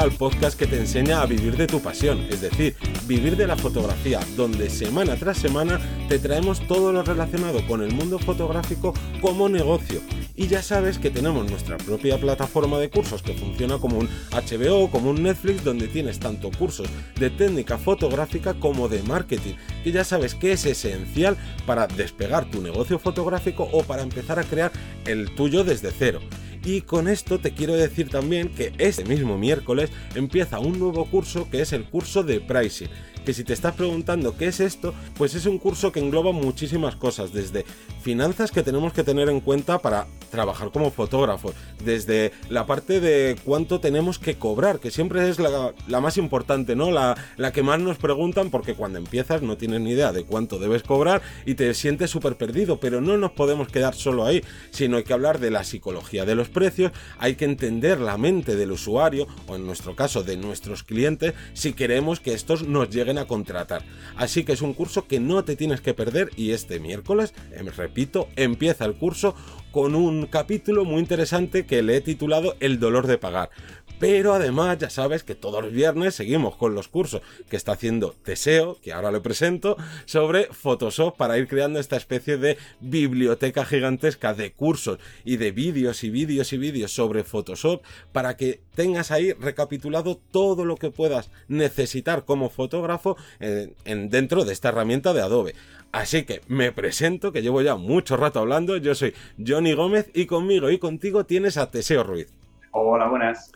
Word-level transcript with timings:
al 0.00 0.12
podcast 0.12 0.58
que 0.58 0.66
te 0.66 0.78
enseña 0.78 1.20
a 1.20 1.26
vivir 1.26 1.56
de 1.56 1.66
tu 1.66 1.80
pasión, 1.80 2.26
es 2.30 2.40
decir, 2.40 2.76
vivir 3.06 3.36
de 3.36 3.46
la 3.46 3.56
fotografía, 3.56 4.20
donde 4.36 4.70
semana 4.70 5.16
tras 5.16 5.38
semana 5.38 5.80
te 6.08 6.18
traemos 6.18 6.60
todo 6.66 6.92
lo 6.92 7.02
relacionado 7.02 7.66
con 7.66 7.82
el 7.82 7.92
mundo 7.92 8.18
fotográfico 8.18 8.94
como 9.20 9.48
negocio. 9.48 10.00
Y 10.36 10.46
ya 10.46 10.62
sabes 10.62 10.98
que 10.98 11.10
tenemos 11.10 11.50
nuestra 11.50 11.78
propia 11.78 12.18
plataforma 12.18 12.78
de 12.78 12.90
cursos 12.90 13.22
que 13.22 13.34
funciona 13.34 13.78
como 13.78 13.98
un 13.98 14.08
HBO, 14.30 14.88
como 14.90 15.10
un 15.10 15.22
Netflix, 15.22 15.64
donde 15.64 15.88
tienes 15.88 16.20
tanto 16.20 16.50
cursos 16.56 16.88
de 17.18 17.30
técnica 17.30 17.76
fotográfica 17.76 18.54
como 18.54 18.88
de 18.88 19.02
marketing, 19.02 19.54
que 19.82 19.90
ya 19.90 20.04
sabes 20.04 20.34
que 20.34 20.52
es 20.52 20.64
esencial 20.64 21.36
para 21.66 21.88
despegar 21.88 22.50
tu 22.50 22.62
negocio 22.62 22.98
fotográfico 22.98 23.68
o 23.72 23.82
para 23.82 24.02
empezar 24.02 24.38
a 24.38 24.44
crear 24.44 24.70
el 25.06 25.34
tuyo 25.34 25.64
desde 25.64 25.90
cero. 25.90 26.20
Y 26.64 26.82
con 26.82 27.08
esto 27.08 27.38
te 27.38 27.52
quiero 27.52 27.74
decir 27.74 28.08
también 28.08 28.48
que 28.48 28.72
este 28.78 29.04
mismo 29.04 29.38
miércoles 29.38 29.90
empieza 30.14 30.58
un 30.58 30.78
nuevo 30.78 31.04
curso 31.06 31.48
que 31.50 31.60
es 31.60 31.72
el 31.72 31.84
curso 31.84 32.22
de 32.22 32.40
pricing. 32.40 32.88
Que 33.28 33.34
si 33.34 33.44
te 33.44 33.52
estás 33.52 33.74
preguntando 33.74 34.38
qué 34.38 34.46
es 34.46 34.58
esto, 34.58 34.94
pues 35.18 35.34
es 35.34 35.44
un 35.44 35.58
curso 35.58 35.92
que 35.92 36.00
engloba 36.00 36.32
muchísimas 36.32 36.96
cosas, 36.96 37.30
desde 37.30 37.66
finanzas 38.00 38.50
que 38.50 38.62
tenemos 38.62 38.94
que 38.94 39.04
tener 39.04 39.28
en 39.28 39.40
cuenta 39.40 39.80
para 39.80 40.06
trabajar 40.30 40.70
como 40.70 40.90
fotógrafos, 40.90 41.54
desde 41.84 42.32
la 42.48 42.64
parte 42.64 43.00
de 43.00 43.36
cuánto 43.44 43.80
tenemos 43.80 44.18
que 44.18 44.36
cobrar, 44.36 44.80
que 44.80 44.90
siempre 44.90 45.28
es 45.28 45.38
la, 45.38 45.74
más 46.00 46.16
importante, 46.16 46.74
¿no? 46.74 46.90
La, 46.90 47.16
la, 47.36 47.52
que 47.52 47.62
más 47.62 47.78
nos 47.80 47.98
preguntan 47.98 48.48
porque 48.48 48.72
cuando 48.72 48.98
empiezas 48.98 49.42
no 49.42 49.58
tienes 49.58 49.82
ni 49.82 49.90
idea 49.90 50.12
de 50.12 50.24
cuánto 50.24 50.58
debes 50.58 50.82
cobrar 50.82 51.20
y 51.44 51.54
te 51.54 51.74
sientes 51.74 52.10
súper 52.10 52.36
perdido, 52.36 52.80
pero 52.80 53.02
no 53.02 53.18
nos 53.18 53.32
podemos 53.32 53.68
quedar 53.68 53.94
solo 53.94 54.24
ahí, 54.24 54.42
sino 54.70 54.96
hay 54.96 55.04
que 55.04 55.12
hablar 55.12 55.38
de 55.38 55.50
la 55.50 55.64
psicología 55.64 56.24
de 56.24 56.34
los 56.34 56.48
precios, 56.48 56.92
hay 57.18 57.34
que 57.34 57.44
entender 57.44 58.00
la 58.00 58.16
mente 58.16 58.56
del 58.56 58.72
usuario, 58.72 59.26
o 59.46 59.56
en 59.56 59.66
nuestro 59.66 59.94
caso 59.94 60.22
de 60.22 60.38
nuestros 60.38 60.82
clientes, 60.82 61.34
si 61.52 61.74
queremos 61.74 62.20
que 62.20 62.32
estos 62.32 62.66
nos 62.66 62.88
lleguen 62.88 63.17
a 63.18 63.26
contratar. 63.26 63.82
Así 64.16 64.44
que 64.44 64.52
es 64.52 64.62
un 64.62 64.74
curso 64.74 65.06
que 65.06 65.20
no 65.20 65.44
te 65.44 65.56
tienes 65.56 65.80
que 65.80 65.94
perder 65.94 66.30
y 66.36 66.52
este 66.52 66.80
miércoles, 66.80 67.34
em, 67.52 67.66
repito, 67.66 68.28
empieza 68.36 68.84
el 68.84 68.94
curso 68.94 69.34
con 69.70 69.94
un 69.94 70.26
capítulo 70.26 70.84
muy 70.84 71.00
interesante 71.00 71.66
que 71.66 71.82
le 71.82 71.96
he 71.96 72.00
titulado 72.00 72.56
El 72.60 72.80
dolor 72.80 73.06
de 73.06 73.18
pagar. 73.18 73.50
Pero 73.98 74.32
además 74.32 74.78
ya 74.78 74.90
sabes 74.90 75.24
que 75.24 75.34
todos 75.34 75.62
los 75.62 75.72
viernes 75.72 76.14
seguimos 76.14 76.54
con 76.54 76.74
los 76.74 76.86
cursos 76.86 77.20
que 77.50 77.56
está 77.56 77.72
haciendo 77.72 78.14
Teseo, 78.22 78.78
que 78.80 78.92
ahora 78.92 79.10
le 79.10 79.20
presento, 79.20 79.76
sobre 80.04 80.44
Photoshop 80.44 81.16
para 81.16 81.36
ir 81.36 81.48
creando 81.48 81.80
esta 81.80 81.96
especie 81.96 82.36
de 82.36 82.58
biblioteca 82.80 83.64
gigantesca 83.64 84.34
de 84.34 84.52
cursos 84.52 84.98
y 85.24 85.36
de 85.36 85.50
vídeos 85.50 86.04
y 86.04 86.10
vídeos 86.10 86.52
y 86.52 86.58
vídeos 86.58 86.92
sobre 86.92 87.24
Photoshop 87.24 87.82
para 88.12 88.36
que 88.36 88.60
tengas 88.76 89.10
ahí 89.10 89.32
recapitulado 89.32 90.20
todo 90.30 90.64
lo 90.64 90.76
que 90.76 90.90
puedas 90.90 91.30
necesitar 91.48 92.24
como 92.24 92.50
fotógrafo 92.50 93.16
eh, 93.40 93.74
en, 93.84 94.10
dentro 94.10 94.44
de 94.44 94.52
esta 94.52 94.68
herramienta 94.68 95.12
de 95.12 95.22
Adobe. 95.22 95.54
Así 95.90 96.24
que 96.24 96.42
me 96.46 96.70
presento, 96.70 97.32
que 97.32 97.42
llevo 97.42 97.62
ya 97.62 97.74
mucho 97.74 98.16
rato 98.16 98.38
hablando. 98.38 98.76
Yo 98.76 98.94
soy 98.94 99.14
Johnny 99.44 99.72
Gómez 99.72 100.10
y 100.14 100.26
conmigo 100.26 100.70
y 100.70 100.78
contigo 100.78 101.24
tienes 101.24 101.56
a 101.56 101.70
Teseo 101.70 102.04
Ruiz. 102.04 102.32
Hola, 102.72 103.08
buenas. 103.08 103.50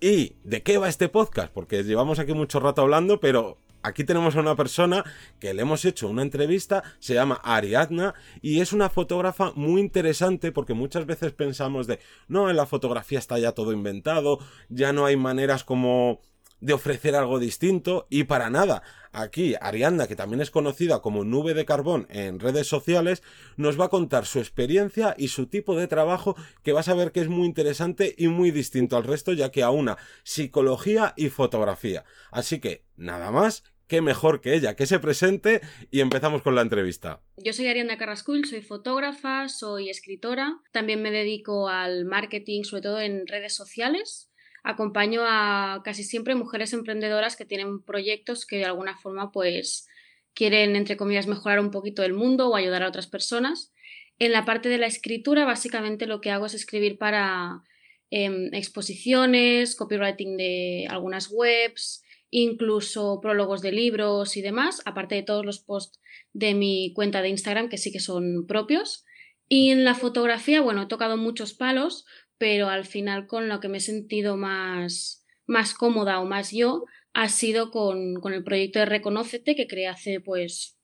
¿Y 0.00 0.36
de 0.44 0.62
qué 0.62 0.78
va 0.78 0.88
este 0.88 1.08
podcast? 1.08 1.52
Porque 1.52 1.82
llevamos 1.82 2.20
aquí 2.20 2.32
mucho 2.32 2.60
rato 2.60 2.82
hablando, 2.82 3.18
pero 3.18 3.58
aquí 3.82 4.04
tenemos 4.04 4.36
a 4.36 4.40
una 4.40 4.54
persona 4.54 5.04
que 5.40 5.52
le 5.52 5.62
hemos 5.62 5.84
hecho 5.84 6.08
una 6.08 6.22
entrevista, 6.22 6.84
se 7.00 7.14
llama 7.14 7.40
Ariadna 7.42 8.14
y 8.40 8.60
es 8.60 8.72
una 8.72 8.90
fotógrafa 8.90 9.50
muy 9.56 9.80
interesante 9.80 10.52
porque 10.52 10.72
muchas 10.72 11.04
veces 11.04 11.32
pensamos 11.32 11.88
de, 11.88 11.98
no, 12.28 12.48
en 12.48 12.56
la 12.56 12.66
fotografía 12.66 13.18
está 13.18 13.40
ya 13.40 13.52
todo 13.52 13.72
inventado, 13.72 14.38
ya 14.68 14.92
no 14.92 15.04
hay 15.04 15.16
maneras 15.16 15.64
como 15.64 16.20
de 16.60 16.72
ofrecer 16.72 17.14
algo 17.14 17.38
distinto 17.38 18.06
y 18.10 18.24
para 18.24 18.50
nada. 18.50 18.82
Aquí 19.12 19.54
Arianda, 19.60 20.06
que 20.06 20.16
también 20.16 20.40
es 20.40 20.50
conocida 20.50 21.00
como 21.00 21.24
Nube 21.24 21.54
de 21.54 21.64
Carbón 21.64 22.06
en 22.10 22.40
redes 22.40 22.66
sociales, 22.66 23.22
nos 23.56 23.80
va 23.80 23.86
a 23.86 23.90
contar 23.90 24.26
su 24.26 24.38
experiencia 24.38 25.14
y 25.16 25.28
su 25.28 25.46
tipo 25.46 25.76
de 25.76 25.88
trabajo 25.88 26.36
que 26.62 26.72
vas 26.72 26.88
a 26.88 26.94
ver 26.94 27.12
que 27.12 27.20
es 27.20 27.28
muy 27.28 27.46
interesante 27.46 28.14
y 28.18 28.28
muy 28.28 28.50
distinto 28.50 28.96
al 28.96 29.04
resto 29.04 29.32
ya 29.32 29.50
que 29.50 29.62
aúna 29.62 29.98
psicología 30.24 31.14
y 31.16 31.28
fotografía. 31.28 32.04
Así 32.30 32.60
que 32.60 32.84
nada 32.96 33.30
más, 33.30 33.64
qué 33.86 34.02
mejor 34.02 34.40
que 34.40 34.54
ella 34.54 34.76
que 34.76 34.86
se 34.86 35.00
presente 35.00 35.60
y 35.90 36.00
empezamos 36.00 36.42
con 36.42 36.54
la 36.54 36.62
entrevista. 36.62 37.22
Yo 37.38 37.52
soy 37.52 37.66
Arianda 37.66 37.96
Carrascull, 37.96 38.44
soy 38.44 38.60
fotógrafa, 38.60 39.48
soy 39.48 39.88
escritora, 39.88 40.60
también 40.72 41.02
me 41.02 41.10
dedico 41.10 41.68
al 41.68 42.04
marketing, 42.04 42.64
sobre 42.64 42.82
todo 42.82 43.00
en 43.00 43.26
redes 43.26 43.54
sociales 43.54 44.27
acompaño 44.62 45.22
a 45.24 45.82
casi 45.84 46.04
siempre 46.04 46.34
mujeres 46.34 46.72
emprendedoras 46.72 47.36
que 47.36 47.44
tienen 47.44 47.82
proyectos 47.82 48.46
que 48.46 48.56
de 48.56 48.64
alguna 48.64 48.96
forma 48.96 49.32
pues 49.32 49.88
quieren, 50.34 50.76
entre 50.76 50.96
comillas, 50.96 51.26
mejorar 51.26 51.60
un 51.60 51.70
poquito 51.70 52.02
el 52.04 52.12
mundo 52.12 52.48
o 52.48 52.56
ayudar 52.56 52.82
a 52.82 52.88
otras 52.88 53.06
personas. 53.06 53.72
En 54.18 54.32
la 54.32 54.44
parte 54.44 54.68
de 54.68 54.78
la 54.78 54.86
escritura, 54.86 55.44
básicamente 55.44 56.06
lo 56.06 56.20
que 56.20 56.30
hago 56.30 56.46
es 56.46 56.54
escribir 56.54 56.98
para 56.98 57.62
em, 58.10 58.52
exposiciones, 58.52 59.76
copywriting 59.76 60.36
de 60.36 60.86
algunas 60.90 61.30
webs, 61.30 62.04
incluso 62.30 63.20
prólogos 63.20 63.62
de 63.62 63.72
libros 63.72 64.36
y 64.36 64.42
demás, 64.42 64.82
aparte 64.84 65.14
de 65.14 65.22
todos 65.22 65.44
los 65.44 65.60
posts 65.60 66.00
de 66.32 66.54
mi 66.54 66.92
cuenta 66.94 67.22
de 67.22 67.30
Instagram 67.30 67.68
que 67.68 67.78
sí 67.78 67.92
que 67.92 68.00
son 68.00 68.46
propios. 68.46 69.04
Y 69.48 69.70
en 69.70 69.84
la 69.84 69.94
fotografía, 69.94 70.60
bueno, 70.60 70.82
he 70.82 70.86
tocado 70.86 71.16
muchos 71.16 71.54
palos, 71.54 72.04
pero 72.38 72.68
al 72.68 72.84
final 72.84 73.26
con 73.26 73.48
lo 73.48 73.60
que 73.60 73.68
me 73.68 73.78
he 73.78 73.80
sentido 73.80 74.36
más, 74.36 75.26
más 75.46 75.74
cómoda 75.74 76.20
o 76.20 76.24
más 76.24 76.52
yo 76.52 76.84
ha 77.12 77.28
sido 77.28 77.70
con, 77.70 78.14
con 78.20 78.32
el 78.32 78.44
proyecto 78.44 78.78
de 78.78 78.86
Reconócete 78.86 79.56
que 79.56 79.66
creé 79.66 79.88
hace 79.88 80.20
pues 80.20 80.78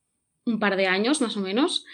un 0.44 0.58
par 0.58 0.76
de 0.76 0.86
años 0.86 1.20
más 1.20 1.36
o 1.36 1.40
menos, 1.40 1.84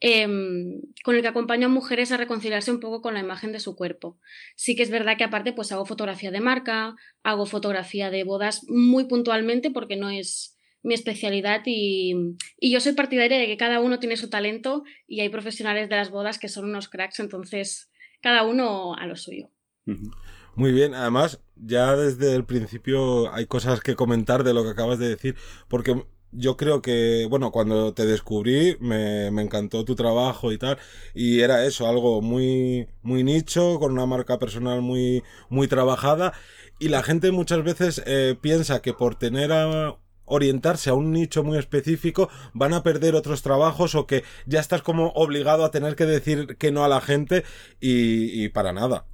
em, 0.00 0.80
con 1.04 1.14
el 1.14 1.22
que 1.22 1.28
acompaño 1.28 1.66
a 1.66 1.70
mujeres 1.70 2.10
a 2.10 2.16
reconciliarse 2.16 2.72
un 2.72 2.80
poco 2.80 3.02
con 3.02 3.14
la 3.14 3.20
imagen 3.20 3.52
de 3.52 3.60
su 3.60 3.76
cuerpo. 3.76 4.18
Sí 4.56 4.74
que 4.74 4.82
es 4.82 4.90
verdad 4.90 5.16
que 5.16 5.24
aparte 5.24 5.52
pues 5.52 5.70
hago 5.72 5.86
fotografía 5.86 6.30
de 6.30 6.40
marca, 6.40 6.96
hago 7.22 7.46
fotografía 7.46 8.10
de 8.10 8.24
bodas 8.24 8.64
muy 8.68 9.04
puntualmente 9.04 9.70
porque 9.70 9.96
no 9.96 10.10
es 10.10 10.56
mi 10.82 10.94
especialidad 10.94 11.62
y, 11.64 12.14
y, 12.58 12.72
yo 12.72 12.80
soy 12.80 12.94
partidaria 12.94 13.38
de 13.38 13.46
que 13.46 13.56
cada 13.56 13.78
uno 13.78 14.00
tiene 14.00 14.16
su 14.16 14.28
talento 14.28 14.82
y 15.06 15.20
hay 15.20 15.28
profesionales 15.28 15.88
de 15.88 15.94
las 15.94 16.10
bodas 16.10 16.40
que 16.40 16.48
son 16.48 16.64
unos 16.64 16.88
cracks, 16.88 17.20
entonces 17.20 17.91
cada 18.22 18.44
uno 18.44 18.94
a 18.94 19.06
lo 19.06 19.16
suyo. 19.16 19.50
Muy 20.54 20.72
bien, 20.72 20.94
además 20.94 21.40
ya 21.56 21.96
desde 21.96 22.34
el 22.34 22.44
principio 22.44 23.32
hay 23.32 23.46
cosas 23.46 23.80
que 23.80 23.96
comentar 23.96 24.44
de 24.44 24.54
lo 24.54 24.62
que 24.62 24.70
acabas 24.70 24.98
de 24.98 25.08
decir, 25.08 25.36
porque 25.68 26.04
yo 26.30 26.56
creo 26.56 26.80
que, 26.80 27.26
bueno, 27.28 27.50
cuando 27.50 27.92
te 27.94 28.06
descubrí 28.06 28.76
me, 28.80 29.26
encantó 29.26 29.84
tu 29.84 29.94
trabajo 29.94 30.52
y 30.52 30.58
tal, 30.58 30.78
y 31.14 31.40
era 31.40 31.64
eso, 31.66 31.86
algo 31.88 32.22
muy, 32.22 32.88
muy 33.02 33.24
nicho, 33.24 33.78
con 33.78 33.92
una 33.92 34.06
marca 34.06 34.38
personal 34.38 34.82
muy, 34.82 35.22
muy 35.50 35.68
trabajada, 35.68 36.32
y 36.78 36.88
la 36.88 37.02
gente 37.02 37.32
muchas 37.32 37.62
veces 37.64 38.02
eh, 38.06 38.36
piensa 38.40 38.82
que 38.82 38.92
por 38.92 39.14
tener 39.16 39.52
a 39.52 39.96
orientarse 40.32 40.90
a 40.90 40.94
un 40.94 41.12
nicho 41.12 41.44
muy 41.44 41.58
específico, 41.58 42.30
van 42.52 42.72
a 42.74 42.82
perder 42.82 43.14
otros 43.14 43.42
trabajos 43.42 43.94
o 43.94 44.06
que 44.06 44.24
ya 44.46 44.60
estás 44.60 44.82
como 44.82 45.08
obligado 45.14 45.64
a 45.64 45.70
tener 45.70 45.94
que 45.94 46.06
decir 46.06 46.56
que 46.58 46.72
no 46.72 46.84
a 46.84 46.88
la 46.88 47.00
gente 47.00 47.44
y, 47.80 48.48
para 48.48 48.72
nada. 48.72 49.06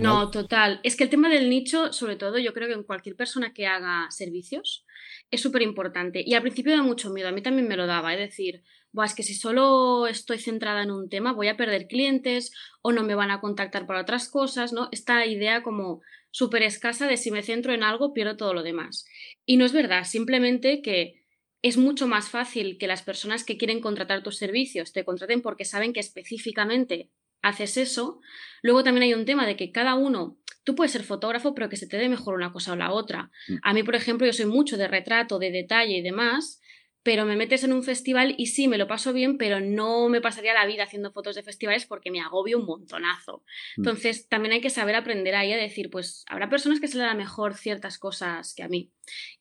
No, 0.00 0.30
total. 0.30 0.80
Es 0.84 0.94
que 0.96 1.04
el 1.04 1.10
tema 1.10 1.28
del 1.28 1.50
nicho, 1.50 1.92
sobre 1.92 2.14
todo, 2.14 2.38
yo 2.38 2.52
creo 2.54 2.68
que 2.68 2.74
en 2.74 2.84
cualquier 2.84 3.16
persona 3.16 3.52
que 3.52 3.66
haga 3.66 4.08
servicios, 4.10 4.86
es 5.30 5.40
súper 5.40 5.62
importante. 5.62 6.22
Y 6.24 6.34
al 6.34 6.42
principio 6.42 6.72
da 6.72 6.82
mucho 6.82 7.10
miedo, 7.10 7.28
a 7.28 7.32
mí 7.32 7.42
también 7.42 7.66
me 7.66 7.76
lo 7.76 7.86
daba, 7.86 8.14
es 8.14 8.20
decir, 8.20 8.62
es 9.02 9.14
que 9.14 9.24
si 9.24 9.34
solo 9.34 10.06
estoy 10.06 10.38
centrada 10.38 10.82
en 10.82 10.92
un 10.92 11.08
tema 11.08 11.32
voy 11.32 11.48
a 11.48 11.56
perder 11.56 11.88
clientes 11.88 12.52
o 12.80 12.92
no 12.92 13.02
me 13.02 13.16
van 13.16 13.32
a 13.32 13.40
contactar 13.40 13.86
para 13.86 14.02
otras 14.02 14.28
cosas, 14.28 14.72
¿no? 14.72 14.88
Esta 14.92 15.26
idea 15.26 15.64
como 15.64 16.02
súper 16.34 16.64
escasa 16.64 17.06
de 17.06 17.16
si 17.16 17.30
me 17.30 17.44
centro 17.44 17.72
en 17.72 17.84
algo 17.84 18.12
pierdo 18.12 18.36
todo 18.36 18.54
lo 18.54 18.64
demás. 18.64 19.06
Y 19.46 19.56
no 19.56 19.64
es 19.64 19.72
verdad, 19.72 20.02
simplemente 20.02 20.82
que 20.82 21.22
es 21.62 21.76
mucho 21.76 22.08
más 22.08 22.28
fácil 22.28 22.76
que 22.76 22.88
las 22.88 23.02
personas 23.02 23.44
que 23.44 23.56
quieren 23.56 23.80
contratar 23.80 24.24
tus 24.24 24.36
servicios 24.36 24.92
te 24.92 25.04
contraten 25.04 25.42
porque 25.42 25.64
saben 25.64 25.92
que 25.92 26.00
específicamente 26.00 27.08
haces 27.40 27.76
eso. 27.76 28.20
Luego 28.62 28.82
también 28.82 29.04
hay 29.04 29.14
un 29.14 29.26
tema 29.26 29.46
de 29.46 29.54
que 29.54 29.70
cada 29.70 29.94
uno, 29.94 30.36
tú 30.64 30.74
puedes 30.74 30.90
ser 30.90 31.04
fotógrafo, 31.04 31.54
pero 31.54 31.68
que 31.68 31.76
se 31.76 31.86
te 31.86 31.98
dé 31.98 32.08
mejor 32.08 32.34
una 32.34 32.52
cosa 32.52 32.72
o 32.72 32.76
la 32.76 32.90
otra. 32.90 33.30
Mm. 33.46 33.56
A 33.62 33.72
mí, 33.72 33.84
por 33.84 33.94
ejemplo, 33.94 34.26
yo 34.26 34.32
soy 34.32 34.46
mucho 34.46 34.76
de 34.76 34.88
retrato, 34.88 35.38
de 35.38 35.52
detalle 35.52 35.98
y 35.98 36.02
demás, 36.02 36.60
pero 37.04 37.26
me 37.26 37.36
metes 37.36 37.62
en 37.64 37.72
un 37.74 37.82
festival 37.82 38.34
y 38.38 38.46
sí, 38.46 38.66
me 38.66 38.78
lo 38.78 38.88
paso 38.88 39.12
bien, 39.12 39.36
pero 39.36 39.60
no 39.60 40.08
me 40.08 40.22
pasaría 40.22 40.54
la 40.54 40.64
vida 40.64 40.84
haciendo 40.84 41.12
fotos 41.12 41.36
de 41.36 41.42
festivales 41.42 41.84
porque 41.84 42.10
me 42.10 42.20
agobio 42.20 42.58
un 42.58 42.64
montonazo. 42.64 43.44
Mm. 43.76 43.80
Entonces, 43.80 44.26
también 44.26 44.54
hay 44.54 44.62
que 44.62 44.70
saber 44.70 44.96
aprender 44.96 45.34
ahí 45.34 45.52
a 45.52 45.58
decir, 45.58 45.90
pues 45.90 46.24
habrá 46.26 46.48
personas 46.48 46.80
que 46.80 46.88
se 46.88 46.96
le 46.96 47.04
da 47.04 47.14
mejor 47.14 47.54
ciertas 47.54 47.98
cosas 47.98 48.54
que 48.54 48.62
a 48.62 48.68
mí. 48.68 48.90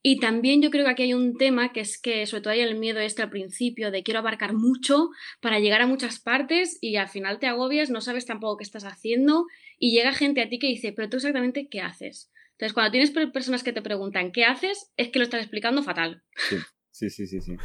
Y 0.01 0.19
también 0.19 0.61
yo 0.61 0.71
creo 0.71 0.83
que 0.83 0.91
aquí 0.91 1.03
hay 1.03 1.13
un 1.13 1.37
tema 1.37 1.71
que 1.71 1.79
es 1.79 1.99
que 1.99 2.25
sobre 2.25 2.41
todo 2.41 2.51
hay 2.51 2.59
el 2.59 2.75
miedo 2.75 2.99
este 2.99 3.21
al 3.21 3.29
principio 3.29 3.91
de 3.91 4.03
quiero 4.03 4.19
abarcar 4.19 4.53
mucho 4.53 5.09
para 5.39 5.59
llegar 5.59 5.81
a 5.81 5.87
muchas 5.87 6.19
partes 6.19 6.77
y 6.81 6.97
al 6.97 7.07
final 7.07 7.39
te 7.39 7.47
agobias, 7.47 7.89
no 7.89 8.01
sabes 8.01 8.25
tampoco 8.25 8.57
qué 8.57 8.65
estás 8.65 8.83
haciendo 8.83 9.45
y 9.79 9.95
llega 9.95 10.11
gente 10.11 10.41
a 10.41 10.49
ti 10.49 10.59
que 10.59 10.67
dice, 10.67 10.91
pero 10.91 11.07
tú 11.07 11.15
exactamente 11.15 11.69
qué 11.69 11.79
haces. 11.79 12.29
Entonces, 12.51 12.73
cuando 12.73 12.91
tienes 12.91 13.11
personas 13.31 13.63
que 13.63 13.73
te 13.73 13.81
preguntan 13.81 14.33
qué 14.33 14.43
haces, 14.43 14.91
es 14.97 15.09
que 15.09 15.19
lo 15.19 15.23
estás 15.23 15.41
explicando 15.41 15.81
fatal. 15.81 16.23
Sí, 16.35 16.57
sí, 17.09 17.27
sí, 17.27 17.41
sí. 17.41 17.57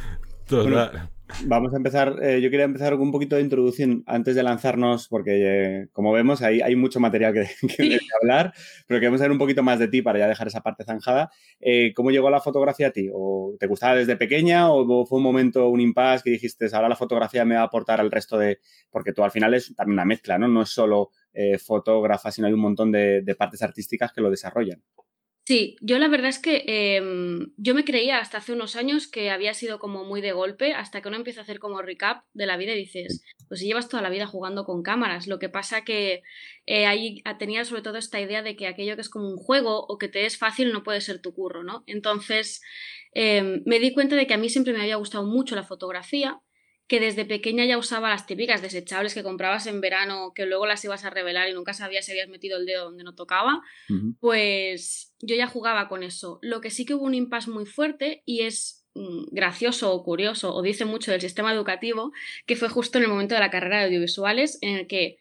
vamos 1.45 1.73
a 1.73 1.77
empezar, 1.77 2.17
eh, 2.23 2.41
yo 2.41 2.49
quería 2.49 2.65
empezar 2.65 2.93
con 2.93 3.01
un 3.01 3.11
poquito 3.11 3.35
de 3.35 3.43
introducción 3.43 4.03
antes 4.07 4.35
de 4.35 4.41
lanzarnos, 4.41 5.07
porque 5.07 5.81
eh, 5.83 5.87
como 5.93 6.11
vemos 6.11 6.41
hay, 6.41 6.61
hay 6.61 6.75
mucho 6.75 6.99
material 6.99 7.33
que, 7.33 7.47
que, 7.77 7.99
hablar, 8.19 8.53
pero 8.87 8.99
queremos 8.99 9.19
saber 9.19 9.31
un 9.31 9.37
poquito 9.37 9.61
más 9.61 9.77
de 9.77 9.87
ti 9.87 10.01
para 10.01 10.17
ya 10.17 10.27
dejar 10.27 10.47
esa 10.47 10.61
parte 10.61 10.83
zanjada. 10.83 11.29
Eh, 11.59 11.93
¿Cómo 11.95 12.09
llegó 12.09 12.31
la 12.31 12.41
fotografía 12.41 12.87
a 12.87 12.91
ti? 12.91 13.09
¿O 13.13 13.55
te 13.59 13.67
gustaba 13.67 13.95
desde 13.95 14.17
pequeña 14.17 14.71
o 14.71 15.05
fue 15.05 15.17
un 15.19 15.23
momento, 15.23 15.69
un 15.69 15.81
impasse 15.81 16.23
que 16.23 16.31
dijiste, 16.31 16.67
ahora 16.73 16.89
la 16.89 16.95
fotografía 16.95 17.45
me 17.45 17.55
va 17.55 17.61
a 17.61 17.65
aportar 17.65 17.99
al 17.99 18.09
resto 18.09 18.37
de... 18.37 18.59
Porque 18.89 19.13
tú 19.13 19.23
al 19.23 19.31
final 19.31 19.53
es 19.53 19.75
también 19.75 19.93
una 19.93 20.05
mezcla, 20.05 20.39
¿no? 20.39 20.47
No 20.47 20.63
es 20.63 20.69
solo 20.69 21.11
fotógrafa, 21.63 22.31
sino 22.31 22.47
hay 22.47 22.53
un 22.53 22.59
montón 22.59 22.91
de, 22.91 23.21
de 23.21 23.35
partes 23.35 23.61
artísticas 23.61 24.11
que 24.11 24.19
lo 24.19 24.29
desarrollan. 24.29 24.81
Sí, 25.49 25.77
yo 25.81 25.97
la 25.97 26.07
verdad 26.07 26.29
es 26.29 26.37
que 26.37 26.63
em, 26.67 27.53
yo 27.57 27.73
me 27.73 27.83
creía 27.83 28.19
hasta 28.19 28.37
hace 28.37 28.53
unos 28.53 28.75
años 28.75 29.07
que 29.07 29.31
había 29.31 29.55
sido 29.55 29.79
como 29.79 30.03
muy 30.03 30.21
de 30.21 30.31
golpe, 30.31 30.73
hasta 30.73 31.01
que 31.01 31.07
uno 31.07 31.17
empieza 31.17 31.39
a 31.39 31.43
hacer 31.43 31.57
como 31.57 31.81
recap 31.81 32.23
de 32.35 32.45
la 32.45 32.55
vida 32.55 32.73
y 32.73 32.77
dices, 32.77 33.23
pues 33.47 33.59
si 33.59 33.65
llevas 33.65 33.89
toda 33.89 34.03
la 34.03 34.11
vida 34.11 34.27
jugando 34.27 34.63
con 34.63 34.83
cámaras, 34.83 35.25
lo 35.25 35.39
que 35.39 35.49
pasa 35.49 35.83
que 35.83 36.21
eh, 36.67 36.85
ahí 36.85 37.23
tenía 37.39 37.65
sobre 37.65 37.81
todo 37.81 37.97
esta 37.97 38.19
idea 38.21 38.43
de 38.43 38.55
que 38.55 38.67
aquello 38.67 38.93
que 38.93 39.01
es 39.01 39.09
como 39.09 39.27
un 39.27 39.37
juego 39.37 39.87
o 39.87 39.97
que 39.97 40.07
te 40.07 40.27
es 40.27 40.37
fácil 40.37 40.71
no 40.71 40.83
puede 40.83 41.01
ser 41.01 41.19
tu 41.19 41.33
curro, 41.33 41.63
¿no? 41.63 41.83
Entonces 41.87 42.61
em, 43.13 43.63
me 43.65 43.79
di 43.79 43.91
cuenta 43.91 44.15
de 44.15 44.27
que 44.27 44.35
a 44.35 44.37
mí 44.37 44.49
siempre 44.49 44.73
me 44.73 44.81
había 44.81 44.97
gustado 44.97 45.25
mucho 45.25 45.55
la 45.55 45.63
fotografía 45.63 46.39
que 46.89 46.99
desde 46.99 47.23
pequeña 47.23 47.65
ya 47.65 47.77
usaba 47.77 48.09
las 48.09 48.25
típicas 48.25 48.63
desechables 48.63 49.13
que 49.13 49.21
comprabas 49.21 49.67
en 49.67 49.79
verano, 49.79 50.33
que 50.33 50.47
luego 50.47 50.65
las 50.65 50.83
ibas 50.83 51.05
a 51.05 51.11
revelar 51.11 51.47
y 51.47 51.53
nunca 51.53 51.73
sabías 51.73 52.03
si 52.03 52.11
habías 52.11 52.29
metido 52.29 52.57
el 52.57 52.65
dedo 52.65 52.85
donde 52.85 53.03
no 53.03 53.13
tocaba, 53.13 53.61
pues 54.19 55.13
yo 55.19 55.35
ya 55.35 55.45
jugaba 55.45 55.87
con 55.87 56.01
eso. 56.01 56.39
Lo 56.41 56.61
que 56.61 56.71
sí 56.71 56.85
que 56.85 56.95
hubo 56.95 57.05
un 57.05 57.13
impasse 57.13 57.51
muy 57.51 57.67
fuerte 57.67 58.23
y 58.25 58.41
es 58.41 58.87
mm, 58.95 59.25
gracioso 59.29 59.93
o 59.93 60.03
curioso 60.03 60.51
o 60.51 60.63
dice 60.63 60.83
mucho 60.83 61.11
del 61.11 61.21
sistema 61.21 61.53
educativo, 61.53 62.11
que 62.47 62.55
fue 62.55 62.69
justo 62.69 62.97
en 62.97 63.03
el 63.03 63.11
momento 63.11 63.35
de 63.35 63.41
la 63.41 63.51
carrera 63.51 63.77
de 63.77 63.85
audiovisuales 63.85 64.57
en 64.61 64.75
el 64.75 64.87
que 64.87 65.19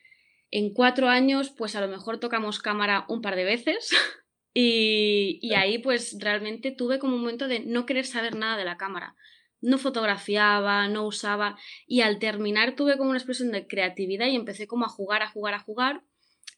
en 0.51 0.73
cuatro 0.73 1.09
años 1.09 1.51
pues 1.51 1.77
a 1.77 1.83
lo 1.83 1.89
mejor 1.89 2.19
tocamos 2.19 2.61
cámara 2.61 3.05
un 3.11 3.21
par 3.21 3.37
de 3.37 3.45
veces 3.45 3.91
y, 4.55 5.39
y 5.43 5.53
ahí 5.53 5.77
pues 5.77 6.17
realmente 6.19 6.71
tuve 6.71 6.99
como 6.99 7.17
un 7.17 7.21
momento 7.21 7.47
de 7.47 7.61
no 7.61 7.85
querer 7.85 8.07
saber 8.07 8.37
nada 8.37 8.57
de 8.57 8.65
la 8.65 8.79
cámara 8.79 9.15
no 9.61 9.79
fotografiaba, 9.79 10.89
no 10.89 11.07
usaba 11.07 11.59
y 11.87 12.03
al 12.03 12.19
terminar 12.19 12.77
tuve 12.77 12.97
como 12.97 13.11
una 13.11 13.19
expresión 13.19 13.51
de 13.51 13.67
creatividad 13.67 14.27
y 14.27 14.37
empecé 14.37 14.67
como 14.67 14.85
a 14.85 14.89
jugar, 14.89 15.23
a 15.23 15.29
jugar, 15.29 15.55
a 15.55 15.61
jugar. 15.61 16.03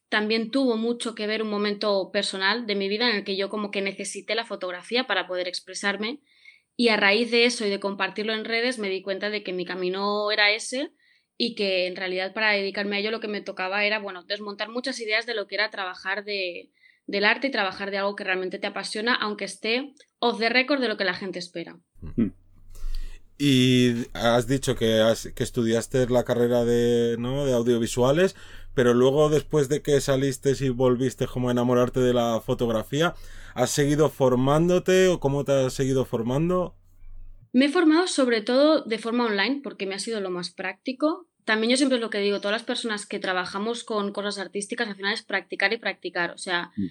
También 0.09 0.51
tuvo 0.51 0.77
mucho 0.77 1.15
que 1.15 1.27
ver 1.27 1.43
un 1.43 1.51
momento 1.51 2.11
personal 2.13 2.67
de 2.67 2.75
mi 2.75 2.89
vida 2.89 3.09
en 3.09 3.17
el 3.17 3.25
que 3.25 3.37
yo 3.37 3.49
como 3.49 3.71
que 3.71 3.81
necesité 3.81 4.35
la 4.35 4.45
fotografía 4.45 5.07
para 5.07 5.27
poder 5.27 5.47
expresarme 5.49 6.21
y 6.77 6.89
a 6.89 6.97
raíz 6.97 7.31
de 7.31 7.45
eso 7.45 7.67
y 7.67 7.71
de 7.71 7.79
compartirlo 7.79 8.33
en 8.33 8.45
redes 8.45 8.79
me 8.79 8.89
di 8.89 9.03
cuenta 9.03 9.31
de 9.31 9.43
que 9.43 9.53
mi 9.53 9.65
camino 9.65 10.31
era 10.31 10.51
ese 10.51 10.91
y 11.37 11.55
que 11.55 11.87
en 11.87 11.97
realidad 11.97 12.35
para 12.35 12.53
dedicarme 12.53 12.97
a 12.97 12.99
ello 12.99 13.11
lo 13.11 13.21
que 13.21 13.29
me 13.29 13.41
tocaba 13.41 13.85
era, 13.85 13.99
bueno, 13.99 14.25
desmontar 14.25 14.69
muchas 14.69 15.01
ideas 15.01 15.27
de 15.27 15.35
lo 15.35 15.47
que 15.47 15.55
era 15.55 15.71
trabajar 15.71 16.25
de, 16.25 16.71
del 17.07 17.25
arte 17.25 17.49
y 17.49 17.51
trabajar 17.51 17.91
de 17.91 17.99
algo 17.99 18.15
que 18.15 18.25
realmente 18.25 18.59
te 18.59 18.67
apasiona, 18.67 19.15
aunque 19.15 19.45
esté 19.45 19.95
off 20.19 20.39
the 20.39 20.49
record 20.49 20.81
de 20.81 20.89
lo 20.89 20.97
que 20.97 21.05
la 21.05 21.15
gente 21.15 21.39
espera. 21.39 21.79
Hmm. 22.01 22.33
Y 23.43 24.07
has 24.13 24.47
dicho 24.47 24.77
que, 24.77 25.03
que 25.35 25.43
estudiaste 25.43 26.07
la 26.11 26.25
carrera 26.25 26.67
de, 26.67 27.17
¿no? 27.19 27.47
de 27.47 27.55
audiovisuales, 27.55 28.37
pero 28.75 28.93
luego 28.93 29.31
después 29.31 29.71
de 29.71 29.81
que 29.81 29.99
saliste 30.03 30.53
y 30.61 30.69
volviste 30.69 31.27
como 31.27 31.49
a 31.49 31.53
enamorarte 31.53 32.01
de 32.01 32.13
la 32.13 32.43
fotografía, 32.45 33.15
¿has 33.55 33.71
seguido 33.71 34.11
formándote 34.11 35.09
o 35.09 35.21
cómo 35.21 35.47
te 35.47 35.53
has 35.53 35.73
seguido 35.73 36.05
formando? 36.05 36.77
Me 37.55 37.65
he 37.65 37.69
formado 37.71 38.09
sobre 38.09 38.43
todo 38.43 38.83
de 38.83 38.99
forma 38.99 39.25
online 39.25 39.63
porque 39.65 39.87
me 39.87 39.95
ha 39.95 40.01
sido 40.01 40.21
lo 40.21 40.29
más 40.29 40.51
práctico. 40.51 41.27
También 41.47 41.71
yo 41.71 41.79
siempre 41.79 41.97
es 41.97 42.03
lo 42.03 42.11
que 42.11 42.19
digo, 42.19 42.43
todas 42.43 42.53
las 42.53 42.65
personas 42.65 43.07
que 43.07 43.21
trabajamos 43.21 43.85
con 43.85 44.13
cosas 44.13 44.39
artísticas 44.39 44.87
al 44.87 44.97
final 44.97 45.15
es 45.15 45.23
practicar 45.23 45.73
y 45.73 45.79
practicar. 45.79 46.33
O 46.33 46.39
sea, 46.39 46.73
mm. 46.77 46.87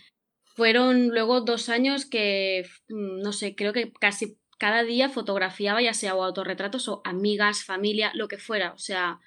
fueron 0.55 1.09
luego 1.09 1.41
dos 1.41 1.69
años 1.69 2.07
que, 2.07 2.65
mm, 2.87 3.21
no 3.21 3.33
sé, 3.33 3.53
creo 3.53 3.71
que 3.71 3.93
casi 3.99 4.39
cada 4.59 4.83
día 4.83 5.09
fotografiaba 5.09 5.81
ya 5.81 5.94
sea 5.94 6.15
o 6.15 6.23
autorretratos 6.23 6.88
o 6.89 7.01
amigas, 7.06 7.63
familia, 7.63 8.11
lo 8.13 8.27
que 8.27 8.38
fuera, 8.38 8.73
o 8.73 8.77
sea, 8.77 9.19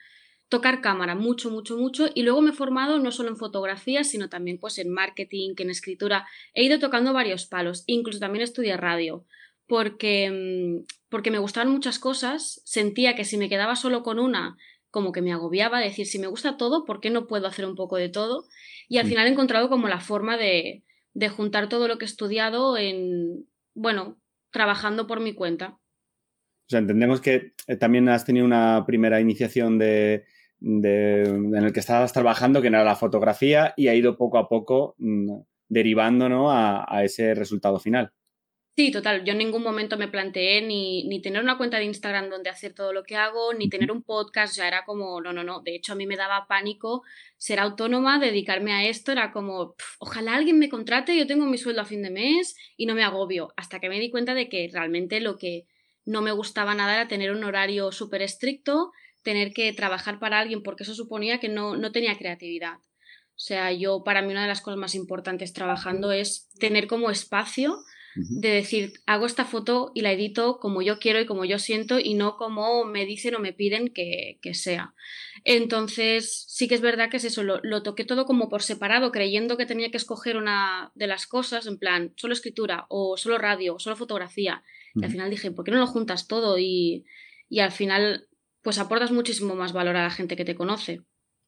tocar 0.49 0.83
cámara, 0.83 1.15
mucho, 1.15 1.51
mucho, 1.51 1.79
mucho, 1.79 2.11
y 2.15 2.23
luego 2.23 2.43
me 2.43 2.51
he 2.51 2.55
formado 2.55 2.99
no 2.99 3.11
solo 3.11 3.31
en 3.31 3.39
fotografía, 3.39 4.05
sino 4.05 4.29
también 4.29 4.59
pues 4.59 4.77
en 4.79 4.91
marketing, 4.91 5.55
en 5.57 5.71
escritura, 5.71 6.27
he 6.53 6.63
ido 6.63 6.79
tocando 6.79 7.15
varios 7.15 7.47
palos, 7.47 7.85
incluso 7.87 8.21
también 8.21 8.43
estudié 8.45 8.77
radio, 8.77 9.25
porque, 9.67 10.31
mm, 10.31 10.85
porque 11.09 11.31
me 11.31 11.39
gustaban 11.39 11.73
muchas 11.73 11.99
cosas, 11.99 12.61
sentía 12.67 13.17
que 13.17 13.25
si 13.25 13.39
me 13.39 13.49
quedaba 13.49 13.75
solo 13.75 14.03
con 14.03 14.19
una, 14.19 14.59
como 14.91 15.13
que 15.13 15.23
me 15.23 15.33
agobiaba, 15.33 15.81
decir, 15.81 16.07
si 16.07 16.19
me 16.19 16.27
gusta 16.27 16.59
todo, 16.59 16.85
¿por 16.85 17.01
qué 17.01 17.09
no 17.09 17.27
puedo 17.27 17.47
hacer 17.47 17.65
un 17.65 17.75
poco 17.75 17.97
de 17.97 18.11
todo? 18.11 18.45
Y 18.87 18.99
al 18.99 19.07
final 19.07 19.27
he 19.27 19.31
encontrado 19.31 19.71
como 19.71 19.89
la 19.89 20.01
forma 20.01 20.37
de, 20.37 20.85
de 21.15 21.29
juntar 21.31 21.71
todo 21.71 21.89
lo 21.89 21.97
que 21.97 22.05
he 22.05 22.09
estudiado 22.09 22.77
en, 22.77 23.47
bueno, 23.73 24.19
trabajando 24.53 25.07
por 25.07 25.21
mi 25.21 25.35
cuenta. 25.35 25.79
O 26.67 26.69
sea, 26.69 26.79
entendemos 26.79 27.21
que 27.21 27.55
eh, 27.67 27.77
también 27.77 28.09
has 28.09 28.25
tenido 28.25 28.47
una 28.47 28.85
primera 28.87 29.21
iniciación 29.21 29.79
de, 29.79 30.25
en 30.61 31.55
el 31.55 31.73
que 31.73 31.81
estabas 31.81 32.13
trabajando, 32.13 32.63
que 32.63 32.69
era 32.69 32.85
la 32.85 32.95
fotografía, 32.95 33.75
y 33.77 33.89
ha 33.89 33.95
ido 33.95 34.17
poco 34.17 34.39
a 34.39 34.49
poco 34.49 34.95
mm, 34.99 35.41
derivando 35.69 36.29
¿no? 36.29 36.53
a, 36.53 37.03
ese 37.03 37.35
resultado 37.35 37.81
final. 37.81 38.13
Sí, 38.75 38.91
total. 38.91 39.23
Yo 39.25 39.33
en 39.33 39.39
ningún 39.39 39.63
momento 39.63 39.99
me 39.99 40.09
planteé 40.09 40.63
ni, 40.63 41.05
ni, 41.05 41.21
tener 41.21 41.43
una 41.43 41.59
cuenta 41.59 41.77
de 41.77 41.85
Instagram 41.85 42.31
donde 42.31 42.49
hacer 42.49 42.73
todo 42.73 42.95
lo 42.95 43.03
que 43.05 43.17
hago, 43.17 43.53
ni 43.53 43.69
tener 43.69 43.93
un 43.93 44.03
podcast. 44.03 44.57
Ya 44.57 44.67
era 44.67 44.87
como, 44.87 45.21
no, 45.21 45.35
no, 45.35 45.45
no. 45.45 45.61
De 45.61 45.75
hecho, 45.75 45.93
a 45.93 45.97
mí 45.97 46.07
me 46.07 46.17
daba 46.17 46.47
pánico 46.49 47.03
ser 47.37 47.61
autónoma, 47.61 48.19
dedicarme 48.19 48.73
a 48.73 48.85
esto. 48.89 49.13
Era 49.13 49.31
como, 49.31 49.75
ojalá 49.99 50.37
alguien 50.37 50.59
me 50.59 50.71
contrate, 50.71 51.15
yo 51.19 51.27
tengo 51.27 51.45
mi 51.45 51.59
sueldo 51.59 51.83
a 51.83 51.85
fin 51.85 52.03
de 52.03 52.11
mes 52.11 52.57
y 52.79 52.87
no 52.87 52.95
me 52.95 53.05
agobio. 53.05 53.53
Hasta 53.59 53.79
que 53.79 53.91
me 53.91 54.01
di 54.01 54.11
cuenta 54.11 54.33
de 54.33 54.49
que 54.49 54.71
realmente 54.73 55.21
lo 55.21 55.37
que 55.37 55.67
no 56.07 56.23
me 56.23 56.33
gustaba 56.33 56.75
nada 56.75 56.95
era 56.95 57.09
tener 57.09 57.31
un 57.33 57.45
horario 57.45 57.93
súper 57.93 58.23
estricto, 58.23 58.93
tener 59.23 59.53
que 59.53 59.71
trabajar 59.75 60.19
para 60.19 60.39
alguien, 60.39 60.63
porque 60.63 60.85
eso 60.85 60.95
suponía 60.95 61.41
que 61.41 61.51
no, 61.51 61.77
no 61.77 61.93
tenía 61.93 62.17
creatividad. 62.17 62.77
O 62.77 63.45
sea, 63.45 63.71
yo, 63.71 64.03
para 64.03 64.23
mí, 64.23 64.33
una 64.33 64.43
de 64.43 64.49
las 64.49 64.63
cosas 64.63 64.79
más 64.79 64.95
importantes 64.95 65.53
trabajando 65.53 66.11
es 66.11 66.49
tener 66.59 66.87
como 66.87 67.11
espacio 67.11 67.79
de 68.15 68.49
decir, 68.49 68.93
hago 69.07 69.27
esta 69.27 69.45
foto 69.45 69.91
y 69.95 70.03
la 70.03 70.13
edito 70.13 70.59
como 70.59 70.83
yo 70.83 70.99
quiero 70.99 71.21
y 71.21 71.27
como 71.27 71.45
yo 71.45 71.59
siento 71.59 71.99
y 71.99 72.15
no 72.15 72.37
como 72.37 72.85
me 72.85 73.07
dicen 73.07 73.35
o 73.35 73.39
me 73.39 73.53
piden 73.53 73.89
que, 73.89 74.39
sea. 74.55 74.95
Entonces, 75.45 76.45
sí 76.49 76.69
que 76.69 76.75
es 76.75 76.81
verdad 76.81 77.09
que 77.11 77.17
es 77.17 77.25
eso, 77.25 77.43
lo, 77.43 77.83
toqué 77.83 78.05
todo 78.05 78.27
como 78.27 78.49
por 78.49 78.63
separado, 78.63 79.13
creyendo 79.13 79.57
que 79.57 79.67
tenía 79.67 79.91
que 79.91 79.97
escoger 79.97 80.37
una 80.37 80.93
de 80.95 81.07
las 81.07 81.27
cosas, 81.27 81.67
en 81.67 81.79
plan, 81.79 82.13
solo 82.17 82.35
escritura 82.35 82.87
o 82.89 83.17
solo 83.17 83.39
radio 83.39 83.77
o 83.77 83.79
solo 83.79 83.97
fotografía. 83.97 84.63
Y 84.95 85.05
al 85.05 85.11
final 85.11 85.31
dije, 85.31 85.51
¿por 85.51 85.65
qué 85.65 85.71
no 85.71 85.79
lo 85.79 85.87
juntas 85.87 86.29
todo? 86.29 86.59
Y, 86.59 87.07
y 87.49 87.61
al 87.61 87.73
final, 87.73 88.29
pues 88.61 88.79
aportas 88.79 89.11
muchísimo 89.11 89.55
más 89.55 89.73
valor 89.73 89.97
a 89.97 90.03
la 90.03 90.11
gente 90.11 90.37
que 90.37 90.45
te 90.45 90.55
conoce. 90.55 91.03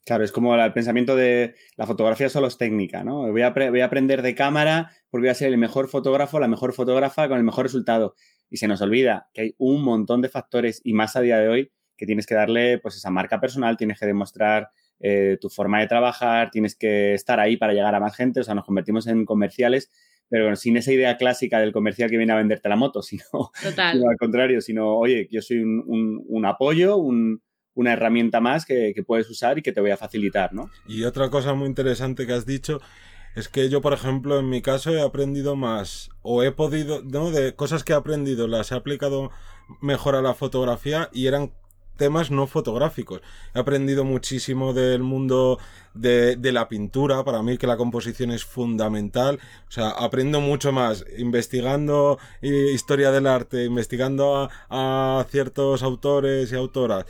Claro, 0.04 0.22
es 0.22 0.32
como 0.32 0.54
el 0.54 0.72
pensamiento 0.74 1.16
de 1.16 1.54
la 1.76 1.86
fotografía 1.86 2.28
solo 2.28 2.46
es 2.46 2.58
técnica, 2.58 3.04
¿no? 3.04 3.30
Voy 3.30 3.40
a, 3.40 3.50
voy 3.50 3.80
a, 3.80 3.86
aprender 3.86 4.20
de 4.20 4.34
cámara 4.34 4.90
porque 5.10 5.24
voy 5.24 5.30
a 5.30 5.34
ser 5.34 5.48
el 5.48 5.56
mejor 5.56 5.88
fotógrafo, 5.88 6.38
la 6.38 6.48
mejor 6.48 6.74
fotógrafa 6.74 7.26
con 7.26 7.38
el 7.38 7.44
mejor 7.44 7.64
resultado. 7.64 8.14
Y 8.50 8.58
se 8.58 8.68
nos 8.68 8.82
olvida 8.82 9.30
que 9.32 9.40
hay 9.40 9.54
un 9.56 9.82
montón 9.82 10.20
de 10.20 10.28
factores 10.28 10.82
y 10.84 10.92
más 10.92 11.16
a 11.16 11.22
día 11.22 11.38
de 11.38 11.48
hoy 11.48 11.72
que 11.96 12.04
tienes 12.04 12.26
que 12.26 12.34
darle 12.34 12.78
pues 12.78 12.96
esa 12.96 13.10
marca 13.10 13.40
personal, 13.40 13.78
tienes 13.78 13.98
que 13.98 14.04
demostrar 14.04 14.68
eh, 15.00 15.38
tu 15.40 15.48
forma 15.48 15.80
de 15.80 15.86
trabajar, 15.86 16.50
tienes 16.50 16.76
que 16.76 17.14
estar 17.14 17.40
ahí 17.40 17.56
para 17.56 17.72
llegar 17.72 17.94
a 17.94 18.00
más 18.00 18.14
gente, 18.14 18.40
o 18.40 18.44
sea, 18.44 18.54
nos 18.54 18.66
convertimos 18.66 19.06
en 19.06 19.24
comerciales, 19.24 19.90
pero 20.28 20.54
sin 20.56 20.76
esa 20.76 20.92
idea 20.92 21.16
clásica 21.16 21.60
del 21.60 21.72
comercial 21.72 22.10
que 22.10 22.18
viene 22.18 22.32
a 22.32 22.36
venderte 22.36 22.68
la 22.68 22.76
moto, 22.76 23.00
sino, 23.02 23.22
al 23.62 24.16
contrario, 24.18 24.60
sino, 24.60 24.96
oye, 24.96 25.28
yo 25.30 25.40
soy 25.40 25.60
un, 25.60 26.22
un 26.26 26.46
apoyo, 26.46 26.96
un, 26.96 27.42
una 27.74 27.92
herramienta 27.92 28.40
más 28.40 28.64
que, 28.64 28.94
puedes 29.06 29.28
usar 29.28 29.58
y 29.58 29.62
que 29.62 29.72
te 29.72 29.80
voy 29.80 29.90
a 29.90 29.96
facilitar, 29.96 30.52
¿no? 30.54 30.70
Y 30.86 31.04
otra 31.04 31.30
cosa 31.30 31.54
muy 31.54 31.66
interesante 31.66 32.26
que 32.26 32.32
has 32.32 32.46
dicho 32.46 32.80
es 33.34 33.48
que 33.48 33.68
yo, 33.68 33.80
por 33.80 33.92
ejemplo, 33.92 34.38
en 34.38 34.48
mi 34.48 34.62
caso 34.62 34.90
he 34.90 35.02
aprendido 35.02 35.56
más 35.56 36.10
o 36.22 36.42
he 36.42 36.52
podido, 36.52 37.02
¿no? 37.02 37.30
De 37.30 37.54
cosas 37.54 37.82
que 37.82 37.92
he 37.92 37.96
aprendido, 37.96 38.46
las 38.46 38.70
he 38.70 38.76
aplicado 38.76 39.30
mejor 39.80 40.14
a 40.14 40.22
la 40.22 40.34
fotografía 40.34 41.10
y 41.12 41.26
eran 41.26 41.52
temas 41.96 42.30
no 42.30 42.46
fotográficos. 42.46 43.20
He 43.54 43.58
aprendido 43.58 44.04
muchísimo 44.04 44.72
del 44.72 45.02
mundo 45.02 45.58
de, 45.94 46.36
la 46.52 46.68
pintura, 46.68 47.24
para 47.24 47.42
mí 47.42 47.58
que 47.58 47.66
la 47.66 47.76
composición 47.76 48.30
es 48.30 48.44
fundamental. 48.44 49.38
O 49.68 49.70
sea, 49.70 49.90
aprendo 49.90 50.40
mucho 50.40 50.72
más 50.72 51.04
investigando 51.18 52.18
historia 52.40 53.10
del 53.10 53.26
arte, 53.26 53.64
investigando 53.64 54.48
a 54.70 55.24
ciertos 55.30 55.82
autores 55.82 56.52
y 56.52 56.56
autoras 56.56 57.06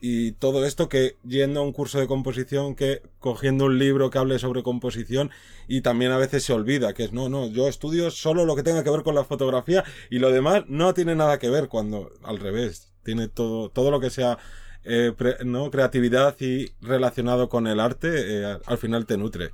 y 0.00 0.32
todo 0.32 0.64
esto 0.66 0.88
que 0.88 1.16
yendo 1.26 1.60
a 1.60 1.62
un 1.62 1.72
curso 1.72 1.98
de 1.98 2.06
composición, 2.06 2.74
que 2.74 3.02
cogiendo 3.18 3.66
un 3.66 3.78
libro 3.78 4.10
que 4.10 4.18
hable 4.18 4.38
sobre 4.38 4.62
composición 4.62 5.30
y 5.68 5.80
también 5.80 6.12
a 6.12 6.18
veces 6.18 6.44
se 6.44 6.52
olvida 6.52 6.92
que 6.92 7.04
es, 7.04 7.12
no, 7.12 7.28
no, 7.28 7.48
yo 7.48 7.68
estudio 7.68 8.10
solo 8.10 8.44
lo 8.44 8.56
que 8.56 8.62
tenga 8.62 8.84
que 8.84 8.90
ver 8.90 9.02
con 9.02 9.14
la 9.14 9.24
fotografía 9.24 9.84
y 10.10 10.18
lo 10.18 10.30
demás 10.30 10.64
no 10.68 10.94
tiene 10.94 11.14
nada 11.14 11.38
que 11.38 11.50
ver 11.50 11.68
cuando 11.68 12.12
al 12.22 12.38
revés, 12.38 12.92
tiene 13.04 13.28
todo, 13.28 13.70
todo 13.70 13.90
lo 13.90 14.00
que 14.00 14.10
sea 14.10 14.38
eh, 14.84 15.12
¿no? 15.44 15.70
creatividad 15.70 16.36
y 16.40 16.72
relacionado 16.80 17.48
con 17.48 17.66
el 17.66 17.80
arte, 17.80 18.08
eh, 18.12 18.58
al 18.64 18.78
final 18.78 19.06
te 19.06 19.16
nutre. 19.16 19.50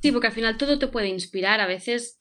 Sí, 0.00 0.12
porque 0.12 0.28
al 0.28 0.32
final 0.32 0.56
todo 0.58 0.78
te 0.78 0.86
puede 0.86 1.08
inspirar. 1.08 1.60
A 1.60 1.66
veces 1.66 2.18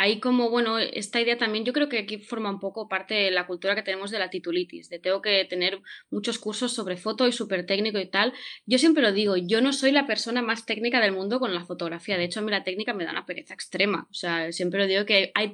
hay 0.00 0.20
como, 0.20 0.48
bueno, 0.48 0.78
esta 0.78 1.20
idea 1.20 1.36
también 1.36 1.64
yo 1.64 1.72
creo 1.72 1.88
que 1.88 1.98
aquí 1.98 2.18
forma 2.18 2.50
un 2.50 2.60
poco 2.60 2.88
parte 2.88 3.14
de 3.14 3.30
la 3.32 3.48
cultura 3.48 3.74
que 3.74 3.82
tenemos 3.82 4.12
de 4.12 4.20
la 4.20 4.30
titulitis, 4.30 4.88
de 4.88 5.00
tengo 5.00 5.20
que 5.20 5.44
tener 5.44 5.80
muchos 6.08 6.38
cursos 6.38 6.72
sobre 6.72 6.96
foto 6.96 7.26
y 7.26 7.32
súper 7.32 7.66
técnico 7.66 7.98
y 7.98 8.08
tal. 8.08 8.32
Yo 8.64 8.78
siempre 8.78 9.02
lo 9.02 9.10
digo, 9.10 9.36
yo 9.36 9.60
no 9.60 9.72
soy 9.72 9.90
la 9.90 10.06
persona 10.06 10.40
más 10.40 10.66
técnica 10.66 11.00
del 11.00 11.10
mundo 11.10 11.40
con 11.40 11.52
la 11.52 11.64
fotografía. 11.64 12.16
De 12.16 12.24
hecho, 12.24 12.38
a 12.38 12.42
mí 12.44 12.50
la 12.52 12.62
técnica 12.62 12.94
me 12.94 13.04
da 13.04 13.10
una 13.10 13.26
pereza 13.26 13.54
extrema. 13.54 14.06
O 14.08 14.14
sea, 14.14 14.52
siempre 14.52 14.78
lo 14.78 14.86
digo 14.86 15.04
que 15.04 15.32
hay 15.34 15.52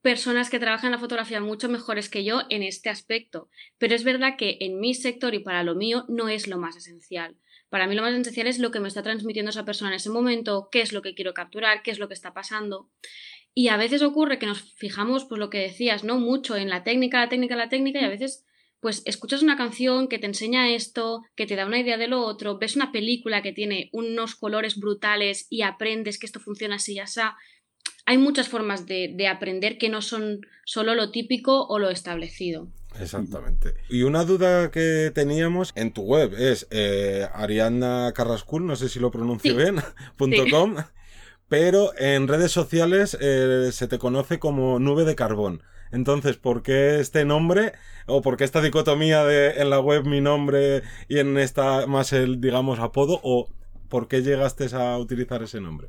personas 0.00 0.48
que 0.48 0.58
trabajan 0.58 0.86
en 0.86 0.92
la 0.92 0.98
fotografía 0.98 1.42
mucho 1.42 1.68
mejores 1.68 2.08
que 2.08 2.24
yo 2.24 2.40
en 2.48 2.62
este 2.62 2.88
aspecto. 2.88 3.50
Pero 3.76 3.94
es 3.94 4.04
verdad 4.04 4.36
que 4.38 4.56
en 4.60 4.80
mi 4.80 4.94
sector 4.94 5.34
y 5.34 5.40
para 5.40 5.64
lo 5.64 5.74
mío 5.74 6.06
no 6.08 6.30
es 6.30 6.48
lo 6.48 6.56
más 6.56 6.76
esencial. 6.76 7.36
Para 7.72 7.86
mí 7.86 7.94
lo 7.94 8.02
más 8.02 8.12
esencial 8.12 8.46
es 8.48 8.58
lo 8.58 8.70
que 8.70 8.80
me 8.80 8.88
está 8.88 9.02
transmitiendo 9.02 9.48
esa 9.48 9.64
persona 9.64 9.92
en 9.92 9.96
ese 9.96 10.10
momento, 10.10 10.68
qué 10.70 10.82
es 10.82 10.92
lo 10.92 11.00
que 11.00 11.14
quiero 11.14 11.32
capturar, 11.32 11.82
qué 11.82 11.90
es 11.90 11.98
lo 11.98 12.06
que 12.06 12.12
está 12.12 12.34
pasando. 12.34 12.90
Y 13.54 13.68
a 13.68 13.76
veces 13.76 14.02
ocurre 14.02 14.38
que 14.38 14.46
nos 14.46 14.62
fijamos, 14.76 15.24
pues 15.24 15.38
lo 15.38 15.50
que 15.50 15.58
decías, 15.58 16.04
¿no? 16.04 16.18
Mucho 16.18 16.56
en 16.56 16.70
la 16.70 16.84
técnica, 16.84 17.20
la 17.20 17.28
técnica, 17.28 17.56
la 17.56 17.68
técnica, 17.68 18.00
y 18.00 18.04
a 18.04 18.08
veces, 18.08 18.44
pues 18.80 19.02
escuchas 19.04 19.42
una 19.42 19.58
canción 19.58 20.08
que 20.08 20.18
te 20.18 20.26
enseña 20.26 20.70
esto, 20.70 21.22
que 21.36 21.46
te 21.46 21.56
da 21.56 21.66
una 21.66 21.78
idea 21.78 21.98
de 21.98 22.08
lo 22.08 22.22
otro, 22.22 22.58
ves 22.58 22.76
una 22.76 22.92
película 22.92 23.42
que 23.42 23.52
tiene 23.52 23.90
unos 23.92 24.36
colores 24.36 24.78
brutales 24.78 25.46
y 25.50 25.62
aprendes 25.62 26.18
que 26.18 26.26
esto 26.26 26.40
funciona 26.40 26.76
así 26.76 26.94
y 26.94 27.00
así. 27.00 27.20
Hay 28.06 28.18
muchas 28.18 28.48
formas 28.48 28.86
de, 28.86 29.28
aprender 29.28 29.78
que 29.78 29.88
no 29.88 30.02
son 30.02 30.40
solo 30.64 30.94
lo 30.94 31.10
típico 31.10 31.66
o 31.66 31.78
lo 31.78 31.90
establecido. 31.90 32.68
Exactamente. 32.98 33.74
Y 33.88 34.02
una 34.02 34.24
duda 34.24 34.70
que 34.70 35.12
teníamos 35.14 35.72
en 35.76 35.92
tu 35.92 36.02
web 36.02 36.34
es 36.36 36.66
eh, 36.70 37.26
Ariana 37.32 38.12
Carrascul, 38.14 38.66
no 38.66 38.76
sé 38.76 38.88
si 38.88 38.98
lo 38.98 39.10
pronuncio 39.10 39.54
bien, 39.56 39.76
.com 40.50 40.76
pero 41.52 41.92
en 41.98 42.28
redes 42.28 42.50
sociales 42.50 43.14
eh, 43.20 43.68
se 43.72 43.86
te 43.86 43.98
conoce 43.98 44.38
como 44.38 44.78
nube 44.78 45.04
de 45.04 45.14
carbón. 45.14 45.62
Entonces, 45.90 46.38
¿por 46.38 46.62
qué 46.62 46.98
este 46.98 47.26
nombre? 47.26 47.72
¿O 48.06 48.22
por 48.22 48.38
qué 48.38 48.44
esta 48.44 48.62
dicotomía 48.62 49.22
de 49.26 49.60
en 49.60 49.68
la 49.68 49.78
web 49.78 50.06
mi 50.06 50.22
nombre 50.22 50.80
y 51.10 51.18
en 51.18 51.36
esta 51.36 51.86
más 51.86 52.14
el, 52.14 52.40
digamos, 52.40 52.78
apodo? 52.78 53.20
¿O 53.22 53.50
por 53.90 54.08
qué 54.08 54.22
llegaste 54.22 54.74
a 54.74 54.96
utilizar 54.96 55.42
ese 55.42 55.60
nombre? 55.60 55.88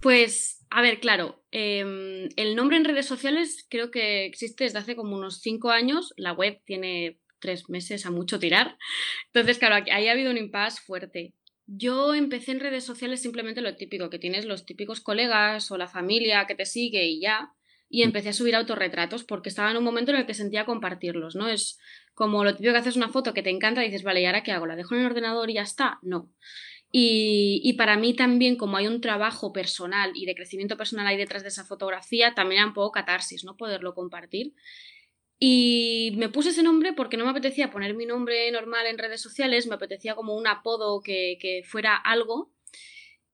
Pues, 0.00 0.64
a 0.70 0.80
ver, 0.80 1.00
claro, 1.00 1.44
em, 1.50 2.30
el 2.36 2.56
nombre 2.56 2.78
en 2.78 2.86
redes 2.86 3.04
sociales 3.04 3.66
creo 3.68 3.90
que 3.90 4.24
existe 4.24 4.64
desde 4.64 4.78
hace 4.78 4.96
como 4.96 5.14
unos 5.14 5.42
cinco 5.42 5.70
años. 5.70 6.14
La 6.16 6.32
web 6.32 6.62
tiene 6.64 7.20
tres 7.40 7.68
meses 7.68 8.06
a 8.06 8.10
mucho 8.10 8.38
tirar. 8.38 8.78
Entonces, 9.26 9.58
claro, 9.58 9.84
ahí 9.92 10.08
ha 10.08 10.12
habido 10.12 10.30
un 10.30 10.38
impasse 10.38 10.80
fuerte. 10.80 11.34
Yo 11.66 12.14
empecé 12.14 12.52
en 12.52 12.60
redes 12.60 12.84
sociales 12.84 13.22
simplemente 13.22 13.62
lo 13.62 13.76
típico, 13.76 14.10
que 14.10 14.18
tienes 14.18 14.44
los 14.44 14.66
típicos 14.66 15.00
colegas 15.00 15.70
o 15.70 15.78
la 15.78 15.88
familia 15.88 16.46
que 16.46 16.54
te 16.54 16.66
sigue 16.66 17.06
y 17.06 17.20
ya. 17.20 17.52
Y 17.88 18.02
mm. 18.02 18.06
empecé 18.06 18.30
a 18.30 18.32
subir 18.34 18.54
autorretratos 18.54 19.24
porque 19.24 19.48
estaba 19.48 19.70
en 19.70 19.76
un 19.76 19.84
momento 19.84 20.10
en 20.10 20.18
el 20.18 20.26
que 20.26 20.34
sentía 20.34 20.66
compartirlos, 20.66 21.36
¿no? 21.36 21.48
Es 21.48 21.78
como 22.12 22.44
lo 22.44 22.54
típico 22.54 22.72
que 22.72 22.78
haces 22.78 22.96
una 22.96 23.08
foto 23.08 23.34
que 23.34 23.42
te 23.42 23.50
encanta 23.50 23.82
y 23.82 23.86
dices, 23.86 24.02
vale, 24.02 24.20
¿y 24.20 24.26
ahora 24.26 24.42
qué 24.42 24.52
hago? 24.52 24.66
¿La 24.66 24.76
dejo 24.76 24.94
en 24.94 25.00
el 25.00 25.06
ordenador 25.06 25.50
y 25.50 25.54
ya 25.54 25.62
está? 25.62 25.98
No. 26.02 26.30
Y, 26.92 27.60
y, 27.64 27.72
para 27.72 27.96
mí 27.96 28.14
también, 28.14 28.54
como 28.54 28.76
hay 28.76 28.86
un 28.86 29.00
trabajo 29.00 29.52
personal 29.52 30.12
y 30.14 30.26
de 30.26 30.36
crecimiento 30.36 30.76
personal 30.76 31.08
ahí 31.08 31.16
detrás 31.16 31.42
de 31.42 31.48
esa 31.48 31.64
fotografía, 31.64 32.34
también 32.34 32.60
era 32.60 32.68
un 32.68 32.74
poco 32.74 32.92
catarsis, 32.92 33.44
¿no? 33.44 33.56
Poderlo 33.56 33.94
compartir. 33.94 34.54
Y 35.38 36.14
me 36.16 36.28
puse 36.28 36.50
ese 36.50 36.62
nombre 36.62 36.92
porque 36.92 37.16
no 37.16 37.24
me 37.24 37.30
apetecía 37.30 37.70
poner 37.70 37.94
mi 37.94 38.06
nombre 38.06 38.50
normal 38.50 38.86
en 38.86 38.98
redes 38.98 39.20
sociales, 39.20 39.66
me 39.66 39.74
apetecía 39.74 40.14
como 40.14 40.36
un 40.36 40.46
apodo 40.46 41.00
que, 41.00 41.38
que 41.40 41.62
fuera 41.64 41.96
algo. 41.96 42.52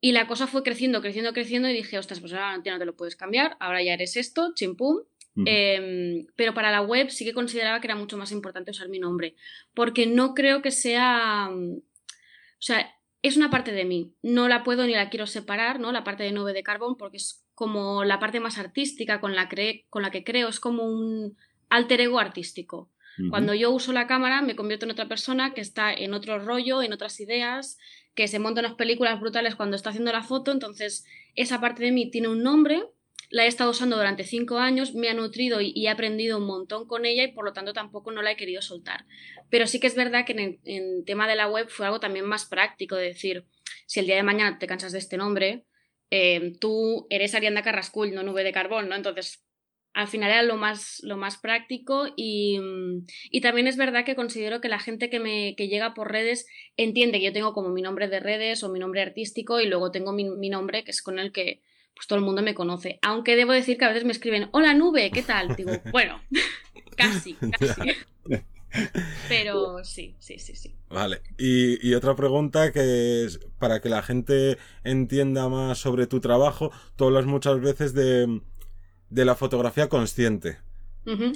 Y 0.01 0.13
la 0.13 0.27
cosa 0.27 0.47
fue 0.47 0.63
creciendo, 0.63 1.03
creciendo, 1.03 1.33
creciendo 1.33 1.69
y 1.69 1.75
dije, 1.75 1.99
ostras, 1.99 2.21
pues 2.21 2.33
ahora 2.33 2.57
no 2.57 2.63
te 2.63 2.85
lo 2.87 2.97
puedes 2.97 3.17
cambiar, 3.17 3.57
ahora 3.61 3.83
ya 3.83 3.93
eres 3.93 4.17
esto, 4.17 4.53
chimpum. 4.55 5.03
Em, 5.47 6.27
pero 6.37 6.53
para 6.55 6.71
la 6.71 6.83
web 6.83 7.09
sí 7.11 7.25
que 7.25 7.33
consideraba 7.33 7.81
que 7.81 7.87
era 7.87 7.95
mucho 7.95 8.19
más 8.19 8.33
importante 8.33 8.73
usar 8.73 8.89
mi 8.89 8.99
nombre, 8.99 9.37
porque 9.75 10.07
no 10.07 10.35
creo 10.35 10.63
que 10.63 10.71
sea... 10.71 11.51
O 11.51 12.63
sea, 12.63 12.95
es 13.23 13.37
una 13.37 13.51
parte 13.51 13.73
de 13.73 13.85
mí, 13.85 14.15
no 14.23 14.49
la 14.49 14.65
puedo 14.65 14.87
ni 14.87 14.95
la 14.95 15.11
quiero 15.11 15.27
separar, 15.27 15.81
¿no? 15.81 15.93
La 15.93 16.05
parte 16.05 16.25
de 16.25 16.33
nube 16.33 16.53
de 16.53 16.63
carbón, 16.63 16.97
porque 16.97 17.19
es 17.19 17.45
como 17.55 18.05
la 18.05 18.19
parte 18.19 18.41
más 18.41 18.59
artística 18.59 19.21
con 19.21 19.35
la, 19.35 19.49
con 19.91 20.03
la 20.03 20.11
que 20.11 20.25
creo, 20.25 20.49
es 20.49 20.61
como 20.61 20.85
un 20.85 21.37
alter 21.71 22.01
ego 22.01 22.19
artístico. 22.19 22.91
Cuando 23.29 23.53
yo 23.53 23.71
uso 23.71 23.93
la 23.93 24.07
cámara 24.07 24.41
me 24.41 24.57
convierto 24.57 24.87
en 24.87 24.93
otra 24.93 25.07
persona 25.07 25.53
que 25.53 25.61
está 25.61 25.93
en 25.93 26.15
otro 26.15 26.39
rollo, 26.39 26.83
en 26.83 26.95
otras 26.95 27.21
ideas, 27.21 27.77
que 28.15 28.29
se 28.29 28.39
monta 28.39 28.61
unas 28.61 28.75
películas 28.75 29.21
brutales 29.21 29.57
cuando 29.57 29.77
está 29.77 29.91
haciendo 29.91 30.11
la 30.13 30.23
foto, 30.23 30.53
entonces 30.53 31.05
esa 31.35 31.61
parte 31.61 31.83
de 31.83 31.93
mí 31.93 32.11
tiene 32.11 32.29
un 32.29 32.43
nombre, 32.43 32.83
la 33.29 33.45
he 33.45 33.47
estado 33.47 33.71
usando 33.71 33.97
durante 33.97 34.25
cinco 34.25 34.59
años, 34.59 34.95
me 34.95 35.09
ha 35.09 35.15
nutrido 35.15 35.61
y, 35.61 35.87
he 35.87 35.91
aprendido 35.91 36.39
un 36.39 36.47
montón 36.47 36.87
con 36.87 37.05
ella 37.05 37.23
y 37.25 37.33
por 37.33 37.45
lo 37.45 37.53
tanto 37.53 37.73
tampoco 37.75 38.11
no 38.11 38.23
la 38.23 38.33
he 38.33 38.37
querido 38.37 38.63
soltar. 38.63 39.05
Pero 39.51 39.67
sí 39.67 39.81
que 39.81 39.87
es 39.87 39.95
verdad 39.95 40.25
que 40.25 40.33
en 40.33 40.61
el 40.65 41.05
tema 41.05 41.29
de 41.29 41.37
la 41.37 41.49
web 41.49 41.69
fue 41.69 41.87
algo 41.87 42.01
también 42.01 42.25
más 42.25 42.47
práctico, 42.47 42.97
de 42.97 43.05
decir, 43.05 43.45
si 43.87 44.01
el 44.01 44.07
día 44.07 44.17
de 44.17 44.23
mañana 44.23 44.59
te 44.59 44.67
cansas 44.67 44.93
de 44.93 44.99
este 44.99 45.17
nombre, 45.17 45.65
eh, 46.11 46.55
tú 46.59 47.07
eres 47.11 47.35
Arianda 47.35 47.63
Carrascull, 47.63 48.15
no 48.15 48.23
Nube 48.23 48.43
de 48.43 48.53
Carbón, 48.53 48.89
¿no? 48.89 48.97
Entonces 48.97 49.45
al 49.93 50.07
final 50.07 50.31
era 50.31 50.43
lo 50.43 50.57
más, 50.57 51.01
lo 51.03 51.17
más 51.17 51.37
práctico 51.37 52.07
y, 52.17 52.61
y, 53.31 53.41
también 53.41 53.67
es 53.67 53.77
verdad 53.77 54.05
que 54.05 54.15
considero 54.15 54.61
que 54.61 54.69
la 54.69 54.79
gente 54.79 55.11
que 55.11 55.19
me 55.19 55.55
que 55.57 55.69
llega 55.69 55.95
por 55.95 56.13
redes 56.13 56.47
entiende 56.77 57.19
que 57.19 57.27
yo 57.27 57.33
tengo 57.33 57.53
como 57.53 57.71
mi 57.71 57.83
nombre 57.83 58.09
de 58.09 58.21
redes 58.21 58.63
o 58.63 58.69
mi 58.69 58.79
nombre 58.79 59.03
artístico 59.03 59.61
y 59.61 59.67
luego 59.67 59.91
tengo 59.91 60.13
mi, 60.13 60.31
mi, 60.31 60.49
nombre 60.49 60.85
que 60.85 60.93
es 60.93 61.03
con 61.03 61.19
el 61.19 61.33
que 61.33 61.63
pues 61.95 62.07
todo 62.07 62.19
el 62.19 62.25
mundo 62.25 62.41
me 62.41 62.55
conoce. 62.55 62.99
Aunque 63.03 63.37
debo 63.37 63.53
decir 63.53 63.77
que 63.77 63.85
a 63.85 63.89
veces 63.89 64.05
me 64.05 64.13
escriben, 64.13 64.49
hola 64.53 64.75
nube, 64.75 65.11
¿qué 65.11 65.23
tal? 65.23 65.57
Digo, 65.57 65.73
bueno, 65.93 66.21
casi, 66.97 67.35
casi. 67.35 67.91
Pero 69.29 69.83
sí, 69.83 70.15
sí, 70.21 70.39
sí, 70.39 70.55
sí. 70.55 70.77
Vale. 70.89 71.23
Y, 71.37 71.85
y, 71.87 71.95
otra 71.95 72.15
pregunta 72.15 72.71
que 72.71 73.25
es 73.25 73.41
para 73.59 73.81
que 73.81 73.89
la 73.89 74.03
gente 74.03 74.59
entienda 74.85 75.49
más 75.49 75.79
sobre 75.79 76.07
tu 76.07 76.21
trabajo, 76.21 76.71
tú 76.95 77.07
hablas 77.07 77.27
muchas 77.27 77.61
veces 77.61 77.93
de 77.93 78.41
de 79.11 79.25
la 79.25 79.35
fotografía 79.35 79.89
consciente. 79.89 80.59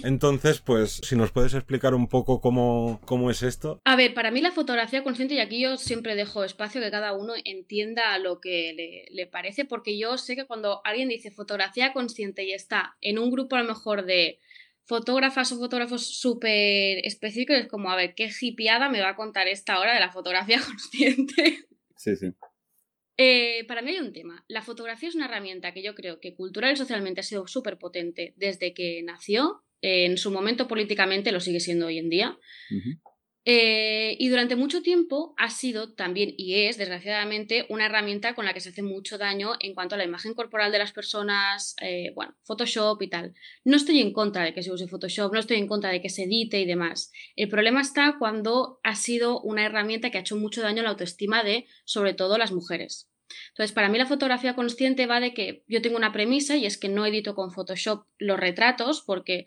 Entonces, 0.04 0.61
pues, 0.61 1.00
si 1.02 1.16
nos 1.16 1.33
puedes 1.33 1.54
explicar 1.54 1.95
un 1.95 2.07
poco 2.07 2.40
cómo, 2.40 3.00
cómo, 3.07 3.31
es 3.31 3.43
esto. 3.43 3.81
A 3.85 3.97
ver, 3.97 4.14
para 4.14 4.31
mí 4.31 4.40
la 4.40 4.52
fotografía 4.52 5.02
consciente, 5.02 5.35
y 5.35 5.40
aquí 5.40 5.61
yo 5.61 5.76
siempre 5.76 6.14
dejo 6.14 6.45
espacio 6.45 6.81
que 6.81 6.90
cada 6.90 7.12
uno 7.12 7.33
entienda 7.45 8.16
lo 8.19 8.40
que 8.40 9.07
le, 9.11 9.26
parece, 9.26 9.64
porque 9.64 9.99
yo 9.99 10.19
sé 10.19 10.37
que 10.37 10.47
cuando 10.47 10.81
alguien 10.85 11.09
dice 11.09 11.31
fotografía 11.31 11.93
consciente 11.93 12.45
y 12.45 12.52
está 12.52 12.97
en 13.00 13.19
un 13.19 13.31
grupo 13.31 13.57
a 13.57 13.62
lo 13.62 13.69
mejor 13.69 14.04
de 14.04 14.38
fotógrafas 14.85 15.50
o 15.52 15.59
fotógrafos 15.59 16.07
súper 16.07 16.99
específicos, 17.04 17.57
es 17.57 17.66
como, 17.66 17.90
a 17.90 17.97
ver, 17.97 18.14
qué 18.14 18.31
hipiada 18.40 18.90
me 18.90 19.00
va 19.00 19.11
a 19.11 19.16
contar 19.16 19.49
esta 19.49 19.81
hora 19.81 19.95
de 19.95 20.00
la 20.00 20.12
fotografía 20.12 20.61
consciente. 20.64 21.66
Sí, 21.97 22.14
sí. 22.16 22.33
Eh, 23.16 23.64
para 23.68 23.83
mí 23.83 23.92
hay 23.92 23.99
un 23.99 24.12
tema. 24.12 24.44
La 24.49 24.62
fotografía 24.62 25.09
es 25.09 25.14
una 25.14 25.26
herramienta 25.26 25.73
que 25.73 25.83
yo 25.83 25.94
creo 25.94 26.21
que 26.21 26.35
cultural 26.35 26.73
y 26.73 26.76
socialmente 26.76 27.21
ha 27.21 27.25
sido 27.25 27.47
súper 27.47 27.78
potente 27.78 28.35
desde 28.37 28.75
que 28.75 29.02
nació. 29.02 29.62
en 29.87 30.16
su 30.16 30.30
momento 30.30 30.66
políticamente 30.66 31.30
lo 31.30 31.40
sigue 31.40 31.61
siendo 31.61 31.87
hoy 31.87 31.99
en 31.99 32.09
día. 32.09 32.38
Eh, 33.47 34.17
y 34.19 34.29
durante 34.31 34.57
mucho 34.57 34.81
tiempo 34.81 35.35
ha 35.37 35.51
sido 35.51 35.93
también, 35.93 36.35
y 36.39 36.65
es 36.65 36.79
desgraciadamente, 36.79 37.67
una 37.69 37.87
herramienta 37.87 38.35
con 38.35 38.47
la 38.47 38.55
que 38.55 38.61
se 38.61 38.71
hace 38.71 38.83
mucho 38.83 39.19
daño 39.19 39.53
en 39.61 39.75
cuanto 39.75 39.95
a 39.95 39.99
la 39.99 40.05
imagen 40.05 40.33
corporal 40.33 40.73
de 40.73 40.79
las 40.79 40.93
personas, 40.93 41.77
eh, 41.83 42.13
bueno, 42.15 42.35
Photoshop 42.45 43.03
y 43.03 43.09
tal. 43.09 43.35
No 43.65 43.77
estoy 43.77 44.01
en 44.01 44.13
contra 44.13 44.45
de 44.45 44.55
que 44.55 44.63
se 44.63 44.73
use 44.73 44.89
Photoshop, 44.89 45.33
no 45.33 45.41
estoy 45.41 45.59
en 45.59 45.67
contra 45.67 45.91
de 45.91 46.01
que 46.01 46.09
se 46.09 46.25
edite 46.25 46.59
y 46.61 46.65
demás. 46.65 47.13
El 47.37 47.51
problema 47.51 47.83
está 47.83 48.17
cuando 48.19 48.81
ha 48.83 48.97
sido 48.97 49.41
una 49.41 49.67
herramienta 49.67 50.11
que 50.11 50.19
ha 50.19 50.23
hecho 50.23 50.37
mucho 50.37 50.63
daño 50.63 50.81
a 50.81 50.85
la 50.85 50.91
autoestima 50.91 51.45
de, 51.45 51.67
sobre 51.85 52.15
todo, 52.15 52.39
las 52.39 52.53
mujeres. 52.53 53.11
Entonces, 53.49 53.73
para 53.73 53.89
mí 53.89 53.99
la 53.99 54.07
fotografía 54.07 54.55
consciente 54.55 55.07
va 55.07 55.21
de 55.21 55.35
que 55.35 55.65
yo 55.67 55.83
tengo 55.83 55.97
una 55.97 56.13
premisa 56.13 56.57
y 56.57 56.67
es 56.67 56.79
que 56.79 56.89
no 56.89 57.07
edito 57.07 57.35
con 57.35 57.53
Photoshop 57.53 58.07
los 58.19 58.39
retratos 58.39 59.03
porque 59.03 59.47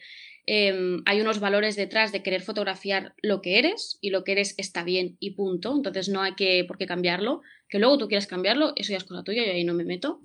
Em, 0.50 1.04
hay 1.06 1.20
unos 1.20 1.42
valores 1.42 1.76
detrás 1.76 2.14
de 2.14 2.24
querer 2.24 2.42
fotografiar 2.42 3.14
lo 3.22 3.42
que 3.42 3.60
eres 3.60 4.00
y 4.00 4.12
lo 4.12 4.24
que 4.24 4.32
eres 4.32 4.56
está 4.58 4.84
bien 4.84 5.18
y 5.20 5.32
punto. 5.32 5.76
Entonces 5.76 6.08
no 6.08 6.22
hay 6.22 6.36
que 6.36 6.64
por 6.66 6.78
qué 6.78 6.88
cambiarlo. 6.88 7.42
Que 7.68 7.80
luego 7.80 7.98
tú 7.98 8.08
quieras 8.08 8.28
cambiarlo, 8.28 8.72
eso 8.78 8.92
ya 8.92 8.98
es 8.98 9.04
cosa 9.04 9.24
tuya, 9.24 9.46
yo 9.46 9.52
ahí 9.52 9.66
no 9.66 9.74
me 9.74 9.84
meto. 9.84 10.22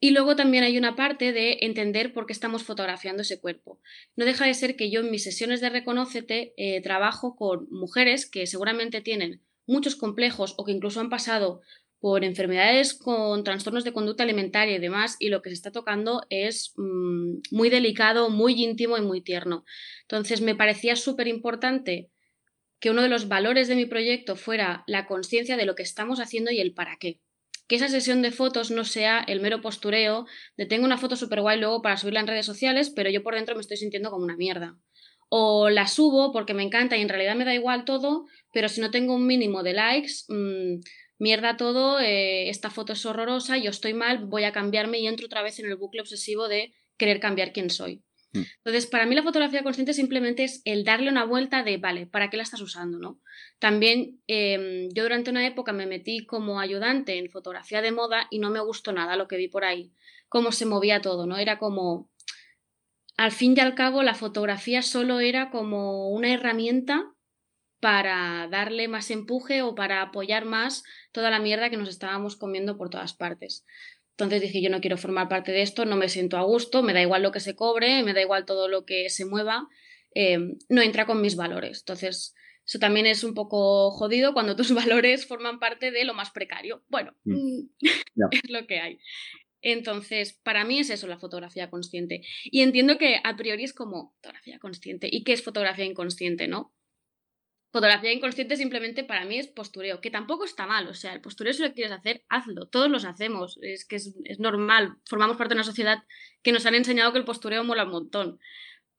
Y 0.00 0.10
luego 0.10 0.36
también 0.36 0.64
hay 0.64 0.76
una 0.76 0.96
parte 0.96 1.32
de 1.32 1.58
entender 1.62 2.12
por 2.12 2.26
qué 2.26 2.34
estamos 2.34 2.62
fotografiando 2.62 3.22
ese 3.22 3.40
cuerpo. 3.40 3.80
No 4.16 4.26
deja 4.26 4.44
de 4.46 4.52
ser 4.52 4.76
que 4.76 4.90
yo 4.90 5.00
en 5.00 5.10
mis 5.10 5.24
sesiones 5.24 5.62
de 5.62 5.70
Reconócete 5.70 6.52
eh, 6.58 6.82
trabajo 6.82 7.34
con 7.34 7.66
mujeres 7.70 8.26
que 8.26 8.46
seguramente 8.46 9.00
tienen 9.00 9.40
muchos 9.66 9.96
complejos 9.96 10.54
o 10.58 10.66
que 10.66 10.72
incluso 10.72 11.00
han 11.00 11.08
pasado 11.08 11.62
por 12.04 12.22
enfermedades 12.22 12.92
con 12.92 13.44
trastornos 13.44 13.82
de 13.82 13.94
conducta 13.94 14.24
alimentaria 14.24 14.76
y 14.76 14.78
demás, 14.78 15.16
y 15.20 15.30
lo 15.30 15.40
que 15.40 15.48
se 15.48 15.54
está 15.54 15.72
tocando 15.72 16.20
es 16.28 16.74
mm, 16.76 17.38
muy 17.50 17.70
delicado, 17.70 18.28
muy 18.28 18.62
íntimo 18.62 18.98
y 18.98 19.00
muy 19.00 19.22
tierno. 19.22 19.64
Entonces 20.02 20.42
me 20.42 20.54
parecía 20.54 20.96
súper 20.96 21.28
importante 21.28 22.10
que 22.78 22.90
uno 22.90 23.00
de 23.00 23.08
los 23.08 23.26
valores 23.26 23.68
de 23.68 23.74
mi 23.74 23.86
proyecto 23.86 24.36
fuera 24.36 24.84
la 24.86 25.06
conciencia 25.06 25.56
de 25.56 25.64
lo 25.64 25.74
que 25.74 25.82
estamos 25.82 26.20
haciendo 26.20 26.50
y 26.50 26.60
el 26.60 26.74
para 26.74 26.98
qué. 26.98 27.22
Que 27.68 27.76
esa 27.76 27.88
sesión 27.88 28.20
de 28.20 28.32
fotos 28.32 28.70
no 28.70 28.84
sea 28.84 29.24
el 29.26 29.40
mero 29.40 29.62
postureo 29.62 30.26
de 30.58 30.66
tengo 30.66 30.84
una 30.84 30.98
foto 30.98 31.16
súper 31.16 31.40
guay 31.40 31.58
luego 31.58 31.80
para 31.80 31.96
subirla 31.96 32.20
en 32.20 32.26
redes 32.26 32.44
sociales, 32.44 32.92
pero 32.94 33.08
yo 33.08 33.22
por 33.22 33.34
dentro 33.34 33.54
me 33.54 33.62
estoy 33.62 33.78
sintiendo 33.78 34.10
como 34.10 34.24
una 34.24 34.36
mierda. 34.36 34.76
O 35.30 35.70
la 35.70 35.86
subo 35.86 36.32
porque 36.32 36.52
me 36.52 36.64
encanta 36.64 36.98
y 36.98 37.00
en 37.00 37.08
realidad 37.08 37.34
me 37.34 37.46
da 37.46 37.54
igual 37.54 37.86
todo, 37.86 38.26
pero 38.52 38.68
si 38.68 38.82
no 38.82 38.90
tengo 38.90 39.14
un 39.14 39.26
mínimo 39.26 39.62
de 39.62 39.72
likes, 39.72 40.26
mm, 40.28 40.80
mierda 41.18 41.56
todo, 41.56 42.00
eh, 42.00 42.48
esta 42.48 42.70
foto 42.70 42.92
es 42.92 43.06
horrorosa, 43.06 43.58
yo 43.58 43.70
estoy 43.70 43.94
mal, 43.94 44.26
voy 44.26 44.44
a 44.44 44.52
cambiarme 44.52 44.98
y 44.98 45.06
entro 45.06 45.26
otra 45.26 45.42
vez 45.42 45.58
en 45.58 45.66
el 45.66 45.76
bucle 45.76 46.00
obsesivo 46.00 46.48
de 46.48 46.74
querer 46.96 47.20
cambiar 47.20 47.52
quién 47.52 47.70
soy. 47.70 48.02
Mm. 48.32 48.42
Entonces, 48.58 48.86
para 48.86 49.06
mí 49.06 49.14
la 49.14 49.22
fotografía 49.22 49.62
consciente 49.62 49.94
simplemente 49.94 50.44
es 50.44 50.60
el 50.64 50.84
darle 50.84 51.08
una 51.08 51.24
vuelta 51.24 51.62
de, 51.62 51.78
vale, 51.78 52.06
¿para 52.06 52.30
qué 52.30 52.36
la 52.36 52.42
estás 52.42 52.60
usando? 52.60 52.98
¿no? 52.98 53.20
También 53.58 54.20
em, 54.26 54.88
yo 54.92 55.04
durante 55.04 55.30
una 55.30 55.46
época 55.46 55.72
me 55.72 55.86
metí 55.86 56.26
como 56.26 56.60
ayudante 56.60 57.18
en 57.18 57.30
fotografía 57.30 57.80
de 57.80 57.92
moda 57.92 58.26
y 58.30 58.38
no 58.38 58.50
me 58.50 58.60
gustó 58.60 58.92
nada 58.92 59.16
lo 59.16 59.28
que 59.28 59.36
vi 59.36 59.48
por 59.48 59.64
ahí, 59.64 59.92
cómo 60.28 60.52
se 60.52 60.66
movía 60.66 61.00
todo, 61.00 61.26
¿no? 61.26 61.38
Era 61.38 61.58
como, 61.58 62.10
al 63.16 63.30
fin 63.30 63.54
y 63.56 63.60
al 63.60 63.74
cabo, 63.74 64.02
la 64.02 64.14
fotografía 64.14 64.82
solo 64.82 65.20
era 65.20 65.50
como 65.50 66.08
una 66.10 66.32
herramienta 66.32 67.13
para 67.84 68.48
darle 68.50 68.88
más 68.88 69.10
empuje 69.10 69.60
o 69.60 69.74
para 69.74 70.00
apoyar 70.00 70.46
más 70.46 70.84
toda 71.12 71.28
la 71.28 71.38
mierda 71.38 71.68
que 71.68 71.76
nos 71.76 71.90
estábamos 71.90 72.34
comiendo 72.34 72.78
por 72.78 72.88
todas 72.88 73.12
partes. 73.12 73.66
Entonces 74.12 74.40
dije, 74.40 74.62
yo 74.62 74.70
no 74.70 74.80
quiero 74.80 74.96
formar 74.96 75.28
parte 75.28 75.52
de 75.52 75.60
esto, 75.60 75.84
no 75.84 75.96
me 75.96 76.08
siento 76.08 76.38
a 76.38 76.44
gusto, 76.44 76.82
me 76.82 76.94
da 76.94 77.02
igual 77.02 77.22
lo 77.22 77.30
que 77.30 77.40
se 77.40 77.54
cobre, 77.54 78.02
me 78.02 78.14
da 78.14 78.22
igual 78.22 78.46
todo 78.46 78.68
lo 78.68 78.86
que 78.86 79.10
se 79.10 79.26
mueva, 79.26 79.68
eh, 80.14 80.38
no 80.70 80.80
entra 80.80 81.04
con 81.04 81.20
mis 81.20 81.36
valores. 81.36 81.80
Entonces, 81.80 82.34
eso 82.64 82.78
también 82.78 83.04
es 83.04 83.22
un 83.22 83.34
poco 83.34 83.90
jodido 83.90 84.32
cuando 84.32 84.56
tus 84.56 84.72
valores 84.74 85.26
forman 85.26 85.58
parte 85.58 85.90
de 85.90 86.06
lo 86.06 86.14
más 86.14 86.30
precario. 86.30 86.82
Bueno, 86.88 87.14
mm. 87.24 87.34
Mm, 87.34 87.70
es 88.30 88.50
lo 88.50 88.66
que 88.66 88.80
hay. 88.80 88.98
Entonces, 89.60 90.40
para 90.42 90.64
mí 90.64 90.78
es 90.78 90.88
eso 90.88 91.06
la 91.06 91.18
fotografía 91.18 91.68
consciente. 91.68 92.22
Y 92.44 92.62
entiendo 92.62 92.96
que 92.96 93.20
a 93.22 93.36
priori 93.36 93.64
es 93.64 93.74
como 93.74 94.14
fotografía 94.14 94.58
consciente. 94.58 95.06
¿Y 95.12 95.22
qué 95.22 95.34
es 95.34 95.44
fotografía 95.44 95.84
inconsciente, 95.84 96.48
no? 96.48 96.72
Fotografía 97.74 98.12
inconsciente 98.12 98.56
simplemente 98.56 99.02
para 99.02 99.24
mí 99.24 99.36
es 99.36 99.48
postureo, 99.48 100.00
que 100.00 100.08
tampoco 100.08 100.44
está 100.44 100.64
mal, 100.64 100.86
o 100.86 100.94
sea, 100.94 101.12
el 101.12 101.20
postureo 101.20 101.52
si 101.52 101.64
lo 101.64 101.72
quieres 101.72 101.90
hacer, 101.90 102.22
hazlo, 102.28 102.68
todos 102.68 102.88
los 102.88 103.04
hacemos, 103.04 103.58
es 103.62 103.84
que 103.84 103.96
es, 103.96 104.14
normal, 104.38 104.94
formamos 105.06 105.36
parte 105.36 105.54
de 105.54 105.56
una 105.56 105.64
sociedad 105.64 106.04
que 106.44 106.52
nos 106.52 106.64
han 106.66 106.76
enseñado 106.76 107.10
que 107.10 107.18
el 107.18 107.24
postureo 107.24 107.64
mola 107.64 107.82
un 107.82 107.90
montón, 107.90 108.38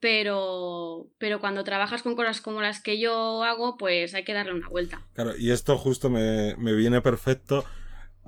pero, 0.02 1.08
pero 1.18 1.40
cuando 1.40 1.64
trabajas 1.64 2.04
con 2.04 2.18
cosas 2.18 2.42
como 2.42 2.62
las 2.62 2.84
que 2.84 3.00
yo 3.00 3.46
hago, 3.46 3.78
pues 3.78 4.14
hay 4.14 4.26
que 4.26 4.34
darle 4.34 4.54
una 4.54 4.68
vuelta. 4.68 5.08
Claro, 5.14 5.38
y 5.38 5.52
esto 5.52 5.78
justo 5.78 6.10
me, 6.10 6.58
me 6.58 6.74
viene 6.74 7.00
perfecto 7.00 7.64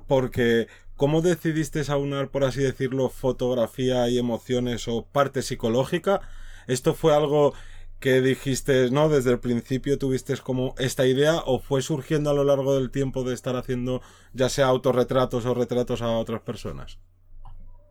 porque 0.06 0.66
¿cómo 0.96 1.20
decidiste 1.20 1.82
aunar, 1.88 2.30
por 2.30 2.44
así 2.44 2.62
decirlo, 2.62 3.10
fotografía 3.10 4.08
y 4.08 4.16
emociones 4.16 4.88
o 4.88 5.04
parte 5.12 5.42
psicológica? 5.42 6.22
¿Esto 6.66 6.94
fue 6.94 7.14
algo 7.14 7.52
que 8.00 8.20
dijiste, 8.20 8.90
no, 8.90 9.08
desde 9.08 9.32
el 9.32 9.40
principio 9.40 9.98
tuviste 9.98 10.36
como 10.38 10.74
esta 10.78 11.06
idea 11.06 11.42
o 11.44 11.58
fue 11.58 11.82
surgiendo 11.82 12.30
a 12.30 12.34
lo 12.34 12.44
largo 12.44 12.74
del 12.74 12.90
tiempo 12.90 13.24
de 13.24 13.34
estar 13.34 13.56
haciendo 13.56 14.02
ya 14.32 14.48
sea 14.48 14.66
autorretratos 14.66 15.46
o 15.46 15.54
retratos 15.54 16.02
a 16.02 16.10
otras 16.10 16.42
personas? 16.42 16.98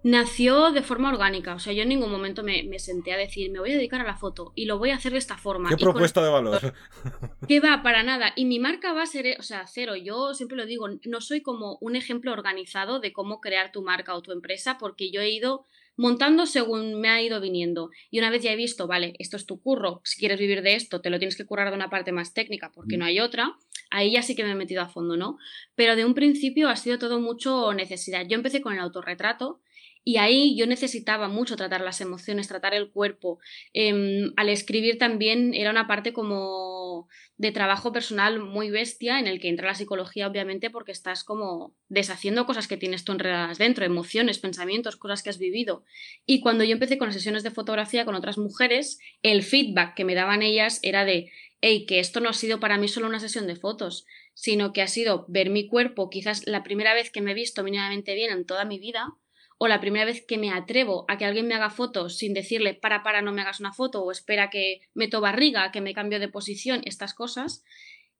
Nació 0.03 0.71
de 0.71 0.83
forma 0.83 1.09
orgánica, 1.09 1.55
o 1.55 1.59
sea, 1.59 1.73
yo 1.73 1.83
en 1.83 1.89
ningún 1.89 2.11
momento 2.11 2.41
me, 2.43 2.79
senté 2.79 3.11
a 3.11 3.17
decir, 3.17 3.51
me 3.51 3.59
voy 3.59 3.71
a 3.71 3.75
dedicar 3.75 3.99
a 3.99 4.05
la 4.05 4.15
foto 4.15 4.53
y 4.55 4.65
lo 4.65 4.77
voy 4.77 4.91
a 4.91 4.95
hacer 4.95 5.11
de 5.11 5.17
esta 5.17 5.37
forma. 5.37 5.67
¿Qué 5.67 5.75
propuesta 5.75 6.23
de 6.23 6.29
valor? 6.29 6.73
Que 7.47 7.59
va, 7.59 7.81
para 7.83 8.03
nada. 8.03 8.31
Y 8.35 8.45
mi 8.45 8.59
marca 8.59 8.93
va 8.93 9.01
a 9.01 9.07
ser, 9.07 9.35
o 9.39 9.43
sea, 9.43 9.65
cero. 9.67 9.95
Yo 9.95 10.33
siempre 10.33 10.55
lo 10.55 10.65
digo, 10.65 10.87
no 11.05 11.19
soy 11.19 11.41
como 11.41 11.77
un 11.81 11.95
ejemplo 11.95 12.31
organizado 12.31 12.99
de 12.99 13.11
cómo 13.11 13.41
crear 13.41 13.71
tu 13.71 13.81
marca 13.81 14.15
o 14.15 14.21
tu 14.21 14.31
empresa, 14.31 14.77
porque 14.77 15.11
yo 15.11 15.19
he 15.19 15.29
ido 15.29 15.65
montando 15.97 16.45
según 16.45 17.01
me 17.01 17.09
ha 17.09 17.21
ido 17.21 17.41
viniendo. 17.41 17.89
Y 18.09 18.19
una 18.19 18.29
vez 18.29 18.43
ya 18.43 18.53
he 18.53 18.55
visto, 18.55 18.87
vale, 18.87 19.13
esto 19.19 19.35
es 19.35 19.45
tu 19.45 19.59
curro, 19.59 20.01
si 20.05 20.19
quieres 20.19 20.39
vivir 20.39 20.61
de 20.61 20.75
esto, 20.75 21.01
te 21.01 21.09
lo 21.09 21.19
tienes 21.19 21.35
que 21.35 21.45
currar 21.45 21.69
de 21.69 21.75
una 21.75 21.89
parte 21.89 22.11
más 22.11 22.33
técnica 22.33 22.71
porque 22.73 22.95
mm. 22.95 22.99
no 22.99 23.05
hay 23.05 23.19
otra, 23.19 23.57
ahí 23.89 24.11
ya 24.11 24.21
sí 24.21 24.35
que 24.35 24.43
me 24.43 24.51
he 24.51 24.55
metido 24.55 24.81
a 24.81 24.87
fondo, 24.87 25.17
¿no? 25.17 25.37
Pero 25.75 25.95
de 25.95 26.05
un 26.05 26.13
principio 26.13 26.69
ha 26.69 26.75
sido 26.75 26.99
todo 26.99 27.19
mucho 27.19 27.73
necesidad. 27.73 28.25
Yo 28.27 28.35
empecé 28.35 28.61
con 28.61 28.73
el 28.73 28.79
autorretrato 28.79 29.59
y 30.07 30.15
ahí 30.15 30.55
yo 30.55 30.67
necesitaba 30.67 31.27
mucho 31.27 31.57
tratar 31.57 31.81
las 31.81 31.99
emociones, 31.99 32.47
tratar 32.47 32.73
el 32.73 32.91
cuerpo. 32.91 33.39
Em, 33.73 34.31
al 34.37 34.47
escribir 34.47 34.97
también 34.97 35.53
era 35.53 35.69
una 35.69 35.85
parte 35.85 36.13
como 36.13 37.09
de 37.35 37.51
trabajo 37.51 37.91
personal 37.91 38.39
muy 38.39 38.69
bestia 38.69 39.19
en 39.19 39.27
el 39.27 39.41
que 39.41 39.49
entra 39.49 39.67
la 39.67 39.75
psicología, 39.75 40.25
obviamente, 40.25 40.69
porque 40.69 40.93
estás 40.93 41.25
como 41.25 41.75
deshaciendo 41.89 42.45
cosas 42.45 42.69
que 42.69 42.77
tienes 42.77 43.03
tú 43.03 43.11
enredadas 43.11 43.57
dentro, 43.57 43.83
emociones, 43.83 44.39
pensamientos, 44.39 44.95
cosas 44.95 45.23
que 45.23 45.29
has 45.29 45.39
vivido. 45.39 45.83
Y 46.25 46.39
cuando 46.39 46.63
yo 46.63 46.71
empecé 46.71 46.97
con 46.97 47.11
sesiones 47.11 47.43
de 47.43 47.51
fotografía 47.51 48.05
con 48.05 48.15
otras 48.15 48.37
mujeres, 48.37 48.99
el 49.23 49.43
feedback 49.43 49.93
que 49.93 50.05
me 50.05 50.15
daban 50.15 50.41
ellas 50.41 50.79
era 50.83 51.03
de, 51.03 51.33
hey, 51.59 51.85
que 51.85 51.99
esto 51.99 52.21
no 52.21 52.29
ha 52.29 52.33
sido 52.33 52.61
para 52.61 52.77
mí 52.77 52.87
solo 52.87 53.07
una 53.07 53.19
sesión 53.19 53.45
de 53.45 53.57
fotos, 53.57 54.05
sino 54.33 54.71
que 54.71 54.81
ha 54.81 54.87
sido 54.87 55.25
ver 55.27 55.49
mi 55.49 55.67
cuerpo, 55.67 56.09
quizás 56.09 56.47
la 56.47 56.63
primera 56.63 56.93
vez 56.93 57.11
que 57.11 57.19
me 57.19 57.31
he 57.31 57.33
visto 57.33 57.61
mínimamente 57.61 58.15
bien 58.15 58.31
en 58.31 58.45
toda 58.45 58.63
mi 58.63 58.79
vida, 58.79 59.13
o 59.57 59.67
la 59.67 59.81
primera 59.81 60.05
vez 60.05 60.23
que 60.25 60.37
me 60.37 60.51
atrevo 60.51 61.05
a 61.07 61.17
que 61.17 61.25
alguien 61.25 61.47
me 61.47 61.55
haga 61.55 61.69
fotos 61.69 62.17
sin 62.17 62.33
decirle 62.33 62.75
para, 62.75 63.03
para, 63.03 63.21
no 63.21 63.31
me 63.31 63.41
hagas 63.41 63.59
una 63.59 63.73
foto 63.73 64.03
o 64.03 64.11
espera 64.11 64.49
que 64.49 64.81
meto 64.93 65.19
barriga, 65.19 65.71
que 65.71 65.81
me 65.81 65.93
cambio 65.93 66.19
de 66.19 66.27
posición, 66.27 66.81
estas 66.85 67.13
cosas. 67.13 67.63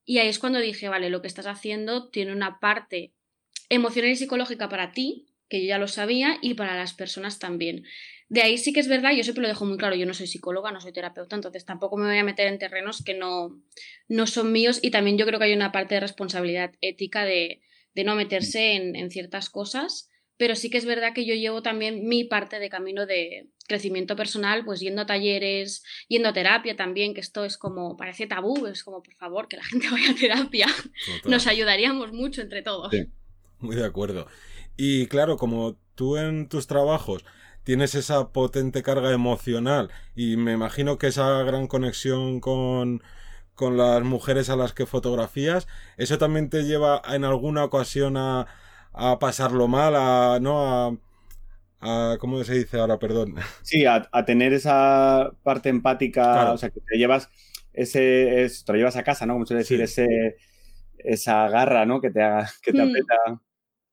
Y 0.04 0.17
ahí 0.17 0.30
es 0.30 0.39
cuando 0.39 0.60
dije, 0.60 0.89
vale, 0.89 1.10
lo 1.10 1.21
que 1.21 1.28
estás 1.28 1.45
haciendo 1.45 2.10
tiene 2.10 2.32
una 2.32 2.60
parte 2.60 3.13
emocional 3.69 4.12
y 4.12 4.15
psicológica 4.15 4.69
para 4.69 4.91
ti, 4.91 5.28
que 5.50 5.62
yo 5.62 5.67
ya 5.67 5.78
lo 5.78 5.88
sabía, 5.88 6.38
y 6.41 6.56
para 6.56 6.76
las 6.76 6.93
personas 6.93 7.39
también. 7.39 7.84
De 8.30 8.41
ahí 8.41 8.58
sí 8.58 8.73
que 8.73 8.80
es 8.80 8.88
verdad, 8.88 9.12
yo 9.12 9.23
siempre 9.23 9.43
lo 9.43 9.47
dejo 9.47 9.65
muy 9.65 9.78
claro, 9.78 9.95
yo 9.95 10.06
no 10.06 10.13
soy 10.13 10.28
psicóloga, 10.28 10.71
no 10.71 10.82
soy 10.82 10.91
terapeuta, 10.91 11.36
entonces 11.36 11.65
tampoco 11.65 11.97
me 11.97 12.08
voy 12.08 12.17
a 12.17 12.23
meter 12.23 12.47
en 12.47 12.58
terrenos 12.58 13.04
que 13.04 13.13
no, 13.13 13.62
no 14.10 14.28
son 14.28 14.52
míos 14.52 14.80
y 14.82 14.91
también 14.91 15.17
yo 15.17 15.26
creo 15.26 15.39
que 15.39 15.45
hay 15.45 15.54
una 15.54 15.71
parte 15.71 15.95
de 15.95 16.02
responsabilidad 16.02 16.73
ética 16.82 17.23
de, 17.23 17.62
de 17.93 18.04
no 18.04 18.15
meterse 18.15 18.73
en, 18.73 18.97
en 18.97 19.12
ciertas 19.12 19.50
cosas 19.50 20.10
pero 20.38 20.56
sí 20.56 20.69
que 20.69 20.78
es 20.78 20.86
verdad 20.86 21.13
que 21.13 21.26
yo 21.26 21.34
llevo 21.34 21.62
también 21.62 22.08
mi 22.08 22.23
parte 22.23 22.60
de 22.60 22.69
camino 22.69 23.06
de 23.06 23.50
crecimiento 23.67 24.15
personal, 24.15 24.63
pues 24.63 24.80
yendo 24.80 25.02
a 25.02 25.06
talleres, 25.06 25.84
yendo 26.08 26.30
a 26.30 26.34
terapia 26.34 26.76
también, 26.76 27.13
que 27.13 27.21
esto 27.21 27.43
es 27.43 27.58
como, 27.58 27.97
parece 27.97 28.28
tabú, 28.28 28.67
es 28.67 28.84
como, 28.84 29.02
por 29.04 29.15
favor, 29.15 29.47
que 29.47 29.58
la 29.58 29.63
gente 29.65 29.89
vaya 29.89 30.12
a 30.12 30.15
terapia, 30.15 30.67
nos 31.26 31.47
ayudaríamos 31.47 32.13
mucho 32.13 32.41
entre 32.41 32.62
todos. 32.62 32.93
muy 33.60 33.76
de 33.76 33.86
acuerdo. 33.86 34.28
Y 34.78 35.08
claro, 35.08 35.38
como 35.38 35.78
tú 35.95 36.17
en 36.17 36.47
tus 36.47 36.67
trabajos 36.67 37.26
tienes 37.63 37.95
esa 37.95 38.30
potente 38.32 38.84
carga 38.84 39.12
emocional 39.12 39.89
y 40.15 40.38
me 40.38 40.54
imagino 40.54 40.97
que 40.97 41.08
esa 41.08 41.43
gran 41.43 41.67
conexión 41.67 42.39
con, 42.39 43.04
con 43.56 43.76
las 43.76 44.04
mujeres 44.04 44.50
a 44.50 44.56
las 44.56 44.71
que 44.71 44.86
fotografías, 44.86 45.67
eso 45.97 46.17
también 46.17 46.50
te 46.50 46.63
lleva 46.63 47.02
en 47.10 47.26
alguna 47.26 47.65
ocasión 47.65 48.15
a 48.15 48.47
a 48.97 49.19
pasarlo 49.19 49.67
mal, 49.67 49.95
a, 49.95 50.39
¿no? 50.41 50.99
A, 51.79 52.17
¿cómo 52.19 52.43
se 52.43 52.55
dice 52.55 52.79
ahora? 52.79 52.99
Perdón. 52.99 53.36
Sí, 53.63 53.86
a, 53.86 54.01
tener 54.25 54.53
esa 54.53 55.31
parte 55.43 55.69
empática, 55.69 56.51
o 56.51 56.57
sea, 56.57 56.69
que 56.69 56.81
te 56.81 56.97
llevas 56.97 57.29
ese, 57.73 58.49
te 58.65 58.71
lo 58.71 58.77
llevas 58.77 58.95
a 58.95 59.03
casa, 59.03 59.25
¿no? 59.25 59.33
Como 59.33 59.45
suele 59.45 59.62
decir, 59.62 59.81
ese, 59.81 60.38
esa 60.97 61.47
garra, 61.49 61.86
¿no? 61.86 62.01
Que 62.01 62.10
te, 62.10 62.23
haga, 62.23 62.49
que 62.62 62.71
te 62.71 62.83
mm. 62.83 62.95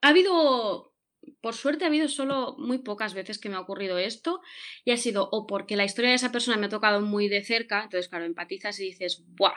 Ha 0.01 0.09
habido, 0.09 0.95
por 1.43 1.55
suerte 1.55 1.85
ha 1.85 1.89
habido 1.89 2.09
solo 2.09 2.57
muy 2.59 2.79
pocas 2.79 3.13
veces 3.13 3.39
que 3.39 3.51
me 3.51 3.57
ha 3.57 3.61
ocurrido 3.61 3.99
esto 3.99 4.41
y 4.85 4.93
ha 4.93 4.97
sido 4.97 5.29
o 5.31 5.47
porque 5.47 5.77
la 5.77 5.85
historia 5.85 6.11
de 6.11 6.17
esa 6.17 6.33
persona 6.33 6.57
me 6.57 6.67
ha 6.67 6.71
tocado 6.71 7.03
muy 7.03 7.29
de 7.29 7.45
cerca, 7.45 7.85
entonces 7.85 8.09
claro, 8.09 8.25
empatizas 8.25 8.81
y 8.81 8.85
dices, 8.85 9.23
¡buah! 9.29 9.55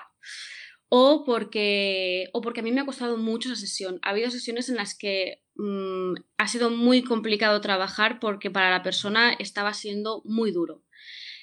O 0.89 1.23
porque, 1.25 2.29
o 2.33 2.41
porque 2.41 2.61
a 2.61 2.63
mí 2.63 2.71
me 2.71 2.81
ha 2.81 2.85
costado 2.85 3.17
mucho 3.17 3.49
esa 3.49 3.59
sesión. 3.59 3.99
Ha 4.03 4.11
habido 4.11 4.31
sesiones 4.31 4.69
en 4.69 4.75
las 4.75 4.97
que 4.97 5.43
mm, 5.55 6.13
ha 6.37 6.47
sido 6.47 6.69
muy 6.69 7.03
complicado 7.03 7.61
trabajar 7.61 8.19
porque 8.19 8.49
para 8.49 8.71
la 8.71 8.83
persona 8.83 9.33
estaba 9.33 9.73
siendo 9.73 10.21
muy 10.25 10.51
duro. 10.51 10.83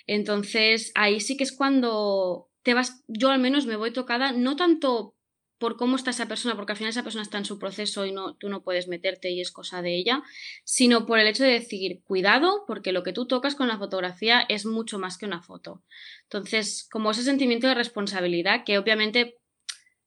Entonces 0.06 0.92
ahí 0.94 1.20
sí 1.20 1.36
que 1.36 1.44
es 1.44 1.52
cuando 1.52 2.50
te 2.62 2.74
vas, 2.74 3.02
yo 3.08 3.30
al 3.30 3.40
menos 3.40 3.66
me 3.66 3.76
voy 3.76 3.92
tocada, 3.92 4.32
no 4.32 4.56
tanto 4.56 5.14
por 5.58 5.76
cómo 5.76 5.96
está 5.96 6.10
esa 6.10 6.26
persona, 6.26 6.56
porque 6.56 6.72
al 6.72 6.78
final 6.78 6.90
esa 6.90 7.02
persona 7.02 7.22
está 7.22 7.38
en 7.38 7.44
su 7.44 7.58
proceso 7.58 8.06
y 8.06 8.12
no, 8.12 8.34
tú 8.34 8.48
no 8.48 8.62
puedes 8.62 8.88
meterte 8.88 9.30
y 9.30 9.40
es 9.40 9.50
cosa 9.50 9.82
de 9.82 9.96
ella, 9.96 10.22
sino 10.64 11.06
por 11.06 11.18
el 11.18 11.26
hecho 11.26 11.44
de 11.44 11.50
decir, 11.50 12.02
cuidado, 12.04 12.64
porque 12.66 12.92
lo 12.92 13.02
que 13.02 13.12
tú 13.12 13.26
tocas 13.26 13.54
con 13.54 13.68
la 13.68 13.78
fotografía 13.78 14.44
es 14.48 14.66
mucho 14.66 14.98
más 14.98 15.18
que 15.18 15.26
una 15.26 15.42
foto. 15.42 15.82
Entonces, 16.24 16.88
como 16.90 17.10
ese 17.10 17.22
sentimiento 17.22 17.66
de 17.66 17.74
responsabilidad 17.74 18.64
que 18.64 18.78
obviamente 18.78 19.38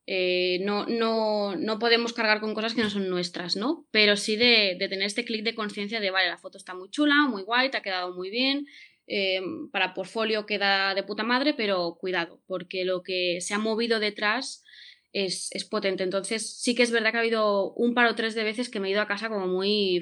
eh, 0.06 0.60
no, 0.62 0.86
no, 0.86 1.56
no, 1.56 1.80
podemos 1.80 2.14
cargar 2.14 2.40
con 2.40 2.54
cosas 2.54 2.74
que 2.74 2.82
no 2.82 2.90
son 2.90 3.10
nuestras, 3.10 3.58
¿no? 3.58 3.86
Pero 3.92 4.16
sí 4.16 4.38
de, 4.38 4.78
de 4.80 4.88
tener 4.88 5.06
este 5.06 5.26
clic 5.26 5.44
de 5.44 5.56
conciencia 5.56 6.00
de, 6.00 6.12
vale, 6.12 6.30
la 6.30 6.38
foto 6.38 6.58
está 6.58 6.74
muy 6.74 6.90
chula, 6.90 7.28
muy 7.28 7.44
guay, 7.44 7.70
te 7.70 7.78
ha 7.78 7.82
quedado 7.82 8.16
muy 8.16 8.30
bien, 8.30 8.68
eh, 9.10 9.42
para 9.72 9.94
portfolio 9.94 10.46
queda 10.46 10.94
de 10.94 11.04
puta 11.04 11.24
madre, 11.24 11.54
pero 11.54 11.98
cuidado, 12.00 12.42
porque 12.46 12.84
lo 12.84 13.04
que 13.04 13.40
se 13.40 13.54
ha 13.54 13.58
movido 13.58 14.00
detrás 14.00 14.66
es, 15.14 15.50
potente. 15.70 16.04
Entonces, 16.04 16.58
sí 16.60 16.76
que 16.76 16.84
es 16.84 16.92
verdad 16.92 17.12
que 17.12 17.18
ha 17.18 17.22
habido 17.22 17.74
un 17.74 17.94
par 17.94 18.08
o 18.08 18.16
tres 18.16 18.36
de 18.36 18.44
veces 18.44 18.70
que 18.70 18.80
me 18.80 18.88
he 18.88 18.92
ido 18.92 19.02
a 19.02 19.08
casa 19.08 19.30
como 19.30 19.48
muy. 19.48 20.02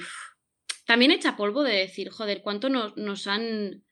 También 0.85 1.11
hecha 1.11 1.35
polvo 1.35 1.63
de 1.63 1.75
decir, 1.75 2.09
joder, 2.09 2.41
cuánto 2.41 2.69
nos, 2.69 2.95
nos 2.97 3.27
han. 3.27 3.83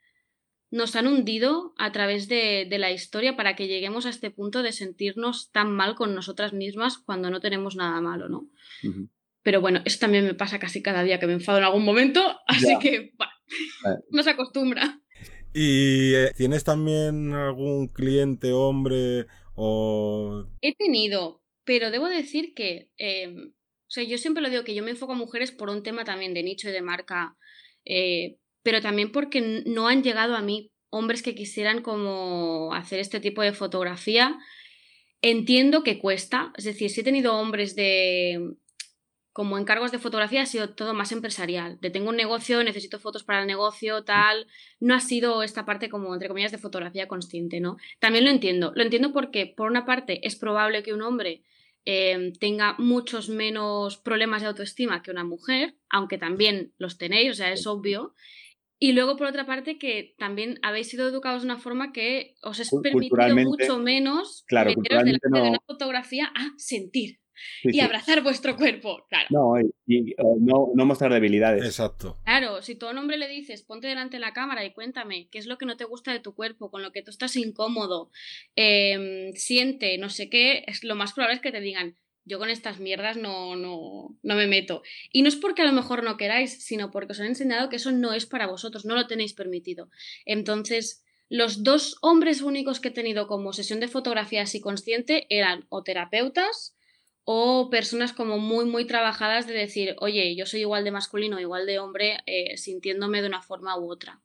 Nos 0.69 0.95
han 0.95 1.05
hundido 1.05 1.75
a 1.77 1.91
través 1.91 2.27
de, 2.27 2.67
la 2.79 2.91
historia 2.91 3.35
para 3.35 3.55
que 3.55 3.67
lleguemos 3.67 4.07
a 4.07 4.09
este 4.09 4.31
punto 4.31 4.63
de 4.63 4.71
sentirnos 4.71 5.51
tan 5.51 5.71
mal 5.71 5.93
con 5.93 6.15
nosotras 6.15 6.51
mismas 6.51 6.97
cuando 6.97 7.29
no 7.29 7.39
tenemos 7.41 7.75
nada 7.75 8.01
malo, 8.01 8.27
¿no? 8.27 8.49
Pero 9.43 9.61
bueno, 9.61 9.83
eso 9.85 9.99
también 9.99 10.25
me 10.25 10.33
pasa 10.33 10.57
casi 10.57 10.81
cada 10.81 11.03
día 11.03 11.19
que 11.19 11.27
me 11.27 11.33
enfado 11.33 11.59
en 11.59 11.65
algún 11.65 11.85
momento, 11.85 12.39
así 12.47 12.79
que 12.79 13.13
bueno, 13.17 14.01
no 14.09 14.23
se 14.23 14.31
acostumbra. 14.31 14.99
¿Y 15.53 16.15
eh, 16.15 16.31
tienes 16.35 16.63
también 16.63 17.33
algún 17.33 17.87
cliente 17.87 18.51
hombre 18.51 19.27
He 20.61 20.75
tenido, 20.75 21.41
pero 21.63 21.91
debo 21.91 22.07
decir 22.07 22.53
que, 22.53 22.89
em, 22.97 23.49
o 23.49 23.91
sea, 23.93 24.03
yo 24.03 24.17
siempre 24.17 24.41
lo 24.41 24.49
digo 24.49 24.63
que 24.63 24.75
yo 24.75 24.83
me 24.83 24.91
enfoco 24.91 25.13
a 25.13 25.15
mujeres 25.15 25.51
por 25.51 25.69
un 25.69 25.83
tema 25.83 26.03
también 26.03 26.33
de 26.33 26.43
nicho 26.43 26.69
y 26.69 26.71
de 26.71 26.81
marca, 26.81 27.37
eh, 27.85 28.37
pero 28.63 28.81
también 28.81 29.11
porque 29.11 29.63
no 29.65 29.87
han 29.87 30.03
llegado 30.03 30.35
a 30.35 30.41
mí 30.41 30.71
hombres 30.89 31.21
que 31.21 31.35
quisieran 31.35 31.81
como 31.81 32.73
hacer 32.73 32.99
este 32.99 33.19
tipo 33.19 33.41
de 33.41 33.53
fotografía. 33.53 34.37
Entiendo 35.21 35.83
que 35.83 35.99
cuesta, 35.99 36.51
es 36.57 36.65
decir, 36.65 36.89
si 36.89 37.01
he 37.01 37.03
tenido 37.03 37.35
hombres 37.35 37.75
de, 37.75 38.55
como 39.33 39.57
encargos 39.57 39.91
de 39.91 39.97
fotografía 39.97 40.43
ha 40.43 40.45
sido 40.45 40.69
todo 40.69 40.93
más 40.93 41.11
empresarial. 41.11 41.79
De 41.81 41.89
tengo 41.89 42.09
un 42.09 42.15
negocio, 42.15 42.63
necesito 42.63 42.99
fotos 42.99 43.23
para 43.23 43.41
el 43.41 43.47
negocio, 43.47 44.03
tal. 44.03 44.45
No 44.79 44.93
ha 44.93 44.99
sido 44.99 45.41
esta 45.41 45.65
parte 45.65 45.89
como, 45.89 46.13
entre 46.13 46.27
comillas, 46.27 46.51
de 46.51 46.59
fotografía 46.59 47.07
consciente, 47.07 47.59
¿no? 47.59 47.77
También 47.99 48.25
lo 48.25 48.29
entiendo. 48.29 48.71
Lo 48.75 48.83
entiendo 48.83 49.11
porque, 49.11 49.47
por 49.47 49.69
una 49.71 49.85
parte, 49.85 50.25
es 50.25 50.35
probable 50.35 50.83
que 50.83 50.93
un 50.93 51.01
hombre 51.01 51.41
eh, 51.83 52.31
tenga 52.39 52.75
muchos 52.77 53.27
menos 53.27 53.97
problemas 53.97 54.43
de 54.43 54.49
autoestima 54.49 55.01
que 55.01 55.09
una 55.09 55.23
mujer, 55.23 55.73
aunque 55.89 56.19
también 56.19 56.71
los 56.77 56.99
tenéis, 56.99 57.31
o 57.31 57.33
sea, 57.33 57.51
es 57.51 57.65
obvio. 57.65 58.13
Y 58.77 58.91
luego, 58.91 59.17
por 59.17 59.27
otra 59.27 59.47
parte, 59.47 59.79
que 59.79 60.13
también 60.19 60.59
habéis 60.61 60.89
sido 60.89 61.07
educados 61.07 61.41
de 61.41 61.47
una 61.47 61.57
forma 61.57 61.91
que 61.91 62.35
os 62.43 62.59
es 62.59 62.69
permitido 62.83 63.35
mucho 63.35 63.79
menos 63.79 64.43
claro, 64.45 64.71
meteros 64.77 65.05
de 65.05 65.19
una 65.41 65.59
fotografía 65.65 66.31
a 66.35 66.51
sentir 66.57 67.22
y 67.63 67.79
abrazar 67.79 68.21
vuestro 68.21 68.55
cuerpo, 68.55 69.05
claro. 69.09 69.27
No, 69.29 69.53
y, 69.87 70.15
no, 70.39 70.71
no, 70.73 70.85
mostrar 70.85 71.13
debilidades. 71.13 71.63
Exacto. 71.63 72.19
Claro, 72.23 72.61
si 72.61 72.75
tú 72.75 72.87
a 72.87 72.91
un 72.91 72.97
hombre 72.97 73.17
le 73.17 73.27
dices, 73.27 73.63
ponte 73.63 73.87
delante 73.87 74.17
de 74.17 74.21
la 74.21 74.33
cámara 74.33 74.65
y 74.65 74.73
cuéntame 74.73 75.27
qué 75.29 75.39
es 75.39 75.45
lo 75.45 75.57
que 75.57 75.65
no 75.65 75.77
te 75.77 75.85
gusta 75.85 76.11
de 76.11 76.19
tu 76.19 76.35
cuerpo, 76.35 76.71
con 76.71 76.81
lo 76.81 76.91
que 76.91 77.01
tú 77.01 77.11
estás 77.11 77.35
incómodo, 77.35 78.09
em, 78.55 79.33
siente, 79.33 79.97
no 79.97 80.09
sé 80.09 80.29
qué, 80.29 80.63
es, 80.67 80.83
lo 80.83 80.95
más 80.95 81.13
probable 81.13 81.35
es 81.35 81.41
que 81.41 81.51
te 81.51 81.61
digan, 81.61 81.95
yo 82.25 82.39
con 82.39 82.49
estas 82.49 82.79
mierdas 82.79 83.17
no, 83.17 83.55
no, 83.55 84.17
no 84.21 84.35
me 84.35 84.47
meto. 84.47 84.81
Y 85.11 85.21
no 85.21 85.27
es 85.27 85.35
porque 85.35 85.61
a 85.61 85.65
lo 85.65 85.73
mejor 85.73 86.03
no 86.03 86.17
queráis, 86.17 86.63
sino 86.63 86.91
porque 86.91 87.11
os 87.11 87.19
han 87.19 87.27
enseñado 87.27 87.69
que 87.69 87.75
eso 87.75 87.91
no 87.91 88.13
es 88.13 88.25
para 88.25 88.47
vosotros, 88.47 88.85
no 88.85 88.95
lo 88.95 89.07
tenéis 89.07 89.33
permitido. 89.33 89.89
Entonces, 90.25 91.03
los 91.29 91.63
dos 91.63 91.97
hombres 92.01 92.41
únicos 92.41 92.79
que 92.79 92.89
he 92.89 92.91
tenido 92.91 93.27
como 93.27 93.53
sesión 93.53 93.79
de 93.79 93.87
fotografía 93.87 94.43
así 94.43 94.61
consciente 94.61 95.25
eran 95.29 95.65
o 95.69 95.83
terapeutas, 95.83 96.75
o 97.25 97.69
personas 97.69 98.13
como 98.13 98.37
muy, 98.37 98.65
muy 98.65 98.85
trabajadas 98.85 99.47
de 99.47 99.53
decir, 99.53 99.95
oye, 99.99 100.35
yo 100.35 100.45
soy 100.45 100.61
igual 100.61 100.83
de 100.83 100.91
masculino, 100.91 101.39
igual 101.39 101.65
de 101.65 101.79
hombre, 101.79 102.17
eh, 102.25 102.57
sintiéndome 102.57 103.21
de 103.21 103.27
una 103.27 103.41
forma 103.41 103.77
u 103.79 103.89
otra. 103.89 104.21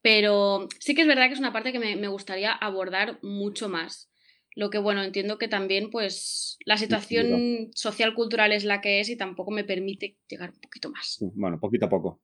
Pero 0.00 0.68
sí 0.78 0.94
que 0.94 1.02
es 1.02 1.08
verdad 1.08 1.26
que 1.26 1.34
es 1.34 1.40
una 1.40 1.52
parte 1.52 1.72
que 1.72 1.78
me, 1.78 2.08
gustaría 2.08 2.52
abordar 2.52 3.18
mucho 3.22 3.68
más. 3.68 4.10
Lo 4.54 4.70
que, 4.70 4.78
bueno, 4.78 5.02
entiendo 5.02 5.38
que 5.38 5.48
también, 5.48 5.90
pues, 5.90 6.58
la 6.66 6.76
situación 6.76 7.70
social 7.74 8.14
cultural 8.14 8.52
es 8.52 8.64
la 8.64 8.80
que 8.80 9.00
es 9.00 9.08
y 9.08 9.16
tampoco 9.16 9.50
me 9.50 9.64
permite 9.64 10.18
llegar 10.28 10.50
un 10.50 10.60
poquito 10.60 10.90
más. 10.90 11.18
Bueno, 11.34 11.58
poquito 11.58 11.86
a 11.86 11.88
poco. 11.88 12.20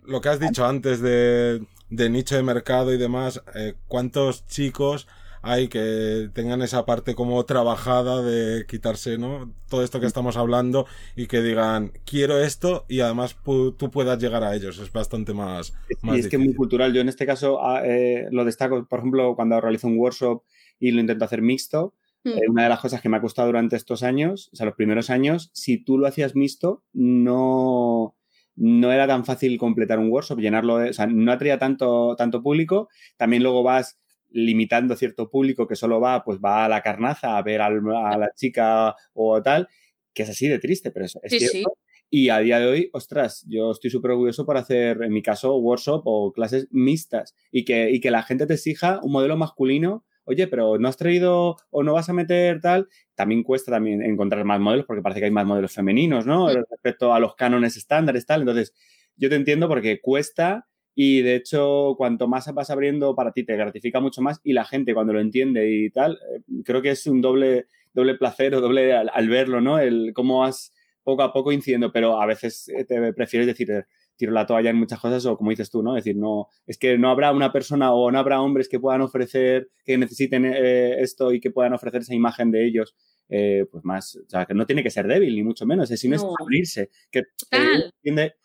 Lo 0.00 0.20
que 0.20 0.28
has 0.28 0.38
dicho 0.38 0.64
antes 0.64 1.00
de, 1.00 1.66
nicho 1.90 2.36
de 2.36 2.42
mercado 2.44 2.94
y 2.94 2.96
demás, 2.96 3.42
eh, 3.56 3.74
¿cuántos 3.88 4.46
chicos 4.46 5.08
hay 5.44 5.68
que 5.68 6.30
tengan 6.32 6.62
esa 6.62 6.86
parte 6.86 7.14
como 7.14 7.44
trabajada 7.44 8.22
de 8.22 8.66
quitarse, 8.66 9.18
¿no? 9.18 9.52
Todo 9.68 9.84
esto 9.84 10.00
que 10.00 10.06
estamos 10.06 10.36
hablando 10.36 10.86
y 11.16 11.26
que 11.26 11.42
digan, 11.42 11.92
quiero 12.04 12.38
esto 12.38 12.86
y 12.88 13.00
además 13.00 13.36
tú 13.44 13.90
puedas 13.92 14.18
llegar 14.18 14.42
a 14.42 14.54
ellos. 14.54 14.78
Es 14.78 14.90
bastante 14.90 15.34
más. 15.34 15.74
y 16.02 16.18
es 16.18 16.28
que 16.28 16.36
es 16.36 16.42
muy 16.42 16.54
cultural. 16.54 16.92
Yo 16.92 17.00
en 17.00 17.08
este 17.08 17.26
caso 17.26 17.62
ah, 17.62 17.82
eh, 17.84 18.26
lo 18.30 18.44
destaco, 18.44 18.86
por 18.86 19.00
ejemplo, 19.00 19.36
cuando 19.36 19.60
realizo 19.60 19.86
un 19.86 19.98
workshop 19.98 20.42
y 20.78 20.90
lo 20.90 21.00
intento 21.00 21.24
hacer 21.24 21.42
mixto. 21.42 21.94
Mm. 22.24 22.28
Eh, 22.30 22.48
una 22.48 22.62
de 22.64 22.68
las 22.70 22.80
cosas 22.80 23.02
que 23.02 23.08
me 23.08 23.18
ha 23.18 23.20
costado 23.20 23.48
durante 23.48 23.76
estos 23.76 24.02
años, 24.02 24.48
o 24.52 24.56
sea, 24.56 24.66
los 24.66 24.74
primeros 24.74 25.10
años, 25.10 25.50
si 25.52 25.76
tú 25.76 25.98
lo 25.98 26.06
hacías 26.06 26.34
mixto, 26.34 26.82
no, 26.94 28.16
no 28.56 28.92
era 28.92 29.06
tan 29.06 29.24
fácil 29.24 29.58
completar 29.58 29.98
un 29.98 30.10
workshop, 30.10 30.38
llenarlo, 30.38 30.76
o 30.76 30.92
sea, 30.92 31.06
no 31.06 31.32
atraía 31.32 31.58
tanto, 31.58 32.16
tanto 32.16 32.42
público. 32.42 32.88
También 33.16 33.42
luego 33.42 33.62
vas 33.62 33.98
limitando 34.34 34.96
cierto 34.96 35.30
público 35.30 35.66
que 35.66 35.76
solo 35.76 36.00
va, 36.00 36.24
pues 36.24 36.38
va 36.44 36.64
a 36.64 36.68
la 36.68 36.82
carnaza 36.82 37.38
a 37.38 37.42
ver 37.42 37.62
a 37.62 37.70
la 37.70 38.32
chica 38.34 38.94
o 39.14 39.40
tal, 39.42 39.68
que 40.12 40.24
es 40.24 40.30
así 40.30 40.48
de 40.48 40.58
triste, 40.58 40.90
pero 40.90 41.06
es, 41.06 41.16
cierto. 41.28 41.78
Y 42.10 42.28
a 42.28 42.38
día 42.38 42.58
de 42.58 42.66
hoy, 42.66 42.90
ostras, 42.92 43.44
yo 43.48 43.70
estoy 43.72 43.90
súper 43.90 44.12
orgulloso 44.12 44.44
por 44.44 44.56
hacer, 44.56 45.02
en 45.02 45.12
mi 45.12 45.22
caso, 45.22 45.56
workshop 45.56 46.02
o 46.04 46.32
clases 46.32 46.68
mixtas 46.70 47.34
y 47.50 47.64
que, 47.64 47.90
y 47.90 48.00
que 48.00 48.10
la 48.10 48.22
gente 48.22 48.46
te 48.46 48.54
exija 48.54 49.00
un 49.02 49.12
modelo 49.12 49.36
masculino. 49.36 50.04
Oye, 50.24 50.46
pero 50.46 50.78
no 50.78 50.88
has 50.88 50.96
traído 50.96 51.56
o 51.70 51.82
no 51.82 51.92
vas 51.92 52.08
a 52.08 52.12
meter 52.12 52.60
tal. 52.60 52.88
También 53.14 53.42
cuesta 53.42 53.72
también 53.72 54.02
encontrar 54.02 54.44
más 54.44 54.60
modelos 54.60 54.86
porque 54.86 55.02
parece 55.02 55.20
que 55.20 55.26
hay 55.26 55.32
más 55.32 55.46
modelos 55.46 55.72
femeninos, 55.72 56.24
¿no? 56.24 56.48
Respecto 56.48 57.12
a 57.12 57.20
los 57.20 57.34
cánones 57.34 57.76
estándares, 57.76 58.26
tal. 58.26 58.40
Entonces, 58.40 58.72
yo 59.16 59.28
te 59.28 59.34
entiendo 59.34 59.68
porque 59.68 60.00
cuesta 60.00 60.66
y 60.94 61.22
de 61.22 61.34
hecho, 61.34 61.94
cuanto 61.96 62.28
más 62.28 62.52
vas 62.54 62.70
abriendo 62.70 63.16
para 63.16 63.32
ti, 63.32 63.44
te 63.44 63.56
gratifica 63.56 63.98
mucho 64.00 64.22
más 64.22 64.40
y 64.44 64.52
la 64.52 64.64
gente 64.64 64.94
cuando 64.94 65.12
lo 65.12 65.20
entiende 65.20 65.68
y 65.68 65.90
tal, 65.90 66.12
eh, 66.12 66.42
creo 66.64 66.82
que 66.82 66.90
es 66.90 67.06
un 67.06 67.20
doble, 67.20 67.66
doble 67.92 68.14
placer 68.14 68.54
o 68.54 68.60
doble 68.60 68.94
al, 68.94 69.28
verlo, 69.28 69.60
¿no? 69.60 69.78
El 69.80 70.12
cómo 70.14 70.40
vas 70.40 70.72
poco 71.02 71.22
a 71.22 71.32
poco 71.32 71.50
incidiendo, 71.50 71.90
pero 71.92 72.20
a 72.20 72.26
veces 72.26 72.68
eh, 72.68 72.84
te 72.84 73.12
prefieres 73.12 73.48
decir, 73.48 73.70
eh, 73.72 73.84
tiro 74.16 74.30
la 74.30 74.46
toalla 74.46 74.70
en 74.70 74.76
muchas 74.76 75.00
cosas 75.00 75.26
o 75.26 75.36
como 75.36 75.50
dices 75.50 75.68
tú, 75.68 75.82
¿no? 75.82 75.96
Es 75.96 76.04
decir, 76.04 76.16
no, 76.16 76.46
es 76.64 76.78
que 76.78 76.96
no 76.96 77.10
habrá 77.10 77.32
una 77.32 77.52
persona 77.52 77.92
o 77.92 78.12
no 78.12 78.18
habrá 78.20 78.40
hombres 78.40 78.68
que 78.68 78.78
puedan 78.78 79.00
ofrecer, 79.00 79.70
que 79.84 79.98
necesiten 79.98 80.44
esto 80.44 81.32
y 81.32 81.40
que 81.40 81.50
puedan 81.50 81.72
ofrecer 81.72 82.02
esa 82.02 82.14
imagen 82.14 82.52
de 82.52 82.64
ellos. 82.64 82.94
pues 83.28 83.84
más, 83.84 84.14
o 84.14 84.28
sea, 84.28 84.46
que 84.46 84.54
no 84.54 84.64
tiene 84.66 84.84
que 84.84 84.90
ser 84.90 85.08
débil, 85.08 85.34
ni 85.34 85.42
mucho 85.42 85.66
menos, 85.66 85.90
es 85.90 85.98
sino 85.98 86.14
es 86.14 86.24
abrirse, 86.40 86.90
que 87.10 87.24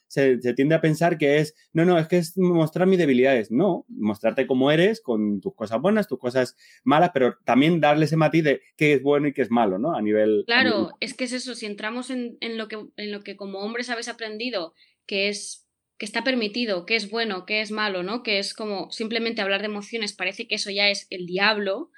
se, 0.10 0.38
tiende 0.56 0.76
a 0.76 0.82
pensar 0.82 1.18
que 1.18 1.38
es, 1.38 1.56
no, 1.72 1.86
no, 1.86 1.98
es 1.98 2.08
que 2.08 2.18
es 2.18 2.38
mostrar 2.38 2.88
mis 2.88 2.98
debilidades. 2.98 3.52
No, 3.52 3.86
mostrarte 3.88 4.48
como 4.48 4.72
eres, 4.72 5.02
con 5.02 5.40
tus 5.40 5.56
cosas 5.56 5.80
buenas, 5.80 6.08
tus 6.08 6.20
cosas 6.20 6.58
malas, 6.84 7.12
pero 7.14 7.38
también 7.46 7.80
darle 7.80 8.06
ese 8.06 8.18
matiz 8.18 8.44
de 8.44 8.62
qué 8.76 8.94
es 8.94 9.04
bueno 9.04 9.28
y 9.28 9.34
qué 9.34 9.44
es 9.44 9.52
malo, 9.52 9.78
¿no? 9.78 9.96
A 9.96 10.02
nivel... 10.02 10.44
Claro, 10.48 10.90
es 11.00 11.14
que 11.14 11.26
es 11.26 11.34
eso, 11.34 11.54
si 11.56 11.68
entramos 11.68 12.10
en, 12.10 12.38
lo 12.58 12.68
que, 12.68 12.88
en 12.98 13.12
lo 13.12 13.22
que 13.22 13.38
como 13.38 13.60
hombres 13.60 13.90
habéis 13.90 14.10
aprendido, 14.10 14.74
que 15.06 15.30
es 15.30 15.68
que 16.00 16.06
está 16.06 16.24
permitido, 16.24 16.86
que 16.86 16.96
es 16.96 17.12
bueno, 17.12 17.46
que 17.46 17.60
es 17.60 17.72
malo, 17.72 18.04
¿no? 18.04 18.24
Que 18.24 18.40
es 18.40 18.54
como 18.54 18.90
simplemente 18.90 19.42
hablar 19.42 19.60
de 19.60 19.68
emociones, 19.68 20.14
parece 20.14 20.48
que 20.48 20.56
eso 20.56 20.72
ya 20.72 20.90
es 20.90 21.08
el 21.10 21.26
diablo. 21.26 21.92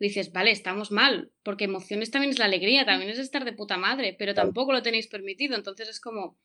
Dices, 0.00 0.32
vale, 0.32 0.50
estamos 0.50 0.90
mal, 0.90 1.30
porque 1.44 1.64
emociones 1.64 2.10
también 2.10 2.30
es 2.30 2.38
la 2.38 2.46
alegría, 2.46 2.86
también 2.86 3.10
es 3.10 3.18
estar 3.18 3.44
de 3.44 3.52
puta 3.52 3.76
madre, 3.76 4.16
pero 4.18 4.34
tampoco 4.34 4.72
lo 4.72 4.82
tenéis 4.82 5.06
permitido, 5.06 5.54
entonces 5.54 5.88
es 5.88 6.00
como, 6.00 6.38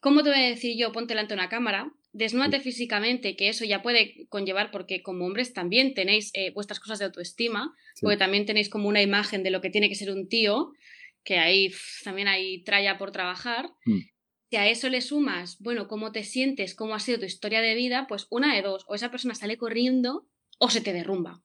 ¿Cómo 0.00 0.22
te 0.22 0.30
voy 0.30 0.40
a 0.40 0.48
decir 0.48 0.76
yo, 0.78 0.92
ponte 0.92 1.12
delante 1.12 1.34
de 1.34 1.40
una 1.40 1.48
cámara, 1.48 1.92
desnúdate 2.12 2.60
físicamente, 2.60 3.36
que 3.36 3.48
eso 3.48 3.64
ya 3.64 3.82
puede 3.82 4.26
conllevar, 4.28 4.70
porque 4.70 5.02
como 5.02 5.26
hombres 5.26 5.52
también 5.52 5.94
tenéis 5.94 6.30
eh, 6.34 6.50
vuestras 6.52 6.80
cosas 6.80 6.98
de 6.98 7.04
autoestima, 7.04 7.74
porque 8.00 8.16
también 8.16 8.46
tenéis 8.46 8.68
como 8.68 8.88
una 8.88 9.02
imagen 9.02 9.42
de 9.42 9.50
lo 9.50 9.60
que 9.60 9.70
tiene 9.70 9.88
que 9.88 9.94
ser 9.94 10.10
un 10.10 10.28
tío, 10.28 10.72
que 11.22 11.38
ahí 11.38 11.72
también 12.02 12.28
hay 12.28 12.62
tralla 12.64 12.98
por 12.98 13.12
trabajar. 13.12 13.70
Mm. 13.84 14.00
Si 14.50 14.56
a 14.56 14.68
eso 14.68 14.88
le 14.88 15.00
sumas, 15.00 15.58
bueno, 15.60 15.86
cómo 15.86 16.10
te 16.10 16.24
sientes, 16.24 16.74
cómo 16.74 16.94
ha 16.94 17.00
sido 17.00 17.20
tu 17.20 17.26
historia 17.26 17.60
de 17.60 17.74
vida, 17.74 18.06
pues 18.08 18.26
una 18.30 18.54
de 18.54 18.62
dos, 18.62 18.84
o 18.88 18.94
esa 18.94 19.10
persona 19.10 19.34
sale 19.34 19.56
corriendo 19.56 20.26
o 20.58 20.70
se 20.70 20.80
te 20.80 20.92
derrumba. 20.92 21.42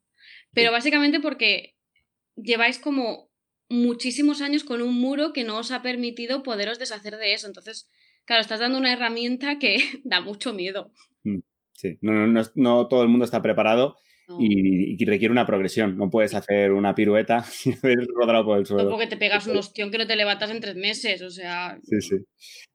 Pero 0.54 0.72
básicamente 0.72 1.20
porque 1.20 1.76
lleváis 2.36 2.80
como 2.80 3.30
muchísimos 3.70 4.42
años 4.42 4.64
con 4.64 4.82
un 4.82 4.96
muro 4.96 5.34
que 5.34 5.44
no 5.44 5.58
os 5.58 5.72
ha 5.72 5.82
permitido 5.82 6.42
poderos 6.42 6.80
deshacer 6.80 7.18
de 7.18 7.34
eso. 7.34 7.48
Entonces, 7.48 7.90
claro, 8.26 8.42
estás 8.42 8.60
dando 8.60 8.78
una 8.78 8.94
herramienta 8.94 9.60
que 9.60 9.78
da 10.04 10.22
mucho 10.22 10.54
miedo. 10.54 10.92
Mm, 11.24 11.40
sí, 11.74 11.98
no, 12.02 12.28
no, 12.28 12.42
no 12.56 12.88
todo 12.88 13.04
el 13.04 13.10
mundo 13.10 13.26
está 13.26 13.42
preparado 13.42 13.98
y, 14.40 15.06
requiere 15.06 15.32
una 15.32 15.46
progresión. 15.46 15.98
No 15.98 16.10
puedes 16.10 16.34
hacer 16.34 16.72
una 16.72 16.96
pirueta 16.96 17.46
y 17.66 17.74
haber 17.74 18.08
rodado 18.08 18.46
por 18.46 18.58
el 18.58 18.66
suelo. 18.66 18.90
porque 18.90 19.08
te 19.08 19.18
pegas 19.18 19.48
un 19.48 19.58
ostión 19.58 19.92
que 19.92 19.98
no 19.98 20.08
te 20.08 20.16
levantas 20.16 20.50
en 20.50 20.62
tres 20.62 20.76
meses, 20.76 21.22
o 21.22 21.30
sea... 21.30 21.78
Sí, 21.84 22.02
sí. 22.02 22.16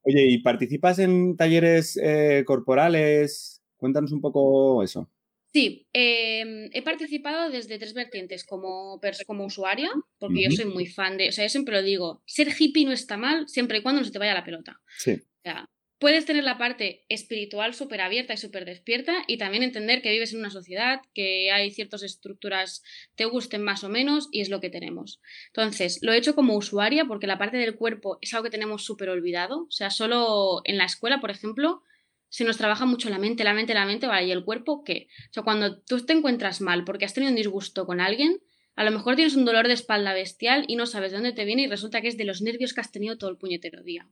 Oye, 0.02 0.26
¿y 0.28 0.38
participas 0.38 0.98
en 0.98 1.36
talleres 1.36 1.98
eh, 2.02 2.44
corporales? 2.46 3.62
Cuéntanos 3.76 4.12
un 4.12 4.20
poco 4.20 4.82
eso. 4.82 5.10
Sí, 5.52 5.88
em, 5.92 6.70
he 6.72 6.82
participado 6.82 7.50
desde 7.50 7.78
tres 7.78 7.92
vertientes, 7.92 8.44
como, 8.44 9.00
como 9.26 9.44
usuaria, 9.44 9.90
porque 10.18 10.44
yo 10.44 10.50
soy 10.52 10.66
muy 10.66 10.86
fan 10.86 11.16
de, 11.16 11.30
o 11.30 11.32
sea, 11.32 11.44
yo 11.44 11.48
siempre 11.48 11.74
lo 11.74 11.82
digo, 11.82 12.22
ser 12.24 12.54
hippie 12.56 12.84
no 12.84 12.92
está 12.92 13.16
mal 13.16 13.48
siempre 13.48 13.78
y 13.78 13.82
cuando 13.82 14.00
no 14.00 14.04
se 14.04 14.12
te 14.12 14.20
vaya 14.20 14.34
la 14.34 14.44
pelota. 14.44 14.80
Sí. 14.96 15.20
O 15.40 15.42
sea, 15.42 15.70
puedes 15.98 16.24
tener 16.24 16.44
la 16.44 16.58
parte 16.58 17.04
espiritual 17.08 17.74
súper 17.74 18.00
abierta 18.00 18.34
y 18.34 18.38
súper 18.38 18.64
despierta 18.64 19.22
y 19.26 19.38
también 19.38 19.62
entender 19.62 20.00
que 20.02 20.10
vives 20.10 20.32
en 20.32 20.40
una 20.40 20.50
sociedad, 20.50 21.02
que 21.14 21.50
hay 21.52 21.70
ciertas 21.70 22.02
estructuras 22.02 22.82
te 23.14 23.26
gusten 23.26 23.62
más 23.62 23.84
o 23.84 23.88
menos 23.88 24.28
y 24.32 24.40
es 24.40 24.48
lo 24.48 24.60
que 24.60 24.70
tenemos. 24.70 25.20
Entonces, 25.48 25.98
lo 26.02 26.12
he 26.12 26.16
hecho 26.16 26.34
como 26.34 26.56
usuaria 26.56 27.04
porque 27.04 27.26
la 27.26 27.38
parte 27.38 27.58
del 27.58 27.76
cuerpo 27.76 28.18
es 28.22 28.32
algo 28.32 28.44
que 28.44 28.50
tenemos 28.50 28.84
súper 28.84 29.10
olvidado. 29.10 29.64
O 29.64 29.70
sea, 29.70 29.90
solo 29.90 30.62
en 30.64 30.78
la 30.78 30.86
escuela, 30.86 31.20
por 31.20 31.30
ejemplo, 31.30 31.82
se 32.30 32.44
nos 32.44 32.56
trabaja 32.56 32.86
mucho 32.86 33.10
la 33.10 33.18
mente, 33.18 33.44
la 33.44 33.52
mente, 33.52 33.74
la 33.74 33.84
mente, 33.84 34.06
vale, 34.06 34.26
¿y 34.26 34.32
el 34.32 34.44
cuerpo 34.44 34.84
qué? 34.84 35.08
O 35.30 35.32
sea, 35.32 35.42
cuando 35.42 35.80
tú 35.80 36.04
te 36.04 36.12
encuentras 36.14 36.60
mal 36.60 36.84
porque 36.84 37.04
has 37.04 37.12
tenido 37.12 37.30
un 37.30 37.36
disgusto 37.36 37.84
con 37.86 38.00
alguien, 38.00 38.40
a 38.74 38.84
lo 38.84 38.90
mejor 38.90 39.16
tienes 39.16 39.36
un 39.36 39.44
dolor 39.44 39.66
de 39.66 39.74
espalda 39.74 40.14
bestial 40.14 40.64
y 40.66 40.76
no 40.76 40.86
sabes 40.86 41.10
de 41.10 41.18
dónde 41.18 41.32
te 41.32 41.44
viene 41.44 41.62
y 41.62 41.66
resulta 41.66 42.00
que 42.00 42.08
es 42.08 42.16
de 42.16 42.24
los 42.24 42.40
nervios 42.40 42.72
que 42.72 42.80
has 42.80 42.92
tenido 42.92 43.18
todo 43.18 43.28
el 43.28 43.36
puñetero 43.36 43.82
día. 43.82 44.08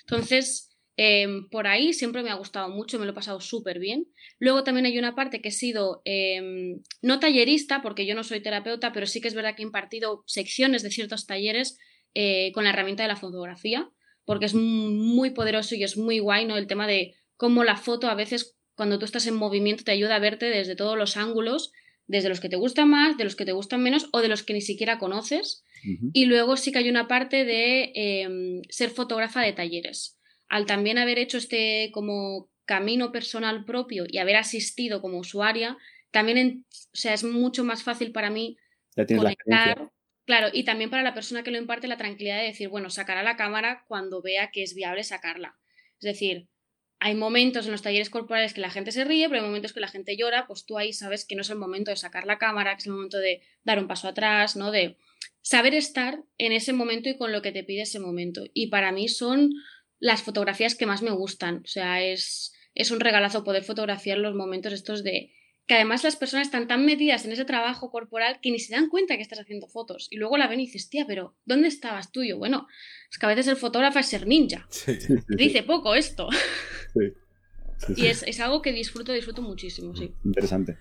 Entonces, 0.00 0.68
Em, 1.00 1.48
por 1.48 1.68
ahí 1.68 1.92
siempre 1.92 2.24
me 2.24 2.30
ha 2.30 2.34
gustado 2.34 2.68
mucho, 2.70 2.98
me 2.98 3.06
lo 3.06 3.12
he 3.12 3.14
pasado 3.14 3.40
súper 3.40 3.78
bien. 3.78 4.08
Luego 4.40 4.64
también 4.64 4.84
hay 4.84 4.98
una 4.98 5.14
parte 5.14 5.40
que 5.40 5.50
he 5.50 5.52
sido 5.52 6.02
em, 6.04 6.82
no 7.02 7.20
tallerista, 7.20 7.82
porque 7.82 8.04
yo 8.04 8.16
no 8.16 8.24
soy 8.24 8.42
terapeuta, 8.42 8.92
pero 8.92 9.06
sí 9.06 9.20
que 9.20 9.28
es 9.28 9.34
verdad 9.34 9.54
que 9.54 9.62
he 9.62 9.66
impartido 9.66 10.24
secciones 10.26 10.82
de 10.82 10.90
ciertos 10.90 11.24
talleres 11.24 11.78
eh, 12.14 12.50
con 12.52 12.64
la 12.64 12.70
herramienta 12.70 13.04
de 13.04 13.08
la 13.10 13.14
fotografía, 13.14 13.88
porque 14.24 14.46
es 14.46 14.54
muy 14.54 15.30
poderoso 15.30 15.76
y 15.76 15.84
es 15.84 15.96
muy 15.96 16.18
guay, 16.18 16.46
¿no? 16.46 16.56
El 16.56 16.66
tema 16.66 16.88
de 16.88 17.14
cómo 17.36 17.62
la 17.62 17.76
foto 17.76 18.08
a 18.08 18.16
veces 18.16 18.56
cuando 18.74 18.98
tú 18.98 19.04
estás 19.04 19.28
en 19.28 19.36
movimiento 19.36 19.84
te 19.84 19.92
ayuda 19.92 20.16
a 20.16 20.20
verte 20.20 20.46
desde 20.46 20.74
todos 20.74 20.98
los 20.98 21.16
ángulos, 21.16 21.70
desde 22.08 22.28
los 22.28 22.40
que 22.40 22.48
te 22.48 22.56
gustan 22.56 22.90
más, 22.90 23.16
de 23.16 23.24
los 23.24 23.36
que 23.36 23.44
te 23.44 23.52
gustan 23.52 23.82
menos 23.82 24.08
o 24.12 24.20
de 24.20 24.28
los 24.28 24.42
que 24.42 24.54
ni 24.54 24.60
siquiera 24.60 24.98
conoces. 24.98 25.62
Y 26.12 26.24
luego 26.24 26.56
sí 26.56 26.72
que 26.72 26.78
hay 26.78 26.88
una 26.88 27.06
parte 27.06 27.44
de 27.44 27.92
em, 27.94 28.62
ser 28.68 28.90
fotógrafa 28.90 29.42
de 29.42 29.52
talleres 29.52 30.18
al 30.48 30.66
también 30.66 30.98
haber 30.98 31.18
hecho 31.18 31.38
este 31.38 31.90
como 31.92 32.50
camino 32.64 33.12
personal 33.12 33.64
propio 33.64 34.04
y 34.08 34.18
haber 34.18 34.36
asistido 34.36 35.00
como 35.00 35.18
usuaria, 35.18 35.76
también 36.10 36.64
o 36.70 36.96
sea, 36.96 37.14
es 37.14 37.24
mucho 37.24 37.64
más 37.64 37.82
fácil 37.82 38.12
para 38.12 38.30
mí 38.30 38.56
conectar. 38.94 39.90
Claro, 40.26 40.48
y 40.52 40.64
también 40.64 40.90
para 40.90 41.02
la 41.02 41.14
persona 41.14 41.42
que 41.42 41.50
lo 41.50 41.56
imparte 41.56 41.88
la 41.88 41.96
tranquilidad 41.96 42.38
de 42.38 42.48
decir, 42.48 42.68
bueno, 42.68 42.90
sacará 42.90 43.22
la 43.22 43.36
cámara 43.36 43.84
cuando 43.88 44.20
vea 44.20 44.50
que 44.52 44.62
es 44.62 44.74
viable 44.74 45.02
sacarla. 45.02 45.58
Es 46.00 46.04
decir, 46.04 46.48
hay 47.00 47.14
momentos 47.14 47.66
en 47.66 47.72
los 47.72 47.82
talleres 47.82 48.10
corporales 48.10 48.54
que 48.54 48.60
la 48.60 48.70
gente 48.70 48.92
se 48.92 49.04
ríe, 49.04 49.28
pero 49.28 49.40
hay 49.40 49.46
momentos 49.46 49.72
que 49.72 49.80
la 49.80 49.88
gente 49.88 50.16
llora, 50.16 50.46
pues 50.46 50.64
tú 50.64 50.78
ahí 50.78 50.92
sabes 50.92 51.24
que 51.24 51.36
no 51.36 51.42
es 51.42 51.50
el 51.50 51.58
momento 51.58 51.90
de 51.90 51.96
sacar 51.96 52.26
la 52.26 52.38
cámara, 52.38 52.74
que 52.74 52.80
es 52.80 52.86
el 52.86 52.92
momento 52.92 53.18
de 53.18 53.42
dar 53.64 53.78
un 53.78 53.86
paso 53.86 54.08
atrás, 54.08 54.56
¿no? 54.56 54.70
De 54.72 54.96
saber 55.40 55.74
estar 55.74 56.22
en 56.38 56.52
ese 56.52 56.72
momento 56.72 57.08
y 57.08 57.16
con 57.16 57.32
lo 57.32 57.40
que 57.40 57.52
te 57.52 57.62
pide 57.62 57.82
ese 57.82 58.00
momento. 58.00 58.44
Y 58.52 58.66
para 58.66 58.90
mí 58.90 59.08
son 59.08 59.52
las 60.00 60.22
fotografías 60.22 60.74
que 60.74 60.86
más 60.86 61.02
me 61.02 61.10
gustan. 61.10 61.62
O 61.64 61.68
sea, 61.68 62.02
es, 62.02 62.52
es 62.74 62.90
un 62.90 63.00
regalazo 63.00 63.44
poder 63.44 63.62
fotografiar 63.62 64.18
los 64.18 64.34
momentos 64.34 64.72
estos 64.72 65.04
de 65.04 65.32
que 65.68 65.74
además 65.74 66.02
las 66.02 66.16
personas 66.16 66.46
están 66.46 66.66
tan 66.66 66.86
metidas 66.86 67.26
en 67.26 67.32
ese 67.32 67.44
trabajo 67.44 67.90
corporal 67.90 68.40
que 68.40 68.50
ni 68.50 68.58
se 68.58 68.74
dan 68.74 68.88
cuenta 68.88 69.16
que 69.16 69.22
estás 69.22 69.38
haciendo 69.38 69.68
fotos. 69.68 70.08
Y 70.10 70.16
luego 70.16 70.38
la 70.38 70.48
ven 70.48 70.60
y 70.60 70.66
dices, 70.66 70.88
tía, 70.88 71.04
pero 71.06 71.36
¿dónde 71.44 71.68
estabas 71.68 72.10
tú? 72.10 72.24
yo, 72.24 72.38
bueno, 72.38 72.66
es 73.10 73.18
que 73.18 73.26
a 73.26 73.28
veces 73.28 73.48
el 73.48 73.56
fotógrafo 73.56 73.98
es 73.98 74.06
ser 74.06 74.26
ninja. 74.26 74.66
Dice 75.28 75.62
poco 75.62 75.94
esto. 75.94 76.28
y 77.96 78.06
es, 78.06 78.22
es, 78.24 78.40
algo 78.40 78.60
que 78.60 78.72
disfruto, 78.72 79.12
disfruto 79.12 79.42
muchísimo, 79.42 79.94
sí. 79.94 80.12
Interesante. 80.24 80.76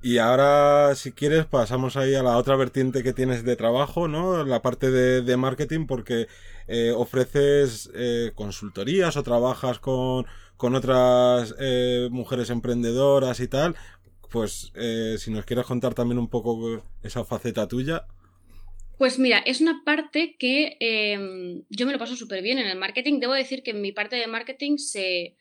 Y 0.00 0.18
ahora, 0.18 0.94
si 0.94 1.10
quieres, 1.10 1.46
pasamos 1.46 1.96
ahí 1.96 2.14
a 2.14 2.22
la 2.22 2.36
otra 2.36 2.54
vertiente 2.54 3.02
que 3.02 3.12
tienes 3.12 3.42
de 3.44 3.56
trabajo, 3.56 4.06
¿no? 4.06 4.44
La 4.44 4.62
parte 4.62 4.90
de, 4.90 5.36
marketing, 5.36 5.86
porque 5.86 6.28
eh, 6.68 6.92
ofreces 6.94 7.90
eh, 7.94 8.30
consultorías 8.36 9.16
o 9.16 9.24
trabajas 9.24 9.80
con, 9.80 10.26
con 10.56 10.76
otras 10.76 11.54
eh, 11.58 12.08
mujeres 12.12 12.50
emprendedoras 12.50 13.40
y 13.40 13.48
tal. 13.48 13.74
Pues 14.30 14.72
si 15.18 15.30
nos 15.30 15.46
quieres 15.46 15.64
contar 15.64 15.94
también 15.94 16.18
un 16.18 16.28
poco 16.28 16.84
esa 17.02 17.24
faceta 17.24 17.66
tuya. 17.66 18.06
Pues 18.98 19.18
mira, 19.18 19.38
es 19.38 19.60
una 19.60 19.82
parte 19.84 20.36
que 20.38 20.76
em, 20.80 21.62
yo 21.70 21.86
me 21.86 21.92
lo 21.92 21.98
paso 21.98 22.14
súper 22.14 22.42
bien 22.42 22.58
en 22.58 22.66
el 22.66 22.78
marketing. 22.78 23.20
Debo 23.20 23.32
decir 23.32 23.62
que 23.62 23.70
en 23.70 23.80
mi 23.80 23.90
parte 23.90 24.16
de 24.16 24.26
marketing 24.26 24.76
se, 24.76 25.36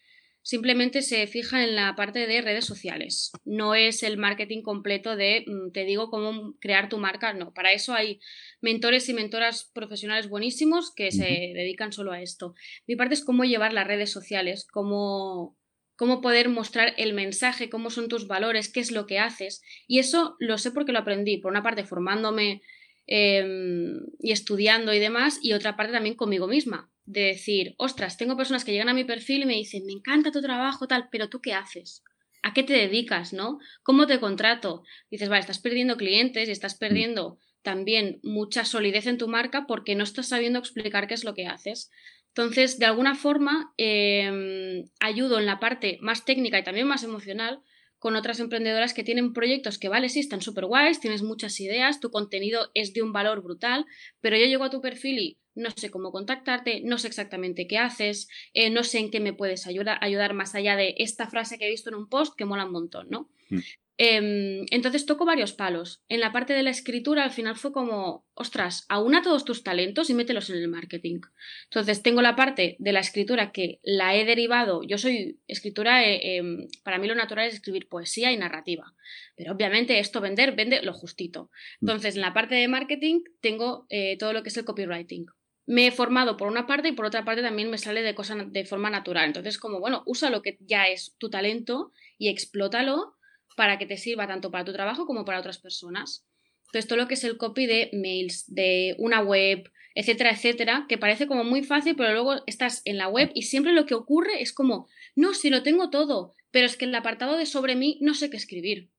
simplemente 0.48 1.02
se 1.02 1.28
fija 1.28 1.66
en 1.66 1.76
la 1.76 1.94
parte 1.98 2.26
de 2.26 2.42
redes 2.42 2.64
sociales. 2.64 3.32
No 3.44 3.76
es 3.76 4.02
el 4.02 4.16
marketing 4.16 4.62
completo 4.62 5.18
de 5.18 5.44
mm, 5.46 5.72
te 5.74 5.84
digo 5.84 6.10
cómo 6.10 6.56
crear 6.62 6.88
tu 6.88 7.00
marca, 7.00 7.34
no. 7.34 7.54
Para 7.54 7.74
eso 7.74 7.94
hay 7.94 8.22
mentores 8.62 9.10
y 9.10 9.14
mentoras 9.14 9.70
profesionales 9.74 10.30
buenísimos 10.30 10.94
que 10.96 11.12
se 11.12 11.52
dedican 11.54 11.92
solo 11.92 12.14
a 12.14 12.22
esto. 12.22 12.56
Mi 12.88 12.96
parte 12.96 13.16
es 13.16 13.26
cómo 13.26 13.44
llevar 13.44 13.74
las 13.74 13.88
redes 13.88 14.10
sociales, 14.10 14.66
cómo, 14.72 15.58
cómo 15.98 16.22
poder 16.22 16.48
mostrar 16.48 16.94
el 16.96 17.14
mensaje, 17.14 17.70
cómo 17.70 17.90
son 17.90 18.08
tus 18.08 18.26
valores, 18.26 18.72
qué 18.72 18.80
es 18.80 18.94
lo 18.94 19.06
que 19.06 19.20
haces. 19.20 19.62
Y 19.86 20.00
eso 20.00 20.38
lo 20.40 20.58
sé 20.58 20.72
porque 20.72 20.94
lo 20.94 21.00
aprendí, 21.00 21.40
por 21.40 21.52
una 21.52 21.62
parte 21.62 21.84
formándome 21.84 22.62
em, 23.06 24.00
y 24.18 24.32
estudiando 24.32 24.94
y 24.94 25.00
demás, 25.00 25.40
y 25.42 25.52
otra 25.52 25.76
parte 25.76 25.92
también 25.92 26.16
conmigo 26.16 26.48
misma 26.48 26.90
de 27.08 27.22
decir, 27.22 27.74
ostras, 27.78 28.18
tengo 28.18 28.36
personas 28.36 28.66
que 28.66 28.74
llegan 28.74 28.90
a 28.90 28.94
mi 28.94 29.06
perfil 29.06 29.44
y 29.44 29.46
me 29.46 29.56
dicen, 29.56 29.86
me 29.86 29.94
encanta 29.94 30.32
tu 30.32 30.42
trabajo, 30.42 30.88
tal, 30.88 31.08
pero 31.10 31.30
tú 31.30 31.42
qué 31.42 31.54
haces? 31.54 32.04
¿A 32.44 32.54
qué 32.54 32.64
te 32.64 32.74
dedicas, 32.74 33.34
no? 33.34 33.60
¿Cómo 33.82 34.06
te 34.06 34.20
contrato? 34.20 34.84
dices, 35.10 35.30
vale, 35.30 35.40
estás 35.40 35.60
perdiendo 35.60 35.98
clientes 35.98 36.48
y 36.48 36.52
estás 36.52 36.76
mm. 36.76 36.80
perdiendo 36.80 37.40
también 37.64 38.20
mucha 38.24 38.66
solidez 38.66 39.08
en 39.08 39.18
tu 39.18 39.28
marca 39.28 39.66
porque 39.68 39.96
no 39.96 40.04
estás 40.04 40.28
sabiendo 40.28 40.60
explicar 40.60 41.08
qué 41.08 41.14
es 41.14 41.24
lo 41.24 41.34
que 41.34 41.48
haces. 41.48 41.90
Entonces, 42.28 42.78
de 42.78 42.86
alguna 42.86 43.16
forma, 43.16 43.74
em, 43.78 44.84
ayudo 45.00 45.40
en 45.40 45.46
la 45.46 45.60
parte 45.60 45.98
más 46.02 46.26
técnica 46.26 46.60
y 46.60 46.64
también 46.64 46.88
más 46.88 47.04
emocional 47.04 47.62
con 48.00 48.16
otras 48.16 48.40
emprendedoras 48.40 48.94
que 48.94 49.04
tienen 49.04 49.34
proyectos 49.34 49.80
que, 49.80 49.90
vale, 49.90 50.10
sí, 50.10 50.20
están 50.20 50.42
súper 50.42 50.66
guays, 50.66 51.00
tienes 51.00 51.24
muchas 51.24 51.60
ideas, 51.60 52.00
tu 52.00 52.12
contenido 52.12 52.70
es 52.74 52.94
de 52.94 53.02
un 53.02 53.12
valor 53.12 53.42
brutal, 53.42 53.86
pero 54.22 54.38
yo 54.38 54.46
llego 54.46 54.66
a 54.66 54.70
tu 54.70 54.82
perfil 54.82 55.20
y 55.20 55.38
no 55.58 55.72
sé 55.76 55.90
cómo 55.92 56.12
contactarte, 56.12 56.82
no 56.84 56.98
sé 56.98 57.08
exactamente 57.08 57.68
qué 57.68 57.78
haces, 57.78 58.30
eh, 58.54 58.70
no 58.70 58.84
sé 58.84 59.00
en 59.00 59.12
qué 59.12 59.20
me 59.20 59.34
puedes 59.34 59.68
ayudar, 59.68 59.98
ayudar 60.02 60.34
más 60.34 60.56
allá 60.56 60.76
de 60.76 60.96
esta 60.98 61.28
frase 61.28 61.58
que 61.58 61.68
he 61.68 61.72
visto 61.72 61.90
en 61.90 61.96
un 61.96 62.08
post 62.08 62.36
que 62.38 62.46
mola 62.46 62.66
un 62.66 62.72
montón, 62.72 63.08
¿no? 63.10 63.30
Mm. 63.50 63.60
Em, 64.00 64.68
entonces 64.70 65.08
toco 65.08 65.26
varios 65.26 65.54
palos. 65.54 66.04
En 66.08 66.20
la 66.20 66.32
parte 66.32 66.54
de 66.54 66.62
la 66.62 66.70
escritura 66.70 67.24
al 67.24 67.32
final 67.32 67.56
fue 67.56 67.72
como, 67.72 68.28
ostras, 68.36 68.86
aúna 68.90 69.24
todos 69.24 69.44
tus 69.44 69.64
talentos 69.64 70.12
y 70.12 70.14
mételos 70.14 70.52
en 70.52 70.58
el 70.58 70.68
marketing. 70.68 71.22
Entonces 71.64 72.04
tengo 72.04 72.22
la 72.22 72.36
parte 72.36 72.76
de 72.78 72.92
la 72.94 73.00
escritura 73.00 73.52
que 73.52 73.80
la 73.82 74.16
he 74.16 74.24
derivado, 74.24 74.84
yo 74.84 75.00
soy 75.00 75.40
escritura, 75.48 76.08
eh, 76.08 76.38
em, 76.38 76.68
para 76.84 77.00
mí 77.00 77.08
lo 77.08 77.16
natural 77.16 77.48
es 77.48 77.56
escribir 77.56 77.90
poesía 77.90 78.32
y 78.32 78.38
narrativa, 78.38 78.94
pero 79.36 79.54
obviamente 79.54 79.98
esto 79.98 80.22
vender, 80.22 80.56
vende 80.56 80.84
lo 80.84 80.94
justito. 80.94 81.50
Mm. 81.80 81.86
Entonces 81.90 82.16
en 82.16 82.22
la 82.22 82.34
parte 82.34 82.54
de 82.54 82.68
marketing 82.68 83.22
tengo 83.42 83.88
eh, 83.90 84.16
todo 84.20 84.32
lo 84.32 84.44
que 84.44 84.50
es 84.50 84.58
el 84.58 84.66
copywriting 84.66 85.26
me 85.68 85.88
he 85.88 85.92
formado 85.92 86.38
por 86.38 86.48
una 86.48 86.66
parte 86.66 86.88
y 86.88 86.92
por 86.94 87.06
otra 87.06 87.26
parte 87.26 87.42
también 87.42 87.70
me 87.70 87.78
sale 87.78 88.02
de 88.02 88.16
cosas 88.16 88.52
de 88.52 88.66
forma 88.66 88.90
natural. 88.90 89.26
Entonces, 89.26 89.60
como 89.60 89.80
bueno, 89.80 90.02
usa 90.06 90.30
lo 90.30 90.42
que 90.42 90.58
ya 90.62 90.88
es 90.88 91.14
tu 91.18 91.30
talento 91.30 91.92
y 92.18 92.30
explótalo 92.30 93.16
para 93.58 93.78
que 93.78 93.86
te 93.86 93.98
sirva 93.98 94.28
tanto 94.28 94.50
para 94.50 94.64
tu 94.64 94.72
trabajo 94.72 95.06
como 95.06 95.26
para 95.26 95.40
otras 95.40 95.58
personas. 95.58 96.26
Entonces, 96.68 96.88
todo 96.88 96.98
lo 96.98 97.08
que 97.08 97.16
es 97.16 97.24
el 97.26 97.38
copy 97.38 97.66
de 97.66 97.90
mails, 97.94 98.46
de 98.48 98.96
una 98.98 99.22
web, 99.22 99.70
etcétera, 99.94 100.32
etcétera, 100.32 100.86
que 100.88 100.98
parece 100.98 101.28
como 101.28 101.44
muy 101.44 101.64
fácil, 101.64 101.96
pero 101.98 102.14
luego 102.14 102.36
estás 102.48 102.82
en 102.86 102.98
la 102.98 103.10
web 103.10 103.32
y 103.34 103.44
siempre 103.44 103.74
lo 103.74 103.86
que 103.86 103.96
ocurre 103.96 104.42
es 104.42 104.54
como, 104.54 104.88
no, 105.16 105.34
si 105.34 105.50
lo 105.50 105.64
tengo 105.64 105.90
todo, 105.90 106.34
pero 106.52 106.66
es 106.66 106.78
que 106.78 106.86
el 106.86 106.96
apartado 106.96 107.36
de 107.36 107.46
sobre 107.46 107.76
mí 107.76 107.98
no 108.00 108.14
sé 108.14 108.30
qué 108.30 108.38
escribir. 108.38 108.90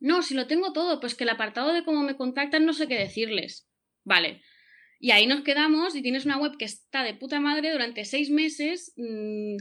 No, 0.00 0.22
si 0.22 0.34
lo 0.34 0.46
tengo 0.46 0.72
todo, 0.72 1.00
pues 1.00 1.14
que 1.14 1.24
el 1.24 1.30
apartado 1.30 1.72
de 1.72 1.84
cómo 1.84 2.02
me 2.02 2.16
contactan 2.16 2.64
no 2.64 2.72
sé 2.72 2.88
qué 2.88 2.94
decirles. 2.94 3.68
Vale, 4.04 4.42
y 5.02 5.10
ahí 5.10 5.26
nos 5.26 5.42
quedamos 5.42 5.96
y 5.96 6.00
tienes 6.00 6.26
una 6.26 6.38
web 6.38 6.56
que 6.56 6.64
está 6.64 7.02
de 7.02 7.12
puta 7.12 7.40
madre 7.40 7.72
durante 7.72 8.04
seis 8.04 8.30
meses. 8.30 8.92
Mm, 8.96 9.56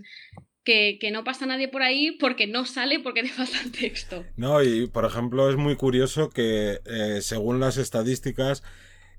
que, 0.63 1.10
no 1.12 1.23
pasa 1.23 1.47
nadie 1.47 1.67
por 1.67 1.82
ahí 1.82 2.12
porque 2.12 2.45
no 2.45 2.65
sale 2.65 2.99
porque 2.99 3.23
te 3.23 3.30
falta 3.30 3.58
el 3.65 3.71
texto. 3.71 4.23
No, 4.38 4.62
y 4.62 4.86
por 4.86 5.04
ejemplo 5.04 5.49
es 5.49 5.58
muy 5.58 5.75
curioso 5.75 6.30
que 6.30 6.80
eh, 6.86 7.21
según 7.21 7.60
las 7.60 7.77
estadísticas 7.77 8.62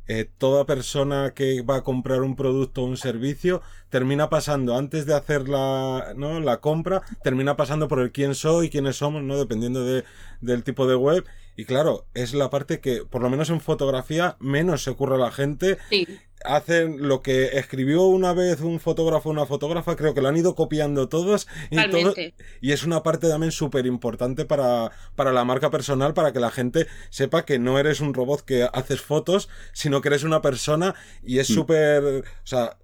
eh, 0.07 0.31
toda 0.39 0.65
persona 0.65 1.33
que 1.35 1.63
va 1.63 1.79
a 1.79 1.83
comprar 1.83 2.23
un 2.23 2.37
producto 2.37 2.83
o 2.83 2.87
un 2.87 2.97
servicio 2.97 3.61
termina 3.89 4.31
pasando, 4.31 4.77
antes 4.77 5.07
de 5.07 5.15
hacer 5.15 5.49
la, 5.49 6.13
¿no? 6.17 6.39
la 6.39 6.61
compra, 6.61 7.03
termina 7.25 7.57
pasando 7.57 7.89
por 7.89 7.99
el 7.99 8.13
quién 8.13 8.37
soy, 8.37 8.71
quiénes 8.71 8.95
somos, 8.95 9.25
¿no? 9.25 9.37
Dependiendo 9.39 9.85
de, 9.85 10.05
del 10.41 10.63
tipo 10.63 10.87
de 10.87 10.95
web. 10.95 11.25
Y 11.57 11.65
claro, 11.65 12.07
es 12.15 12.33
la 12.35 12.49
parte 12.51 12.81
que, 12.81 13.05
por 13.05 13.23
lo 13.23 13.29
menos 13.31 13.51
en 13.51 13.61
fotografía, 13.61 14.37
menos 14.41 14.83
se 14.85 14.91
ocurre 14.91 15.17
a 15.17 15.19
la 15.19 15.31
gente. 15.31 15.79
Sí. 15.91 16.07
Hacen 16.45 17.07
lo 17.07 17.23
que 17.23 17.57
escribió 17.59 18.03
una 18.03 18.33
vez 18.33 18.63
un 18.63 18.81
fotógrafo 18.81 19.29
o 19.29 19.33
una 19.33 19.47
fotógrafa, 19.47 19.95
creo 19.95 20.13
que 20.13 20.21
lo 20.23 20.29
han 20.29 20.37
ido 20.37 20.57
copiando 20.57 21.09
todos. 21.09 21.47
Y, 21.71 21.89
todo, 21.89 22.15
y 22.61 22.73
es 22.73 22.83
una 22.85 23.03
parte 23.05 23.29
también 23.29 23.53
súper 23.53 23.87
importante 23.87 24.45
para, 24.45 24.91
para 25.15 25.31
la 25.33 25.45
marca 25.45 25.71
personal, 25.71 26.15
para 26.15 26.33
que 26.33 26.41
la 26.41 26.51
gente 26.51 26.89
sepa 27.11 27.45
que 27.45 27.61
no 27.61 27.79
eres 27.79 28.01
un 28.01 28.13
robot 28.13 28.41
que 28.45 28.69
haces 28.73 29.01
fotos, 29.01 29.49
sino 29.73 30.01
que 30.01 30.09
eres 30.09 30.25
una 30.25 30.43
persona 30.43 30.95
y 31.23 31.39
es 31.39 31.49
Mm. 31.51 31.55
súper... 31.55 32.03
O 32.05 32.47
sea, 32.47 32.77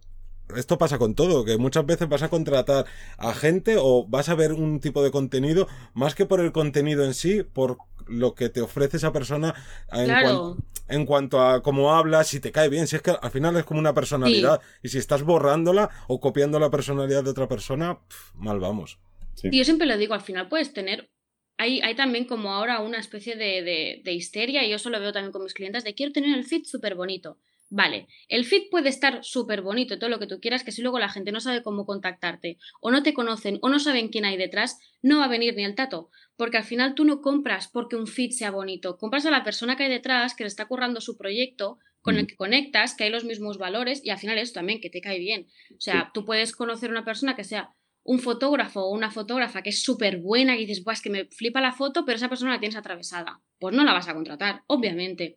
esto 0.57 0.79
pasa 0.79 0.99
con 0.99 1.15
todo, 1.15 1.45
que 1.45 1.57
muchas 1.59 1.85
veces 1.87 2.09
vas 2.09 2.23
a 2.23 2.29
contratar 2.29 2.87
a 3.17 3.35
gente 3.35 3.77
o 3.79 4.07
vas 4.07 4.29
a 4.29 4.35
ver 4.35 4.53
un 4.53 4.81
tipo 4.81 5.03
de 5.03 5.11
contenido 5.11 5.69
más 5.95 6.15
que 6.15 6.27
por 6.27 6.41
el 6.41 6.53
contenido 6.53 7.05
en 7.05 7.15
sí, 7.15 7.43
por 7.43 7.79
lo 8.07 8.35
que 8.35 8.49
te 8.49 8.61
ofrece 8.61 8.97
esa 8.97 9.13
persona 9.13 9.55
en, 9.93 10.05
Claro. 10.07 10.55
cuan- 10.55 10.65
en 10.89 11.05
cuanto 11.07 11.41
a 11.43 11.63
cómo 11.63 11.93
hablas, 11.95 12.29
si 12.29 12.41
te 12.41 12.51
cae 12.51 12.71
bien, 12.71 12.87
si 12.87 12.97
es 12.97 13.03
que 13.03 13.11
al 13.11 13.31
final 13.31 13.55
es 13.57 13.65
como 13.65 13.79
una 13.81 13.93
personalidad 13.93 14.61
y 14.83 14.89
si 14.89 14.97
estás 14.99 15.23
borrándola 15.23 15.91
o 16.07 16.19
copiando 16.19 16.59
la 16.59 16.71
personalidad 16.71 17.23
de 17.23 17.31
otra 17.31 17.47
persona, 17.47 17.99
mal 18.35 18.59
vamos. 18.59 18.99
Sí. 19.35 19.49
Y 19.53 19.59
yo 19.59 19.65
siempre 19.65 19.87
lo 19.87 19.99
digo, 19.99 20.15
al 20.15 20.23
final 20.23 20.49
puedes 20.49 20.73
tener. 20.73 21.11
Hay, 21.59 21.81
hay 21.81 21.95
también 21.95 22.25
como 22.25 22.55
ahora 22.55 22.81
una 22.81 22.99
especie 22.99 23.37
de, 23.37 23.63
de, 23.63 24.01
de 24.05 24.13
histeria, 24.13 24.65
y 24.65 24.71
yo 24.71 24.77
eso 24.77 24.91
lo 24.91 24.99
veo 25.01 25.13
también 25.13 25.33
con 25.33 25.43
mis 25.43 25.55
clientes, 25.55 25.85
de 25.85 25.95
quiero 25.95 26.13
tener 26.13 26.37
el 26.39 26.45
feed 26.45 26.65
súper 26.65 26.95
bonito. 26.95 27.37
Vale, 27.71 28.09
el 28.29 28.47
feed 28.47 28.71
puede 28.71 28.89
estar 28.89 29.23
súper 29.23 29.61
bonito, 29.61 29.99
todo 29.99 30.09
lo 30.09 30.19
que 30.19 30.27
tú 30.27 30.41
quieras, 30.41 30.65
que 30.65 30.73
si 30.73 30.81
luego 30.81 30.99
la 30.99 31.11
gente 31.11 31.33
no 31.33 31.41
sabe 31.41 31.63
cómo 31.63 31.85
contactarte, 31.85 32.57
o 32.81 32.91
no 32.91 33.03
te 33.03 33.13
conocen, 33.13 33.59
o 33.61 33.69
no 33.69 33.79
saben 33.79 34.09
quién 34.09 34.25
hay 34.25 34.39
detrás, 34.39 34.79
no 35.03 35.19
va 35.19 35.25
a 35.27 35.29
venir 35.29 35.55
ni 35.55 35.65
el 35.65 35.75
tato. 35.75 36.11
Porque 36.37 36.57
al 36.57 36.65
final 36.65 36.95
tú 36.95 37.05
no 37.05 37.21
compras 37.21 37.69
porque 37.69 37.97
un 37.97 38.07
feed 38.07 38.31
sea 38.31 38.51
bonito, 38.51 38.97
compras 38.97 39.27
a 39.27 39.31
la 39.31 39.45
persona 39.45 39.77
que 39.77 39.83
hay 39.85 39.91
detrás, 39.91 40.35
que 40.35 40.45
le 40.45 40.49
está 40.49 40.65
currando 40.67 41.01
su 41.03 41.19
proyecto, 41.19 41.79
con 42.01 42.17
el 42.17 42.25
Mm. 42.25 42.27
que 42.29 42.37
conectas, 42.37 42.95
que 42.95 43.05
hay 43.05 43.11
los 43.11 43.25
mismos 43.25 43.59
valores, 43.59 44.01
y 44.03 44.11
al 44.11 44.19
final 44.19 44.39
eso 44.39 44.55
también, 44.55 44.81
que 44.81 44.89
te 44.89 45.01
cae 45.03 45.19
bien. 45.19 45.49
O 45.77 45.81
sea, 45.81 46.05
Sí. 46.05 46.11
tú 46.15 46.25
puedes 46.25 46.53
conocer 46.55 46.91
una 46.91 47.05
persona 47.05 47.37
que 47.37 47.45
sea 47.45 47.75
un 48.05 48.21
fotógrafo 48.21 48.81
o 48.81 48.95
una 48.95 49.11
fotógrafa 49.11 49.61
que 49.61 49.69
es 49.71 49.83
súper 49.83 50.19
buena 50.19 50.57
y 50.57 50.61
dices, 50.65 50.83
Buah, 50.85 50.95
es 50.95 51.03
que 51.03 51.11
me 51.11 51.27
flipa 51.27 51.61
la 51.61 51.73
foto, 51.73 52.07
pero 52.07 52.17
esa 52.17 52.31
persona 52.31 52.53
la 52.53 52.61
tienes 52.61 52.77
atravesada. 52.77 53.43
Pues 53.59 53.75
no 53.77 53.85
la 53.85 53.93
vas 53.93 54.09
a 54.09 54.15
contratar, 54.15 54.63
obviamente. 54.69 55.37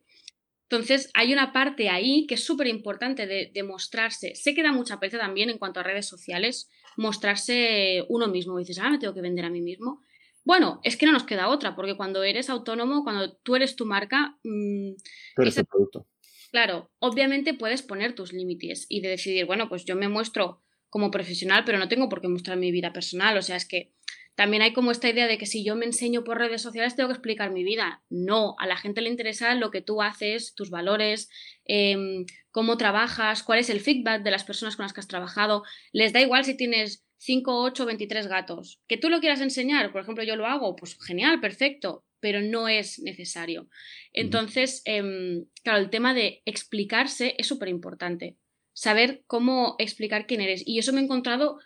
Entonces, 0.72 1.12
hay 1.14 1.34
una 1.34 1.52
parte 1.52 1.90
ahí 1.90 2.26
que 2.28 2.36
es 2.36 2.46
súper 2.46 2.68
importante 2.68 3.28
de, 3.28 3.52
de 3.54 3.64
mostrarse. 3.64 4.36
Sé 4.36 4.56
que 4.56 4.64
da 4.64 4.72
mucha 4.72 5.02
pereza 5.02 5.18
también 5.18 5.50
en 5.50 5.58
cuanto 5.58 5.82
a 5.82 5.84
redes 5.84 6.08
sociales, 6.08 6.70
mostrarse 6.96 8.06
uno 8.08 8.30
mismo. 8.30 8.58
dices, 8.58 8.80
ah, 8.80 8.90
me 8.90 8.98
tengo 8.98 9.14
que 9.14 9.20
vender 9.20 9.44
a 9.44 9.50
mí 9.50 9.60
mismo. 9.60 10.02
Bueno, 10.46 10.80
es 10.84 10.96
que 10.96 11.06
no 11.06 11.12
nos 11.12 11.24
queda 11.24 11.50
otra, 11.50 11.76
porque 11.76 11.98
cuando 11.98 12.24
eres 12.24 12.50
autónomo, 12.50 13.04
cuando 13.04 13.34
tú 13.34 13.58
eres 13.58 13.76
tu 13.76 13.86
marca, 13.86 14.38
mmm, 14.44 14.94
Tú 15.36 15.42
eres 15.42 15.58
el 15.58 15.66
producto. 15.66 16.08
Claro, 16.52 16.90
obviamente 17.00 17.54
puedes 17.54 17.82
poner 17.82 18.16
tus 18.16 18.32
límites 18.32 18.86
y 18.88 19.02
de 19.02 19.10
decidir, 19.10 19.46
bueno, 19.46 19.68
pues 19.68 19.84
yo 19.84 19.98
me 19.98 20.08
muestro 20.08 20.62
como 20.90 21.12
profesional, 21.12 21.64
pero 21.66 21.80
no 21.80 21.90
tengo 21.90 22.08
por 22.08 22.22
qué 22.22 22.30
mostrar 22.30 22.58
mi 22.58 22.72
vida 22.72 22.94
personal. 22.94 23.38
O 23.38 23.42
sea, 23.42 23.58
es 23.58 23.68
que 23.68 23.94
también 24.36 24.62
hay 24.62 24.74
como 24.74 24.91
esta 24.91 25.10
idea 25.10 25.28
de 25.28 25.38
que 25.38 25.46
si 25.46 25.63
yo 25.63 25.76
me 25.76 25.86
enseño 25.86 26.24
por 26.24 26.38
redes 26.38 26.62
sociales 26.62 26.96
tengo 26.96 27.10
que 27.10 27.13
explicar 27.13 27.52
mi 27.52 27.63
vida. 27.63 28.04
No, 28.10 28.56
a 28.60 28.65
la 28.65 28.78
gente 28.78 29.02
le 29.02 29.10
interesa 29.10 29.54
lo 29.56 29.72
que 29.72 29.82
tú 29.82 30.02
haces, 30.02 30.56
tus 30.56 30.70
valores, 30.70 31.30
em, 31.65 32.26
cómo 32.52 32.78
trabajas, 32.78 33.44
cuál 33.44 33.60
es 33.60 33.70
el 33.70 33.82
feedback 33.82 34.24
de 34.24 34.32
las 34.32 34.44
personas 34.44 34.76
con 34.76 34.84
las 34.84 34.94
que 34.94 35.02
has 35.02 35.08
trabajado. 35.08 35.63
Les 35.91 36.13
da 36.13 36.22
igual 36.22 36.46
si 36.46 36.56
tienes 36.56 37.06
5, 37.17 37.62
8, 37.62 37.86
23 37.86 38.28
gatos. 38.28 38.82
Que 38.88 38.98
tú 38.98 39.10
lo 39.10 39.20
quieras 39.20 39.41
enseñar, 39.41 39.91
por 39.91 40.02
ejemplo, 40.02 40.24
yo 40.24 40.36
lo 40.36 40.48
hago, 40.48 40.76
pues 40.76 40.98
genial, 41.06 41.39
perfecto, 41.39 42.04
pero 42.20 42.41
no 42.41 42.67
es 42.67 43.00
necesario. 43.00 43.67
Entonces, 44.13 44.82
em, 44.86 45.46
claro, 45.63 45.80
el 45.80 45.89
tema 45.89 46.13
de 46.13 46.41
explicarse 46.46 47.36
es 47.38 47.48
súper 47.48 47.67
importante. 47.67 48.38
Saber 48.74 49.24
cómo 49.28 49.76
explicar 49.78 50.26
quién 50.26 50.41
eres. 50.41 50.63
Y 50.65 50.80
eso 50.80 50.94
me 50.94 51.02
he 51.02 51.04
encontrado 51.04 51.60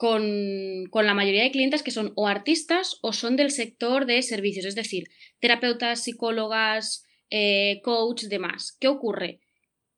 con, 0.00 0.86
con 0.88 1.04
la 1.04 1.12
mayoría 1.12 1.42
de 1.42 1.50
clientes 1.50 1.82
que 1.82 1.90
son 1.90 2.14
o 2.16 2.26
artistas 2.26 2.98
o 3.02 3.12
son 3.12 3.36
del 3.36 3.50
sector 3.50 4.06
de 4.06 4.22
servicios, 4.22 4.64
es 4.64 4.74
decir, 4.74 5.10
terapeutas, 5.40 6.02
psicólogas, 6.02 7.04
eh, 7.28 7.82
coach, 7.84 8.22
demás. 8.22 8.78
¿Qué 8.80 8.88
ocurre? 8.88 9.40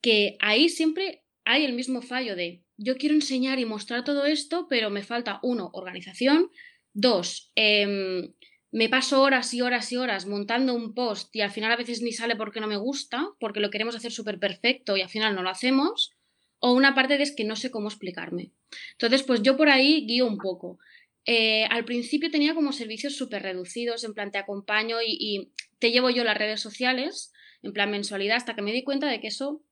Que 0.01 0.37
ahí 0.41 0.69
siempre 0.69 1.23
hay 1.45 1.65
el 1.65 1.75
mismo 1.75 2.03
fallo 2.03 2.35
de 2.35 2.65
yo 2.77 2.97
quiero 2.97 3.15
enseñar 3.15 3.61
y 3.61 3.65
mostrar 3.65 4.03
todo 4.03 4.27
esto, 4.27 4.67
pero 4.69 4.91
me 4.91 5.05
falta, 5.05 5.39
uno, 5.45 5.71
organización, 5.73 6.51
dos, 6.93 7.53
em, 7.55 8.33
me 8.73 8.89
paso 8.89 9.23
horas 9.23 9.55
y 9.55 9.61
horas 9.61 9.93
y 9.93 9.99
horas 9.99 10.27
montando 10.27 10.75
un 10.75 10.95
post 10.95 11.37
y 11.37 11.43
al 11.43 11.53
final 11.53 11.71
a 11.71 11.77
veces 11.77 12.03
ni 12.03 12.11
sale 12.11 12.35
porque 12.35 12.59
no 12.59 12.67
me 12.67 12.77
gusta, 12.77 13.29
porque 13.39 13.61
lo 13.61 13.71
queremos 13.71 13.95
hacer 13.95 14.11
súper 14.11 14.41
perfecto 14.41 14.97
y 14.97 15.03
al 15.03 15.11
final 15.11 15.37
no 15.37 15.45
lo 15.45 15.51
hacemos, 15.51 16.11
o 16.63 16.73
una 16.73 16.95
parte 16.95 17.19
de 17.19 17.25
es 17.25 17.35
que 17.35 17.45
no 17.45 17.57
sé 17.57 17.71
cómo 17.71 17.89
explicarme. 17.89 18.53
Entonces, 18.93 19.25
pues 19.25 19.43
yo 19.43 19.57
por 19.57 19.69
ahí 19.69 20.07
guío 20.07 20.27
un 20.27 20.39
poco. 20.39 20.79
Eh, 21.27 21.65
al 21.65 21.85
principio 21.85 22.31
tenía 22.31 22.55
como 22.55 22.73
servicios 22.73 23.17
súper 23.17 23.43
reducidos, 23.43 24.05
en 24.05 24.15
plan 24.15 24.31
te 24.31 24.39
acompaño 24.39 25.03
y, 25.03 25.17
y, 25.19 25.53
te 25.81 25.91
llevo 25.91 26.09
yo 26.11 26.23
las 26.23 26.39
redes 26.39 26.61
sociales, 26.61 27.33
en 27.63 27.73
plan 27.73 27.91
mensualidad, 27.91 28.37
hasta 28.37 28.55
que 28.55 28.63
me 28.63 28.73
di 28.73 28.85
cuenta 28.85 29.09
de 29.09 29.21
que 29.21 29.27
eso 29.27 29.65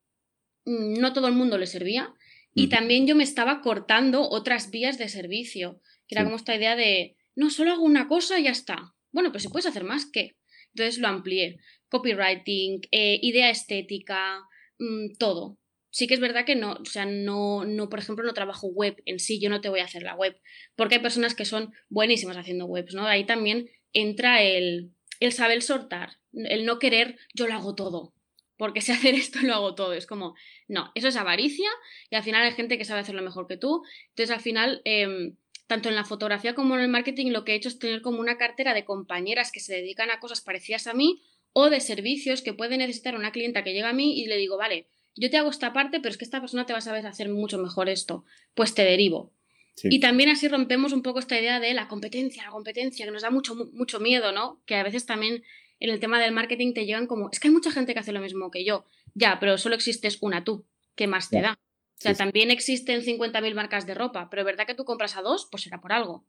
mmm, 0.65 0.93
no 0.99 1.13
todo 1.13 1.27
el 1.27 1.33
mundo 1.33 1.57
le 1.57 1.65
servía. 1.65 2.13
Y 2.53 2.67
también 2.67 3.07
yo 3.07 3.15
me 3.15 3.23
estaba 3.23 3.61
cortando 3.61 4.29
otras 4.29 4.69
vías 4.69 4.97
de 4.97 5.07
servicio, 5.07 5.79
que 6.09 6.15
era 6.15 6.25
como 6.25 6.35
esta 6.35 6.53
idea 6.53 6.75
de, 6.75 7.15
no, 7.33 7.49
solo 7.49 7.71
hago 7.71 7.83
una 7.83 8.09
cosa 8.09 8.37
y 8.37 8.43
ya 8.43 8.51
está. 8.51 8.93
Bueno, 9.13 9.31
pero 9.31 9.39
si 9.39 9.47
puedes 9.47 9.65
hacer 9.65 9.85
más, 9.85 10.05
¿qué? 10.05 10.35
Entonces 10.73 10.97
lo 10.99 11.07
amplié. 11.07 11.59
Copywriting, 11.87 12.81
eh, 12.91 13.17
idea 13.21 13.49
estética, 13.49 14.41
mmm, 14.77 15.13
todo. 15.17 15.60
Sí 15.91 16.07
que 16.07 16.13
es 16.15 16.19
verdad 16.19 16.45
que 16.45 16.55
no, 16.55 16.73
o 16.73 16.85
sea, 16.85 17.05
no, 17.05 17.65
no, 17.65 17.89
por 17.89 17.99
ejemplo, 17.99 18.25
no 18.25 18.33
trabajo 18.33 18.67
web 18.67 19.01
en 19.05 19.19
sí, 19.19 19.39
yo 19.39 19.49
no 19.49 19.61
te 19.61 19.69
voy 19.69 19.81
a 19.81 19.85
hacer 19.85 20.03
la 20.03 20.15
web, 20.15 20.39
porque 20.75 20.95
hay 20.95 21.01
personas 21.01 21.35
que 21.35 21.45
son 21.45 21.73
buenísimas 21.89 22.37
haciendo 22.37 22.65
webs, 22.65 22.93
¿no? 22.93 23.05
Ahí 23.05 23.25
también 23.25 23.69
entra 23.93 24.41
el, 24.41 24.91
el 25.19 25.31
saber 25.33 25.61
soltar, 25.61 26.17
el 26.33 26.65
no 26.65 26.79
querer, 26.79 27.19
yo 27.33 27.47
lo 27.47 27.53
hago 27.53 27.75
todo, 27.75 28.13
porque 28.57 28.81
sé 28.81 28.93
hacer 28.93 29.15
esto, 29.15 29.39
lo 29.41 29.53
hago 29.53 29.75
todo. 29.75 29.93
Es 29.93 30.07
como, 30.07 30.35
no, 30.67 30.91
eso 30.95 31.07
es 31.07 31.15
avaricia 31.15 31.69
y 32.09 32.15
al 32.15 32.23
final 32.23 32.43
hay 32.43 32.53
gente 32.53 32.77
que 32.77 32.85
sabe 32.85 33.01
hacerlo 33.01 33.21
mejor 33.21 33.47
que 33.47 33.57
tú. 33.57 33.83
Entonces, 34.09 34.35
al 34.35 34.41
final, 34.41 34.81
eh, 34.85 35.33
tanto 35.67 35.89
en 35.89 35.95
la 35.95 36.03
fotografía 36.03 36.53
como 36.53 36.75
en 36.75 36.81
el 36.81 36.87
marketing, 36.89 37.31
lo 37.31 37.43
que 37.43 37.53
he 37.53 37.55
hecho 37.55 37.69
es 37.69 37.79
tener 37.79 38.01
como 38.01 38.19
una 38.19 38.37
cartera 38.37 38.73
de 38.73 38.85
compañeras 38.85 39.51
que 39.51 39.61
se 39.61 39.73
dedican 39.73 40.11
a 40.11 40.19
cosas 40.19 40.41
parecidas 40.41 40.87
a 40.87 40.93
mí 40.93 41.21
o 41.53 41.69
de 41.69 41.79
servicios 41.79 42.41
que 42.41 42.53
puede 42.53 42.77
necesitar 42.77 43.15
una 43.15 43.31
clienta 43.31 43.63
que 43.63 43.73
llega 43.73 43.89
a 43.89 43.93
mí 43.93 44.19
y 44.19 44.25
le 44.27 44.37
digo, 44.37 44.57
vale, 44.57 44.87
yo 45.15 45.29
te 45.29 45.37
hago 45.37 45.49
esta 45.49 45.73
parte, 45.73 45.99
pero 45.99 46.11
es 46.11 46.17
que 46.17 46.25
esta 46.25 46.39
persona 46.39 46.65
te 46.65 46.73
va 46.73 46.79
a 46.79 46.81
saber 46.81 47.05
hacer 47.05 47.29
mucho 47.29 47.57
mejor 47.57 47.89
esto. 47.89 48.25
Pues 48.53 48.73
te 48.73 48.83
derivo. 48.83 49.33
Sí. 49.75 49.89
Y 49.91 49.99
también 49.99 50.29
así 50.29 50.47
rompemos 50.47 50.93
un 50.93 51.01
poco 51.01 51.19
esta 51.19 51.39
idea 51.39 51.59
de 51.59 51.73
la 51.73 51.87
competencia, 51.87 52.43
la 52.43 52.51
competencia, 52.51 53.05
que 53.05 53.11
nos 53.11 53.21
da 53.21 53.29
mucho, 53.29 53.55
mucho 53.73 53.99
miedo, 53.99 54.31
¿no? 54.31 54.61
Que 54.65 54.75
a 54.75 54.83
veces 54.83 55.05
también 55.05 55.43
en 55.79 55.89
el 55.89 55.99
tema 55.99 56.21
del 56.21 56.31
marketing 56.31 56.73
te 56.73 56.85
llegan 56.85 57.07
como, 57.07 57.29
es 57.31 57.39
que 57.39 57.47
hay 57.47 57.53
mucha 57.53 57.71
gente 57.71 57.93
que 57.93 57.99
hace 57.99 58.11
lo 58.11 58.21
mismo 58.21 58.51
que 58.51 58.63
yo. 58.63 58.85
Ya, 59.13 59.37
pero 59.39 59.57
solo 59.57 59.75
existes 59.75 60.17
una 60.21 60.43
tú. 60.43 60.65
¿Qué 60.95 61.07
más 61.07 61.29
te 61.29 61.41
da? 61.41 61.53
O 61.53 62.01
sea, 62.01 62.13
sí, 62.13 62.17
también 62.17 62.51
existen 62.51 63.01
50.000 63.01 63.53
marcas 63.55 63.87
de 63.87 63.93
ropa, 63.93 64.29
pero 64.29 64.43
¿verdad 64.43 64.67
que 64.67 64.75
tú 64.75 64.85
compras 64.85 65.17
a 65.17 65.21
dos? 65.21 65.47
Pues 65.49 65.63
será 65.63 65.81
por 65.81 65.93
algo. 65.93 66.27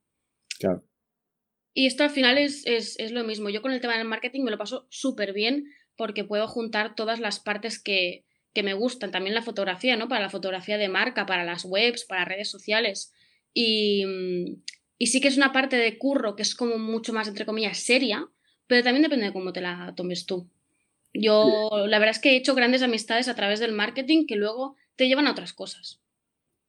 Claro. 0.59 0.85
Y 1.75 1.87
esto 1.87 2.05
al 2.05 2.11
final 2.11 2.39
es, 2.39 2.67
es, 2.67 2.99
es 2.99 3.13
lo 3.13 3.25
mismo. 3.25 3.49
Yo 3.49 3.63
con 3.63 3.73
el 3.73 3.81
tema 3.81 3.97
del 3.97 4.07
marketing 4.07 4.43
me 4.43 4.51
lo 4.51 4.59
paso 4.59 4.87
súper 4.91 5.33
bien 5.33 5.67
porque 5.97 6.25
puedo 6.25 6.47
juntar 6.47 6.95
todas 6.95 7.21
las 7.21 7.41
partes 7.41 7.83
que, 7.83 8.25
que 8.55 8.63
me 8.63 8.75
gustan. 8.75 9.11
También 9.11 9.35
la 9.35 9.43
fotografía, 9.43 9.97
¿no? 9.97 10.09
Para 10.09 10.23
la 10.23 10.31
fotografía 10.31 10.79
de 10.79 10.89
marca, 10.89 11.27
para 11.27 11.45
las 11.45 11.65
webs, 11.65 12.05
para 12.05 12.25
redes 12.25 12.51
sociales. 12.51 13.13
Y, 13.55 14.05
y 14.99 15.07
sí 15.09 15.21
que 15.21 15.29
es 15.29 15.37
una 15.37 15.53
parte 15.53 15.77
de 15.77 15.99
curro 15.99 16.37
que 16.37 16.43
es 16.43 16.55
como 16.55 16.79
mucho 16.79 17.13
más, 17.13 17.29
entre 17.29 17.47
comillas, 17.47 17.79
seria, 17.79 18.29
pero 18.67 18.85
también 18.85 19.03
depende 19.03 19.27
de 19.27 19.33
cómo 19.33 19.53
te 19.53 19.61
la 19.61 19.93
tomes 19.97 20.27
tú. 20.27 20.49
Yo, 21.15 21.71
la 21.89 21.99
verdad 21.99 22.17
es 22.17 22.21
que 22.21 22.31
he 22.31 22.37
hecho 22.37 22.55
grandes 22.55 22.83
amistades 22.83 23.29
a 23.29 23.35
través 23.35 23.61
del 23.61 23.73
marketing 23.73 24.27
que 24.27 24.37
luego 24.37 24.77
te 24.97 25.09
llevan 25.09 25.27
a 25.27 25.33
otras 25.33 25.53
cosas. 25.53 26.01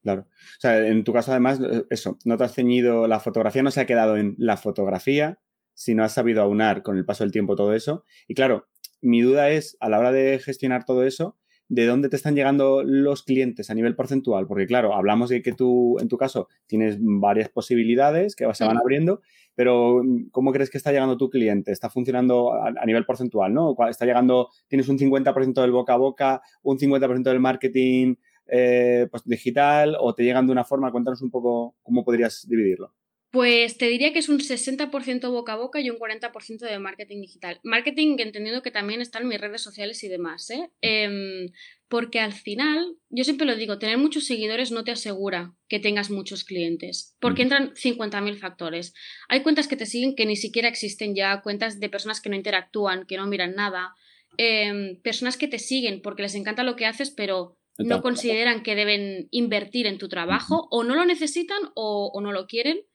Claro. 0.01 0.27
O 0.27 0.59
sea, 0.59 0.85
en 0.85 1.03
tu 1.05 1.13
caso, 1.13 1.31
además, 1.31 1.59
eso, 1.89 2.17
no 2.25 2.35
te 2.37 2.43
has 2.43 2.53
ceñido, 2.53 3.07
la 3.07 3.21
fotografía 3.21 3.63
no 3.63 3.71
se 3.71 3.79
ha 3.79 3.85
quedado 3.85 4.17
en 4.17 4.35
la 4.37 4.57
fotografía, 4.57 5.39
sino 5.73 6.03
has 6.03 6.13
sabido 6.13 6.41
aunar 6.41 6.83
con 6.83 6.97
el 6.97 7.05
paso 7.05 7.23
del 7.23 7.31
tiempo 7.31 7.55
todo 7.55 7.73
eso. 7.73 8.03
Y 8.27 8.35
claro, 8.35 8.67
mi 8.99 9.21
duda 9.21 9.49
es, 9.49 9.77
a 9.79 9.89
la 9.89 9.99
hora 9.99 10.11
de 10.11 10.39
gestionar 10.39 10.83
todo 10.83 11.03
eso, 11.05 11.37
de 11.73 11.87
dónde 11.87 12.07
te 12.07 12.15
están 12.15 12.35
llegando 12.35 12.83
los 12.83 13.23
clientes 13.23 13.71
a 13.71 13.73
nivel 13.73 13.95
porcentual, 13.95 14.45
porque 14.45 14.67
claro, 14.67 14.93
hablamos 14.93 15.29
de 15.29 15.41
que 15.41 15.53
tú, 15.53 15.97
en 15.99 16.07
tu 16.07 16.17
caso, 16.17 16.47
tienes 16.67 16.97
varias 16.99 17.49
posibilidades 17.49 18.35
que 18.35 18.45
se 18.53 18.63
van 18.63 18.77
abriendo, 18.77 19.21
pero 19.55 20.03
¿cómo 20.31 20.51
crees 20.51 20.69
que 20.69 20.77
está 20.77 20.91
llegando 20.91 21.17
tu 21.17 21.31
cliente? 21.31 21.71
¿Está 21.71 21.89
funcionando 21.89 22.53
a, 22.53 22.85
nivel 22.85 23.05
porcentual, 23.05 23.53
no? 23.53 23.75
¿Está 23.89 24.05
llegando, 24.05 24.49
tienes 24.67 24.87
un 24.87 24.99
50% 24.99 25.61
del 25.61 25.71
boca 25.71 25.93
a 25.93 25.97
boca, 25.97 26.41
un 26.61 26.77
50% 26.77 27.23
del 27.23 27.39
marketing 27.39 28.15
eh, 28.45 29.07
pues, 29.09 29.23
digital 29.25 29.97
o 29.99 30.13
te 30.13 30.23
llegan 30.23 30.45
de 30.45 30.51
una 30.51 30.65
forma? 30.65 30.91
Cuéntanos 30.91 31.23
un 31.23 31.31
poco 31.31 31.75
cómo 31.81 32.03
podrías 32.03 32.47
dividirlo. 32.47 32.93
Pues 33.33 33.79
te 33.79 33.87
diría 33.87 34.13
que 34.13 34.19
es 34.19 34.29
un 34.29 34.37
60% 34.37 35.31
boca 35.31 35.53
a 35.53 35.55
boca 35.55 35.81
y 35.81 35.89
un 35.89 35.97
40% 35.97 36.59
de 36.59 36.77
marketing 36.77 37.19
digital. 37.19 37.59
Marketing 37.63 38.15
entendiendo 38.19 38.61
que 38.61 38.69
también 38.69 39.01
están 39.01 39.27
mis 39.27 39.41
redes 39.41 39.63
sociales 39.63 40.03
y 40.03 40.07
demás, 40.07 40.51
¿eh? 40.51 40.69
Em, 40.81 41.47
porque 41.87 42.19
al 42.19 42.33
final, 42.33 42.95
yo 43.09 43.23
siempre 43.23 43.47
lo 43.47 43.55
digo, 43.55 43.79
tener 43.79 43.97
muchos 43.97 44.27
seguidores 44.27 44.71
no 44.71 44.83
te 44.83 44.91
asegura 44.91 45.55
que 45.67 45.79
tengas 45.79 46.11
muchos 46.11 46.43
clientes, 46.43 47.15
porque 47.19 47.41
mm. 47.41 47.45
entran 47.45 47.73
50.000 47.73 48.37
factores. 48.37 48.93
Hay 49.29 49.41
cuentas 49.41 49.67
que 49.67 49.77
te 49.77 49.87
siguen 49.87 50.15
que 50.15 50.27
ni 50.27 50.35
siquiera 50.35 50.67
existen 50.67 51.15
ya, 51.15 51.41
cuentas 51.41 51.79
de 51.79 51.89
personas 51.89 52.21
que 52.21 52.29
no 52.29 52.35
interactúan, 52.35 53.07
que 53.07 53.17
no 53.17 53.25
miran 53.25 53.55
nada, 53.55 53.95
em, 54.37 55.01
personas 55.01 55.37
que 55.37 55.47
te 55.47 55.57
siguen 55.57 56.03
porque 56.03 56.21
les 56.21 56.35
encanta 56.35 56.61
lo 56.61 56.75
que 56.75 56.85
haces, 56.85 57.09
pero 57.09 57.57
no 57.79 58.03
consideran 58.03 58.61
que 58.61 58.75
deben 58.75 59.27
invertir 59.31 59.87
en 59.87 59.97
tu 59.97 60.07
trabajo, 60.07 60.67
o 60.69 60.83
no 60.83 60.93
lo 60.93 61.03
necesitan 61.03 61.57
o 61.73 62.21
no 62.21 62.31
lo 62.31 62.45
quieren 62.45 62.85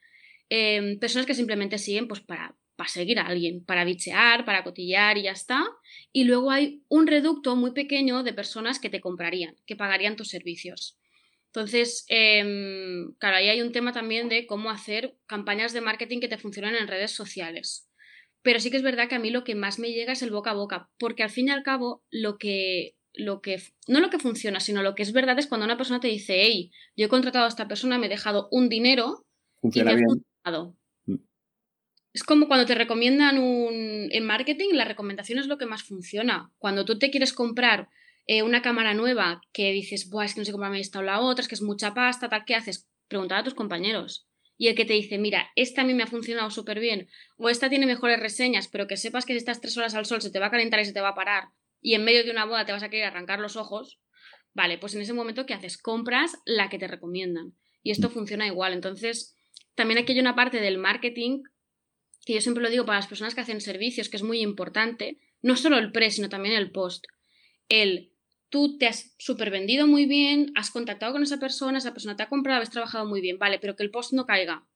Em, 0.50 0.98
personas 0.98 1.26
que 1.26 1.34
simplemente 1.34 1.78
siguen 1.78 2.08
pues 2.08 2.20
para, 2.20 2.56
para 2.76 2.88
seguir 2.88 3.18
a 3.18 3.26
alguien, 3.26 3.64
para 3.64 3.84
bichear, 3.84 4.44
para 4.44 4.64
cotillar 4.64 5.18
y 5.18 5.24
ya 5.24 5.32
está. 5.32 5.66
Y 6.12 6.24
luego 6.24 6.50
hay 6.50 6.82
un 6.88 7.06
reducto 7.06 7.54
muy 7.56 7.72
pequeño 7.72 8.22
de 8.22 8.32
personas 8.32 8.78
que 8.78 8.90
te 8.90 9.00
comprarían, 9.00 9.56
que 9.66 9.76
pagarían 9.76 10.16
tus 10.16 10.28
servicios. 10.28 10.98
Entonces, 11.46 12.04
em, 12.08 13.12
claro, 13.18 13.36
ahí 13.36 13.48
hay 13.48 13.62
un 13.62 13.72
tema 13.72 13.92
también 13.92 14.28
de 14.28 14.46
cómo 14.46 14.70
hacer 14.70 15.16
campañas 15.26 15.72
de 15.72 15.80
marketing 15.80 16.20
que 16.20 16.28
te 16.28 16.38
funcionen 16.38 16.74
en 16.74 16.88
redes 16.88 17.10
sociales. 17.10 17.88
Pero 18.42 18.60
sí 18.60 18.70
que 18.70 18.76
es 18.76 18.82
verdad 18.82 19.08
que 19.08 19.16
a 19.16 19.18
mí 19.18 19.30
lo 19.30 19.44
que 19.44 19.54
más 19.54 19.78
me 19.78 19.92
llega 19.92 20.12
es 20.12 20.22
el 20.22 20.30
boca 20.30 20.50
a 20.50 20.54
boca, 20.54 20.90
porque 20.98 21.22
al 21.22 21.30
fin 21.30 21.48
y 21.48 21.50
al 21.50 21.62
cabo 21.62 22.04
lo 22.10 22.38
que, 22.38 22.94
lo 23.12 23.40
que, 23.40 23.60
no 23.88 24.00
lo 24.00 24.10
que 24.10 24.18
funciona, 24.18 24.60
sino 24.60 24.82
lo 24.82 24.94
que 24.94 25.02
es 25.02 25.12
verdad 25.12 25.38
es 25.38 25.46
cuando 25.46 25.64
una 25.64 25.76
persona 25.76 26.00
te 26.00 26.08
dice, 26.08 26.40
hey, 26.40 26.70
yo 26.96 27.06
he 27.06 27.08
contratado 27.08 27.46
a 27.46 27.48
esta 27.48 27.66
persona, 27.66 27.98
me 27.98 28.06
he 28.06 28.10
dejado 28.10 28.48
un 28.50 28.68
dinero 28.68 29.26
Funciona 29.60 29.94
bien. 29.94 30.24
Mm. 31.06 31.16
Es 32.12 32.22
como 32.22 32.48
cuando 32.48 32.66
te 32.66 32.74
recomiendan 32.74 33.38
un... 33.38 34.08
En 34.10 34.24
marketing, 34.24 34.70
la 34.72 34.84
recomendación 34.84 35.38
es 35.38 35.46
lo 35.46 35.58
que 35.58 35.66
más 35.66 35.82
funciona. 35.82 36.50
Cuando 36.58 36.84
tú 36.84 36.98
te 36.98 37.10
quieres 37.10 37.32
comprar 37.32 37.88
eh, 38.26 38.42
una 38.42 38.62
cámara 38.62 38.94
nueva 38.94 39.40
que 39.52 39.72
dices, 39.72 40.10
Buah, 40.10 40.26
es 40.26 40.34
que 40.34 40.40
no 40.40 40.44
sé 40.44 40.52
comprarme 40.52 40.80
esta 40.80 40.98
o 40.98 41.02
la 41.02 41.20
otra, 41.20 41.42
es 41.42 41.48
que 41.48 41.54
es 41.54 41.62
mucha 41.62 41.94
pasta, 41.94 42.28
tal, 42.28 42.44
¿qué 42.44 42.54
haces? 42.54 42.86
Preguntar 43.08 43.38
a 43.38 43.44
tus 43.44 43.54
compañeros. 43.54 44.28
Y 44.58 44.66
el 44.66 44.74
que 44.74 44.84
te 44.84 44.92
dice, 44.92 45.18
mira, 45.18 45.50
esta 45.54 45.82
a 45.82 45.84
mí 45.84 45.94
me 45.94 46.02
ha 46.02 46.08
funcionado 46.08 46.50
súper 46.50 46.80
bien, 46.80 47.08
o 47.36 47.48
esta 47.48 47.70
tiene 47.70 47.86
mejores 47.86 48.18
reseñas, 48.18 48.68
pero 48.68 48.88
que 48.88 48.96
sepas 48.96 49.24
que 49.24 49.32
si 49.32 49.38
estás 49.38 49.60
tres 49.60 49.78
horas 49.78 49.94
al 49.94 50.04
sol 50.04 50.20
se 50.20 50.30
te 50.30 50.40
va 50.40 50.46
a 50.46 50.50
calentar 50.50 50.80
y 50.80 50.84
se 50.84 50.92
te 50.92 51.00
va 51.00 51.10
a 51.10 51.14
parar, 51.14 51.44
y 51.80 51.94
en 51.94 52.04
medio 52.04 52.24
de 52.24 52.32
una 52.32 52.44
boda 52.44 52.66
te 52.66 52.72
vas 52.72 52.82
a 52.82 52.90
querer 52.90 53.06
arrancar 53.06 53.38
los 53.38 53.56
ojos, 53.56 54.00
vale, 54.52 54.76
pues 54.76 54.94
en 54.94 55.00
ese 55.00 55.12
momento, 55.12 55.46
¿qué 55.46 55.54
haces? 55.54 55.78
Compras 55.78 56.36
la 56.44 56.68
que 56.68 56.78
te 56.78 56.88
recomiendan. 56.88 57.54
Y 57.82 57.92
esto 57.92 58.10
funciona 58.10 58.46
igual. 58.46 58.72
Entonces, 58.72 59.37
también 59.78 59.98
aquí 59.98 60.12
hay 60.12 60.18
una 60.18 60.34
parte 60.34 60.60
del 60.60 60.76
marketing 60.76 61.44
que 62.26 62.34
yo 62.34 62.40
siempre 62.40 62.64
lo 62.64 62.68
digo 62.68 62.84
para 62.84 62.98
las 62.98 63.06
personas 63.06 63.36
que 63.36 63.42
hacen 63.42 63.60
servicios, 63.60 64.08
que 64.08 64.16
es 64.16 64.24
muy 64.24 64.40
importante, 64.40 65.18
no 65.40 65.54
solo 65.54 65.78
el 65.78 65.92
pre, 65.92 66.10
sino 66.10 66.28
también 66.28 66.56
el 66.56 66.72
post. 66.72 67.06
El 67.68 68.12
tú 68.48 68.76
te 68.76 68.88
has 68.88 69.14
super 69.18 69.52
vendido 69.52 69.86
muy 69.86 70.06
bien, 70.06 70.50
has 70.56 70.72
contactado 70.72 71.12
con 71.12 71.22
esa 71.22 71.38
persona, 71.38 71.78
esa 71.78 71.92
persona 71.92 72.16
te 72.16 72.24
ha 72.24 72.28
comprado, 72.28 72.60
has 72.60 72.70
trabajado 72.70 73.06
muy 73.06 73.20
bien, 73.20 73.38
vale, 73.38 73.60
pero 73.60 73.76
que 73.76 73.84
el 73.84 73.92
post 73.92 74.12
no 74.14 74.26
caiga. 74.26 74.66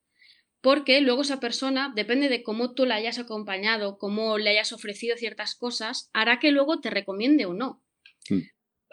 Porque 0.61 1.00
luego 1.00 1.22
esa 1.22 1.40
persona, 1.40 1.92
depende 1.96 2.28
de 2.28 2.44
cómo 2.44 2.72
tú 2.72 2.86
la 2.86 2.94
hayas 2.94 3.18
acompañado, 3.18 3.98
cómo 3.98 4.38
le 4.38 4.50
hayas 4.50 4.72
ofrecido 4.72 5.16
ciertas 5.16 5.57
cosas, 5.57 6.11
hará 6.12 6.38
que 6.38 6.53
luego 6.53 6.78
te 6.80 6.90
recomiende 6.90 7.44
o 7.46 7.55
no. 7.55 7.82
Mm 8.30 8.42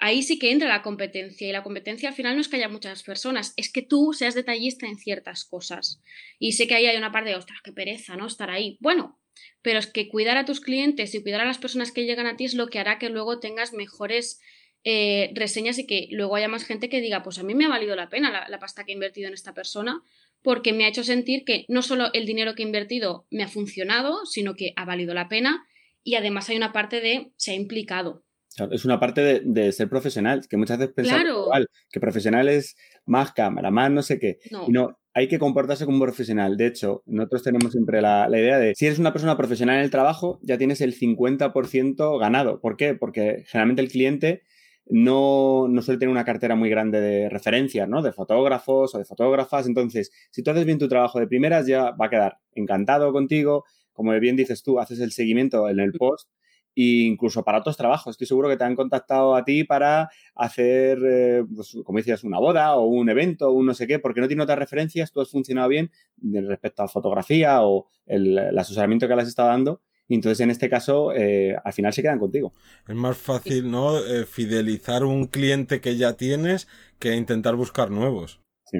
ahí 0.01 0.23
sí 0.23 0.39
que 0.39 0.51
entra 0.51 0.67
la 0.67 0.81
competencia 0.81 1.47
y 1.47 1.51
la 1.51 1.63
competencia 1.63 2.09
al 2.09 2.15
final 2.15 2.35
no 2.35 2.41
es 2.41 2.47
que 2.47 2.57
haya 2.57 2.69
muchas 2.69 3.03
personas, 3.03 3.53
es 3.57 3.71
que 3.71 3.81
tú 3.81 4.13
seas 4.13 4.35
detallista 4.35 4.87
en 4.87 4.97
ciertas 4.97 5.45
cosas. 5.45 6.01
Y 6.39 6.53
sé 6.53 6.67
que 6.67 6.75
ahí 6.75 6.85
hay 6.85 6.97
una 6.97 7.11
parte 7.11 7.29
de, 7.29 7.35
ostras, 7.35 7.59
qué 7.63 7.71
pereza, 7.71 8.15
¿no? 8.15 8.27
Estar 8.27 8.49
ahí. 8.49 8.77
Bueno, 8.79 9.19
pero 9.61 9.79
es 9.79 9.87
que 9.87 10.09
cuidar 10.09 10.37
a 10.37 10.45
tus 10.45 10.61
clientes 10.61 11.13
y 11.13 11.21
cuidar 11.21 11.41
a 11.41 11.45
las 11.45 11.57
personas 11.57 11.91
que 11.91 12.05
llegan 12.05 12.27
a 12.27 12.35
ti 12.35 12.45
es 12.45 12.53
lo 12.53 12.67
que 12.67 12.79
hará 12.79 12.99
que 12.99 13.09
luego 13.09 13.39
tengas 13.39 13.73
mejores 13.73 14.39
eh, 14.83 15.31
reseñas 15.35 15.77
y 15.77 15.85
que 15.85 16.07
luego 16.11 16.35
haya 16.35 16.47
más 16.47 16.63
gente 16.63 16.89
que 16.89 17.01
diga, 17.01 17.23
pues 17.23 17.37
a 17.37 17.43
mí 17.43 17.53
me 17.53 17.65
ha 17.65 17.69
valido 17.69 17.95
la 17.95 18.09
pena 18.09 18.31
la, 18.31 18.47
la 18.47 18.59
pasta 18.59 18.85
que 18.85 18.91
he 18.91 18.95
invertido 18.95 19.27
en 19.27 19.33
esta 19.33 19.53
persona 19.53 20.01
porque 20.41 20.71
me 20.71 20.85
ha 20.85 20.87
hecho 20.87 21.03
sentir 21.03 21.43
que 21.43 21.65
no 21.67 21.81
solo 21.81 22.13
el 22.13 22.25
dinero 22.25 22.55
que 22.55 22.63
he 22.63 22.65
invertido 22.65 23.27
me 23.29 23.43
ha 23.43 23.49
funcionado, 23.49 24.25
sino 24.25 24.55
que 24.55 24.71
ha 24.77 24.85
valido 24.85 25.13
la 25.13 25.27
pena 25.27 25.67
y 26.03 26.15
además 26.15 26.49
hay 26.49 26.55
una 26.55 26.71
parte 26.71 27.01
de 27.01 27.31
se 27.35 27.51
ha 27.51 27.55
implicado 27.55 28.23
es 28.71 28.85
una 28.85 28.99
parte 28.99 29.41
de, 29.43 29.71
ser 29.71 29.89
profesional, 29.89 30.41
que 30.49 30.57
muchas 30.57 30.77
veces 30.77 30.93
pensamos 30.93 31.45
igual, 31.45 31.67
que 31.91 31.99
profesional 31.99 32.49
es 32.49 32.75
más 33.05 33.31
cámara, 33.31 33.71
más 33.71 33.91
no 33.91 34.01
sé 34.01 34.19
qué. 34.19 34.39
No. 34.51 34.65
Y 34.67 34.71
no, 34.71 34.97
hay 35.13 35.27
que 35.27 35.39
comportarse 35.39 35.85
como 35.85 35.99
profesional. 36.03 36.57
De 36.57 36.67
hecho, 36.67 37.03
nosotros 37.05 37.43
tenemos 37.43 37.71
siempre 37.71 38.01
la, 38.01 38.27
idea 38.29 38.59
de, 38.59 38.73
si 38.75 38.85
eres 38.85 38.99
una 38.99 39.13
persona 39.13 39.37
profesional 39.37 39.77
en 39.77 39.83
el 39.83 39.91
trabajo, 39.91 40.39
ya 40.43 40.57
tienes 40.57 40.81
el 40.81 40.97
50% 40.97 42.19
ganado. 42.19 42.59
¿Por 42.59 42.77
qué? 42.77 42.95
Porque 42.95 43.43
generalmente 43.47 43.81
el 43.81 43.89
cliente 43.89 44.43
no, 44.85 45.67
no, 45.67 45.81
suele 45.81 45.99
tener 45.99 46.11
una 46.11 46.25
cartera 46.25 46.55
muy 46.55 46.69
grande 46.69 46.99
de 46.99 47.29
referencias, 47.29 47.87
¿no? 47.87 48.01
De 48.01 48.11
fotógrafos 48.11 48.95
o 48.95 48.97
de 48.97 49.05
fotógrafas. 49.05 49.67
Entonces, 49.67 50.11
si 50.31 50.41
tú 50.43 50.51
haces 50.51 50.65
bien 50.65 50.79
tu 50.79 50.87
trabajo 50.87 51.19
de 51.19 51.27
primeras, 51.27 51.67
ya 51.67 51.91
va 51.91 52.07
a 52.07 52.09
quedar 52.09 52.37
encantado 52.53 53.11
contigo. 53.11 53.65
Como 53.93 54.17
bien 54.19 54.35
dices 54.35 54.63
tú, 54.63 54.79
haces 54.79 54.99
el 54.99 55.11
seguimiento 55.11 55.69
en 55.69 55.79
el 55.79 55.91
post 55.93 56.29
e 56.75 57.05
incluso 57.05 57.43
para 57.43 57.59
otros 57.59 57.77
trabajos. 57.77 58.11
Estoy 58.11 58.27
seguro 58.27 58.49
que 58.49 58.57
te 58.57 58.63
han 58.63 58.75
contactado 58.75 59.35
a 59.35 59.43
ti 59.43 59.63
para 59.63 60.09
hacer, 60.35 60.99
eh, 61.05 61.43
pues, 61.53 61.77
como 61.83 61.97
decías, 61.97 62.23
una 62.23 62.39
boda 62.39 62.75
o 62.75 62.85
un 62.85 63.09
evento 63.09 63.49
o 63.49 63.51
un 63.51 63.65
no 63.65 63.73
sé 63.73 63.87
qué, 63.87 63.99
porque 63.99 64.21
no 64.21 64.27
tiene 64.27 64.43
otras 64.43 64.59
referencias, 64.59 65.11
tú 65.11 65.21
has 65.21 65.29
funcionado 65.29 65.69
bien 65.69 65.91
respecto 66.21 66.83
a 66.83 66.87
fotografía 66.87 67.63
o 67.63 67.87
el, 68.05 68.37
asesoramiento 68.57 69.07
que 69.07 69.15
le 69.15 69.21
has 69.21 69.27
estado 69.27 69.49
dando. 69.49 69.81
Y 70.07 70.15
entonces, 70.15 70.39
en 70.39 70.49
este 70.49 70.69
caso, 70.69 71.13
eh, 71.13 71.55
al 71.63 71.71
final 71.73 71.93
se 71.93 72.01
quedan 72.01 72.17
contigo. 72.17 72.53
Es 72.87 72.95
más 72.95 73.15
fácil, 73.15 73.69
¿no? 73.69 74.03
Eh, 74.03 74.25
fidelizar 74.25 75.03
un 75.03 75.27
cliente 75.27 75.81
que 75.81 75.97
ya 75.97 76.13
tienes 76.13 76.67
que 76.97 77.15
intentar 77.15 77.55
buscar 77.55 77.91
nuevos. 77.91 78.39
Sí. 78.65 78.79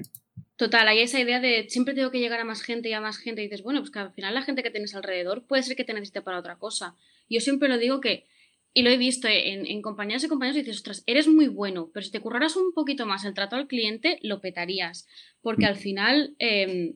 Total, 0.60 0.90
hay 0.90 1.00
esa 1.00 1.22
idea 1.22 1.40
de 1.40 1.68
siempre 1.70 1.94
tengo 1.94 2.12
que 2.12 2.20
llegar 2.20 2.42
a 2.42 2.44
más 2.44 2.62
gente 2.62 2.90
y 2.90 2.94
a 2.94 3.00
más 3.00 3.18
gente. 3.18 3.42
Y 3.42 3.46
dices, 3.46 3.64
bueno, 3.64 3.80
pues 3.80 3.92
que 3.92 4.00
al 4.00 4.12
final 4.12 4.34
la 4.34 4.42
gente 4.42 4.62
que 4.62 4.72
tienes 4.72 4.94
alrededor 4.94 5.46
puede 5.48 5.64
ser 5.64 5.78
que 5.78 5.86
te 5.86 5.94
necesite 5.94 6.22
para 6.22 6.38
otra 6.38 6.58
cosa. 6.58 6.96
Yo 7.30 7.39
siempre 7.39 7.69
lo 7.69 7.77
digo 7.77 8.01
que, 8.01 8.27
y 8.73 8.84
lo 8.84 8.89
he 8.89 8.97
visto 8.97 9.27
en, 9.27 9.65
en 9.65 9.82
compañías 9.82 10.23
y 10.23 10.27
compañeros, 10.27 10.57
y 10.57 10.61
dices, 10.61 10.77
ostras, 10.77 11.03
eres 11.05 11.27
muy 11.27 11.47
bueno, 11.47 11.89
pero 11.93 12.05
si 12.05 12.11
te 12.11 12.19
curraras 12.19 12.55
un 12.55 12.73
poquito 12.73 13.05
más 13.05 13.25
el 13.25 13.34
trato 13.34 13.55
al 13.55 13.67
cliente, 13.67 14.19
lo 14.21 14.41
petarías. 14.41 15.07
Porque 15.41 15.65
al 15.65 15.75
final 15.75 16.36
em, 16.39 16.93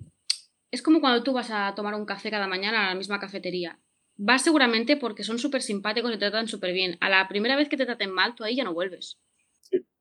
es 0.71 0.81
como 0.81 1.01
cuando 1.01 1.23
tú 1.23 1.33
vas 1.33 1.51
a 1.51 1.73
tomar 1.75 1.95
un 1.95 2.05
café 2.05 2.31
cada 2.31 2.47
mañana 2.47 2.85
a 2.85 2.89
la 2.89 2.95
misma 2.95 3.19
cafetería. 3.19 3.79
Vas 4.15 4.43
seguramente 4.43 4.97
porque 4.97 5.23
son 5.23 5.39
súper 5.39 5.61
simpáticos 5.61 6.11
y 6.11 6.15
te 6.15 6.19
tratan 6.19 6.47
súper 6.47 6.73
bien. 6.73 6.97
A 6.99 7.09
la 7.09 7.27
primera 7.27 7.55
vez 7.55 7.69
que 7.69 7.77
te 7.77 7.85
traten 7.85 8.11
mal, 8.11 8.35
tú 8.35 8.43
ahí 8.43 8.55
ya 8.55 8.63
no 8.63 8.73
vuelves. 8.73 9.19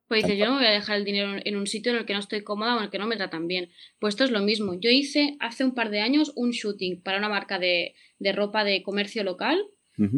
Pues 0.08 0.24
dices, 0.24 0.38
yo 0.38 0.44
no 0.44 0.52
me 0.52 0.58
voy 0.58 0.66
a 0.66 0.72
dejar 0.72 0.98
el 0.98 1.04
dinero 1.04 1.40
en 1.42 1.56
un 1.56 1.66
sitio 1.66 1.92
en 1.92 1.98
el 1.98 2.04
que 2.04 2.12
no 2.12 2.20
estoy 2.20 2.42
cómoda 2.42 2.74
o 2.74 2.78
en 2.78 2.84
el 2.84 2.90
que 2.90 2.98
no 2.98 3.06
me 3.06 3.16
tratan 3.16 3.46
bien. 3.46 3.70
Pues 3.98 4.12
esto 4.12 4.24
es 4.24 4.30
lo 4.30 4.40
mismo. 4.40 4.74
Yo 4.78 4.90
hice 4.90 5.36
hace 5.40 5.64
un 5.64 5.74
par 5.74 5.88
de 5.88 6.00
años 6.00 6.32
un 6.36 6.50
shooting 6.50 7.02
para 7.02 7.16
una 7.16 7.30
marca 7.30 7.58
de, 7.58 7.94
de 8.18 8.32
ropa 8.32 8.62
de 8.64 8.82
comercio 8.82 9.24
local 9.24 9.66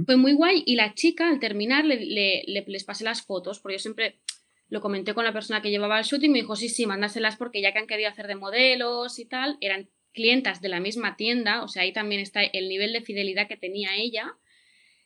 fue 0.06 0.16
muy 0.16 0.32
guay 0.32 0.62
y 0.66 0.76
la 0.76 0.94
chica 0.94 1.28
al 1.28 1.40
terminar 1.40 1.84
le, 1.84 2.44
les 2.46 2.84
pasé 2.84 3.04
las 3.04 3.22
fotos, 3.22 3.58
porque 3.58 3.74
yo 3.74 3.80
siempre 3.80 4.20
lo 4.68 4.80
comenté 4.80 5.14
con 5.14 5.24
la 5.24 5.32
persona 5.32 5.62
que 5.62 5.70
llevaba 5.70 5.98
el 5.98 6.04
shooting, 6.04 6.32
me 6.32 6.40
dijo, 6.40 6.56
sí, 6.56 6.68
sí, 6.68 6.86
mándaselas 6.86 7.36
porque 7.36 7.60
ya 7.60 7.72
que 7.72 7.78
han 7.78 7.86
querido 7.86 8.08
hacer 8.08 8.26
de 8.26 8.36
modelos 8.36 9.18
y 9.18 9.26
tal, 9.26 9.58
eran 9.60 9.90
clientas 10.12 10.60
de 10.60 10.68
la 10.68 10.80
misma 10.80 11.16
tienda, 11.16 11.62
o 11.62 11.68
sea, 11.68 11.82
ahí 11.82 11.92
también 11.92 12.20
está 12.20 12.42
el 12.42 12.68
nivel 12.68 12.92
de 12.92 13.02
fidelidad 13.02 13.48
que 13.48 13.56
tenía 13.56 13.96
ella. 13.96 14.36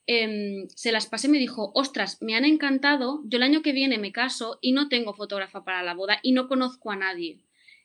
Em, 0.07 0.69
se 0.69 0.93
las 0.93 1.07
pasé 1.07 1.27
y 1.27 1.31
me 1.31 1.39
dijo, 1.39 1.71
ostras, 1.75 2.19
me 2.23 2.35
han 2.35 2.45
encantado, 2.45 3.23
yo 3.25 3.37
el 3.37 3.43
año 3.43 3.63
que 3.63 3.73
viene 3.73 3.99
me 3.99 4.13
caso 4.13 4.59
y 4.63 4.73
no 4.73 4.89
tengo 4.89 5.13
fotógrafa 5.15 5.65
para 5.65 5.83
la 5.83 5.95
boda 5.95 6.21
y 6.23 6.33
no 6.33 6.49
conozco 6.49 6.91
a 6.91 6.97
nadie. 6.97 7.41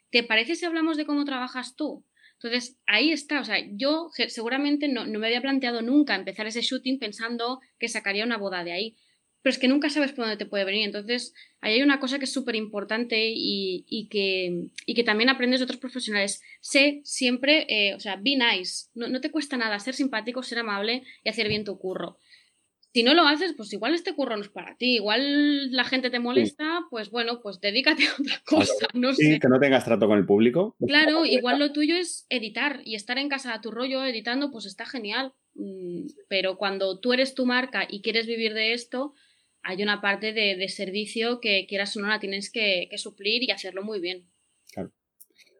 ¿Te 0.09 0.23
parece 0.23 0.55
si 0.55 0.65
hablamos 0.65 0.95
de 0.95 1.05
cómo 1.05 1.25
trabajas 1.25 1.75
tú? 1.75 2.05
Entonces, 2.43 2.77
ahí 2.87 3.11
está, 3.11 3.39
o 3.39 3.45
sea, 3.45 3.57
yo 3.71 4.09
seguramente 4.27 4.89
no, 4.89 5.05
me 5.05 5.27
había 5.27 5.41
planteado 5.41 5.81
nunca 5.81 6.13
empezar 6.15 6.45
ese 6.45 6.61
shooting 6.61 6.99
pensando 6.99 7.61
que 7.79 7.87
sacaría 7.87 8.25
una 8.25 8.37
boda 8.37 8.65
de 8.65 8.73
ahí, 8.73 8.97
pero 9.41 9.53
es 9.53 9.59
que 9.59 9.69
nunca 9.69 9.89
sabes 9.89 10.11
por 10.11 10.25
dónde 10.25 10.35
te 10.35 10.45
puede 10.45 10.65
venir. 10.65 10.83
Entonces, 10.83 11.33
ahí 11.61 11.75
hay 11.75 11.83
una 11.83 12.01
cosa 12.01 12.19
que 12.19 12.25
es 12.25 12.33
súper 12.33 12.55
importante 12.55 13.31
y, 13.33 14.07
que, 14.11 14.67
que 14.93 15.03
también 15.05 15.29
aprendes 15.29 15.61
de 15.61 15.65
otros 15.65 15.79
profesionales. 15.79 16.41
Sé 16.59 16.99
siempre, 17.05 17.65
eh, 17.69 17.95
o 17.95 17.99
sea, 18.01 18.17
be 18.17 18.35
nice, 18.35 18.89
no, 18.93 19.07
no 19.07 19.21
te 19.21 19.31
cuesta 19.31 19.55
nada 19.55 19.79
ser 19.79 19.93
simpático, 19.93 20.43
ser 20.43 20.59
amable 20.59 21.03
y 21.23 21.29
hacer 21.29 21.47
bien 21.47 21.63
tu 21.63 21.79
curro 21.79 22.17
Si 22.93 23.01
no 23.01 23.15
lo 23.15 23.23
haces, 23.27 23.53
pues 23.57 23.73
igual 23.73 23.95
este 23.95 24.13
curro 24.13 24.35
no 24.35 24.43
es 24.43 24.49
para 24.49 24.77
ti, 24.77 24.95
igual 24.95 25.71
la 25.71 25.83
gente 25.83 26.11
te 26.11 26.19
molesta, 26.19 26.81
pues 26.91 27.09
bueno, 27.09 27.41
pues 27.41 27.59
dedícate 27.59 28.03
a 28.05 28.13
otra 28.19 28.41
cosa, 28.45 28.87
no 28.93 29.13
sí, 29.13 29.33
sé. 29.33 29.39
que 29.39 29.47
no 29.47 29.59
tengas 29.59 29.83
trato 29.83 30.07
con 30.07 30.19
el 30.19 30.27
público. 30.27 30.75
Claro, 30.85 31.25
igual 31.25 31.57
lo 31.57 31.73
tuyo 31.73 31.95
es 31.95 32.27
editar 32.29 32.81
y 32.85 32.93
estar 32.93 33.17
en 33.17 33.29
casa 33.29 33.53
a 33.55 33.61
tu 33.61 33.71
rollo 33.71 34.05
editando, 34.05 34.51
pues 34.51 34.67
está 34.67 34.85
genial. 34.85 35.33
Mm, 35.55 36.05
Pero 36.27 36.57
cuando 36.57 36.99
tú 36.99 37.13
eres 37.13 37.33
tu 37.33 37.47
marca 37.47 37.87
y 37.89 38.03
quieres 38.03 38.27
vivir 38.27 38.53
de 38.53 38.73
esto, 38.73 39.13
hay 39.63 39.81
una 39.81 39.99
parte 39.99 40.31
de, 40.31 40.55
de 40.55 40.69
servicio 40.69 41.39
que 41.39 41.65
quieras 41.67 41.97
o 41.97 41.99
no 41.99 42.09
la 42.09 42.19
tienes 42.19 42.51
que, 42.51 42.87
que 42.91 42.97
suplir 42.99 43.41
y 43.41 43.49
hacerlo 43.49 43.83
muy 43.83 43.99
bien. 43.99 44.29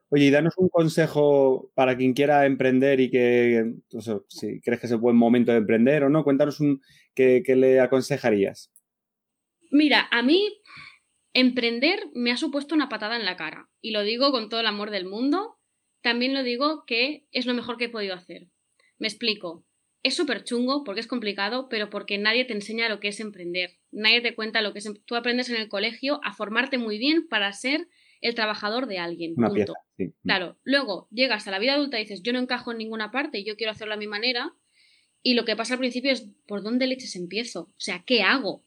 Oye, 0.10 0.26
y 0.26 0.30
danos 0.30 0.54
un 0.58 0.70
consejo 0.70 1.72
para 1.74 1.98
quien 1.98 2.14
quiera 2.14 2.46
emprender 2.46 3.00
y 3.00 3.10
que, 3.10 3.74
o 3.94 4.02
sea, 4.02 4.20
si 4.28 4.62
crees 4.62 4.80
que 4.80 4.86
es 4.86 4.92
el 4.92 5.00
buen 5.00 5.16
momento 5.16 5.52
de 5.52 5.58
emprender 5.58 6.04
o 6.04 6.10
no, 6.10 6.24
cuéntanos 6.24 6.60
un, 6.60 6.84
qué, 7.16 7.43
qué 7.45 7.55
le 7.55 7.80
aconsejarías. 7.80 8.72
Mira, 9.72 10.07
a 10.11 10.22
mí 10.22 10.61
emprender 11.34 12.09
me 12.14 12.32
ha 12.32 12.38
supuesto 12.38 12.76
una 12.76 12.89
patada 12.89 13.16
en 13.16 13.26
la 13.26 13.36
cara 13.36 13.70
y 13.82 13.91
lo 13.91 14.03
digo 14.03 14.32
con 14.32 14.49
todo 14.49 14.59
el 14.59 14.68
amor 14.68 14.91
del 14.91 15.05
mundo. 15.05 15.57
También 16.01 16.34
lo 16.34 16.43
digo 16.43 16.84
que 16.86 17.26
es 17.32 17.45
lo 17.45 17.53
mejor 17.53 17.78
que 17.78 17.86
he 17.86 17.89
podido 17.89 18.14
hacer. 18.14 18.47
Me 18.99 19.07
explico. 19.07 19.66
Es 20.03 20.16
súper 20.16 20.43
chungo 20.43 20.84
porque 20.84 20.99
es 20.99 21.07
complicado, 21.07 21.70
pero 21.70 21.89
porque 21.89 22.18
nadie 22.18 22.43
te 22.43 22.53
enseña 22.53 22.89
lo 22.89 22.99
que 22.99 23.07
es 23.07 23.22
emprender. 23.22 23.80
Nadie 23.91 24.20
te 24.22 24.36
cuenta 24.36 24.61
lo 24.61 24.74
que 24.74 24.80
es. 24.80 24.86
em- 24.86 24.97
Tú 25.05 25.16
aprendes 25.16 25.49
en 25.49 25.55
el 25.55 25.70
colegio 25.70 26.20
a 26.24 26.34
formarte 26.34 26.78
muy 26.78 26.97
bien 26.97 27.28
para 27.30 27.51
ser 27.53 27.88
el 28.20 28.36
trabajador 28.36 28.88
de 28.88 28.99
alguien. 28.99 29.34
Una 29.38 29.47
punto. 29.47 29.74
pieza. 29.74 29.80
Sí. 29.97 30.14
Claro, 30.24 30.57
luego 30.64 31.07
llegas 31.09 31.47
a 31.47 31.51
la 31.51 31.59
vida 31.59 31.74
adulta 31.76 31.97
y 31.99 32.03
dices, 32.03 32.22
yo 32.22 32.34
no 32.34 32.39
encajo 32.39 32.72
en 32.72 32.80
ninguna 32.80 33.11
parte 33.11 33.39
y 33.39 33.45
yo 33.45 33.55
quiero 33.55 33.72
hacerlo 33.72 33.93
a 33.93 33.97
mi 33.97 34.07
manera. 34.07 34.53
Y 35.24 35.34
lo 35.34 35.46
que 35.46 35.56
pasa 35.56 35.74
al 35.74 35.80
principio 35.80 36.12
es, 36.12 36.28
¿por 36.46 36.62
dónde 36.62 36.86
leches 36.86 37.16
empiezo? 37.16 37.62
O 37.62 37.80
sea, 37.80 38.04
¿qué 38.06 38.22
hago? 38.22 38.64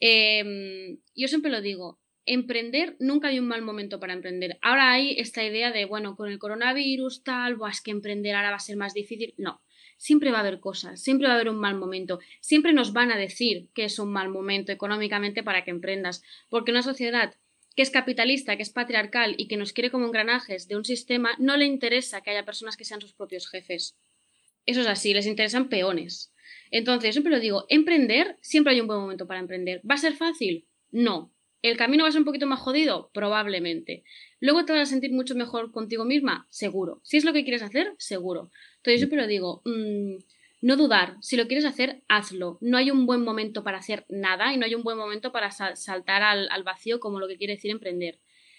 Eh, 0.00 0.98
yo 1.14 1.28
siempre 1.28 1.50
lo 1.50 1.60
digo, 1.60 2.00
emprender, 2.24 2.96
nunca 2.98 3.28
hay 3.28 3.38
un 3.38 3.46
mal 3.46 3.62
momento 3.62 4.00
para 4.00 4.12
emprender. 4.12 4.58
Ahora 4.62 4.92
hay 4.92 5.14
esta 5.18 5.44
idea 5.44 5.70
de, 5.70 5.84
bueno, 5.84 6.16
con 6.16 6.30
el 6.30 6.38
coronavirus, 6.38 7.22
tal, 7.22 7.56
Buah, 7.56 7.70
es 7.70 7.80
que 7.80 7.90
emprender 7.90 8.34
ahora 8.34 8.50
va 8.50 8.56
a 8.56 8.60
ser 8.60 8.76
más 8.76 8.94
difícil. 8.94 9.34
No, 9.36 9.62
siempre 9.96 10.30
va 10.30 10.38
a 10.38 10.40
haber 10.40 10.60
cosas, 10.60 11.02
siempre 11.02 11.28
va 11.28 11.34
a 11.34 11.36
haber 11.36 11.48
un 11.48 11.58
mal 11.58 11.76
momento. 11.76 12.20
Siempre 12.40 12.72
nos 12.72 12.92
van 12.92 13.10
a 13.10 13.18
decir 13.18 13.68
que 13.74 13.84
es 13.84 13.98
un 13.98 14.12
mal 14.12 14.28
momento 14.28 14.72
económicamente 14.72 15.42
para 15.42 15.64
que 15.64 15.70
emprendas. 15.70 16.22
Porque 16.48 16.70
una 16.70 16.82
sociedad 16.82 17.34
que 17.74 17.82
es 17.82 17.90
capitalista, 17.90 18.56
que 18.56 18.62
es 18.62 18.70
patriarcal 18.70 19.34
y 19.38 19.48
que 19.48 19.56
nos 19.56 19.72
quiere 19.72 19.90
como 19.90 20.06
engranajes 20.06 20.68
de 20.68 20.76
un 20.76 20.84
sistema, 20.84 21.30
no 21.38 21.56
le 21.56 21.64
interesa 21.64 22.20
que 22.20 22.30
haya 22.30 22.44
personas 22.44 22.76
que 22.76 22.84
sean 22.84 23.00
sus 23.00 23.14
propios 23.14 23.48
jefes. 23.48 23.96
Eso 24.66 24.80
es 24.80 24.86
así, 24.86 25.12
les 25.12 25.26
interesan 25.26 25.68
peones. 25.68 26.32
Entonces, 26.70 27.08
yo 27.08 27.12
siempre 27.12 27.32
lo 27.32 27.40
digo, 27.40 27.66
emprender, 27.68 28.38
siempre 28.40 28.72
hay 28.72 28.80
un 28.80 28.86
buen 28.86 29.00
momento 29.00 29.26
para 29.26 29.40
emprender. 29.40 29.82
¿Va 29.88 29.94
a 29.94 29.98
ser 29.98 30.14
fácil? 30.14 30.66
No. 30.90 31.32
¿El 31.60 31.76
camino 31.76 32.04
va 32.04 32.08
a 32.08 32.12
ser 32.12 32.20
un 32.20 32.24
poquito 32.24 32.46
más 32.46 32.60
jodido? 32.60 33.10
Probablemente. 33.12 34.04
¿Luego 34.40 34.64
te 34.64 34.72
vas 34.72 34.82
a 34.82 34.86
sentir 34.86 35.12
mucho 35.12 35.34
mejor 35.34 35.70
contigo 35.70 36.04
misma? 36.04 36.46
Seguro. 36.50 37.00
Si 37.04 37.18
es 37.18 37.24
lo 37.24 37.32
que 37.32 37.44
quieres 37.44 37.62
hacer, 37.62 37.94
seguro. 37.98 38.50
Entonces, 38.78 38.94
yo 38.94 39.06
siempre 39.06 39.20
lo 39.20 39.26
digo, 39.26 39.62
mmm, 39.64 40.16
no 40.62 40.76
dudar. 40.76 41.16
Si 41.20 41.36
lo 41.36 41.46
quieres 41.46 41.64
hacer, 41.64 42.02
hazlo. 42.08 42.58
No 42.60 42.78
hay 42.78 42.90
un 42.90 43.04
buen 43.04 43.22
momento 43.22 43.62
para 43.62 43.78
hacer 43.78 44.06
nada 44.08 44.54
y 44.54 44.56
no 44.56 44.64
hay 44.64 44.74
un 44.74 44.82
buen 44.82 44.96
momento 44.96 45.30
para 45.30 45.50
sal 45.50 45.76
saltar 45.76 46.22
al, 46.22 46.48
al 46.50 46.62
vacío 46.62 47.00
como 47.00 47.20
lo 47.20 47.28
que 47.28 47.36
quiere 47.36 47.54
decir 47.54 47.70
emprender. 47.70 48.18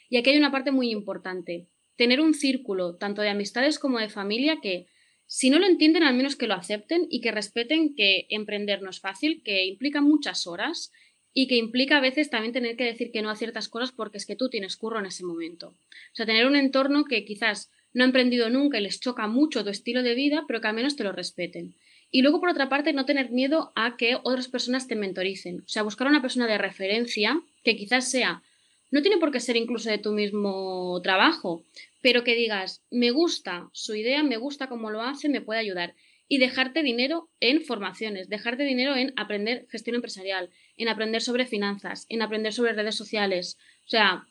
Y 0.09 0.17
aquí 0.17 0.29
hay 0.29 0.37
una 0.37 0.51
parte 0.51 0.71
muy 0.71 0.91
importante. 0.91 1.67
Tener 1.95 2.21
un 2.21 2.33
círculo, 2.33 2.95
tanto 2.97 3.21
de 3.21 3.29
amistades 3.29 3.79
como 3.79 3.99
de 3.99 4.09
familia, 4.09 4.59
que 4.61 4.87
si 5.25 5.49
no 5.49 5.59
lo 5.59 5.65
entienden, 5.65 6.03
al 6.03 6.15
menos 6.15 6.35
que 6.35 6.47
lo 6.47 6.53
acepten 6.53 7.07
y 7.09 7.21
que 7.21 7.31
respeten 7.31 7.95
que 7.95 8.27
emprender 8.29 8.81
no 8.81 8.89
es 8.89 8.99
fácil, 8.99 9.41
que 9.43 9.65
implica 9.65 10.01
muchas 10.01 10.47
horas 10.47 10.91
y 11.33 11.47
que 11.47 11.55
implica 11.55 11.97
a 11.97 12.01
veces 12.01 12.29
también 12.29 12.53
tener 12.53 12.75
que 12.75 12.83
decir 12.83 13.11
que 13.11 13.21
no 13.21 13.29
a 13.29 13.35
ciertas 13.35 13.67
cosas 13.67 13.91
porque 13.91 14.17
es 14.17 14.25
que 14.25 14.35
tú 14.35 14.49
tienes 14.49 14.77
curro 14.77 14.99
en 14.99 15.07
ese 15.07 15.25
momento. 15.25 15.69
O 15.69 16.15
sea, 16.15 16.25
tener 16.25 16.45
un 16.45 16.55
entorno 16.55 17.05
que 17.05 17.25
quizás 17.25 17.71
no 17.93 18.03
ha 18.03 18.07
emprendido 18.07 18.49
nunca 18.49 18.79
y 18.79 18.83
les 18.83 18.99
choca 18.99 19.27
mucho 19.27 19.63
tu 19.63 19.69
estilo 19.69 20.03
de 20.03 20.15
vida, 20.15 20.45
pero 20.47 20.61
que 20.61 20.67
al 20.67 20.75
menos 20.75 20.95
te 20.95 21.03
lo 21.03 21.11
respeten. 21.11 21.75
Y 22.11 22.21
luego, 22.21 22.39
por 22.39 22.49
otra 22.49 22.69
parte, 22.69 22.93
no 22.93 23.05
tener 23.05 23.31
miedo 23.31 23.71
a 23.75 23.97
que 23.97 24.17
otras 24.21 24.47
personas 24.47 24.87
te 24.87 24.95
mentoricen. 24.95 25.61
O 25.61 25.67
sea, 25.67 25.81
buscar 25.81 26.07
una 26.07 26.21
persona 26.21 26.45
de 26.45 26.59
referencia 26.59 27.41
que 27.63 27.75
quizás 27.75 28.09
sea, 28.09 28.43
no 28.91 29.01
tiene 29.01 29.17
por 29.17 29.31
qué 29.31 29.39
ser 29.39 29.57
incluso 29.57 29.89
de 29.89 29.97
tu 29.97 30.11
mismo 30.11 31.01
trabajo, 31.01 31.63
pero 32.03 32.25
que 32.25 32.35
digas, 32.35 32.83
me 32.91 33.11
gusta 33.11 33.69
su 33.71 33.95
idea, 33.95 34.23
me 34.23 34.35
gusta 34.35 34.67
cómo 34.67 34.91
lo 34.91 35.01
hace, 35.01 35.29
me 35.29 35.39
puede 35.39 35.61
ayudar. 35.61 35.95
Y 36.27 36.37
dejarte 36.37 36.83
dinero 36.83 37.29
en 37.39 37.61
formaciones, 37.61 38.27
dejarte 38.27 38.63
dinero 38.63 38.95
en 38.97 39.13
aprender 39.15 39.67
gestión 39.69 39.95
empresarial, 39.95 40.49
en 40.75 40.89
aprender 40.89 41.21
sobre 41.21 41.45
finanzas, 41.45 42.05
en 42.09 42.21
aprender 42.21 42.51
sobre 42.51 42.73
redes 42.73 42.95
sociales. 42.95 43.57
O 43.85 43.89
sea, 43.89 44.27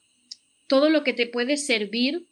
todo 0.69 0.91
lo 0.91 1.03
que 1.03 1.15
te 1.15 1.27
puede 1.27 1.57
servir 1.57 2.27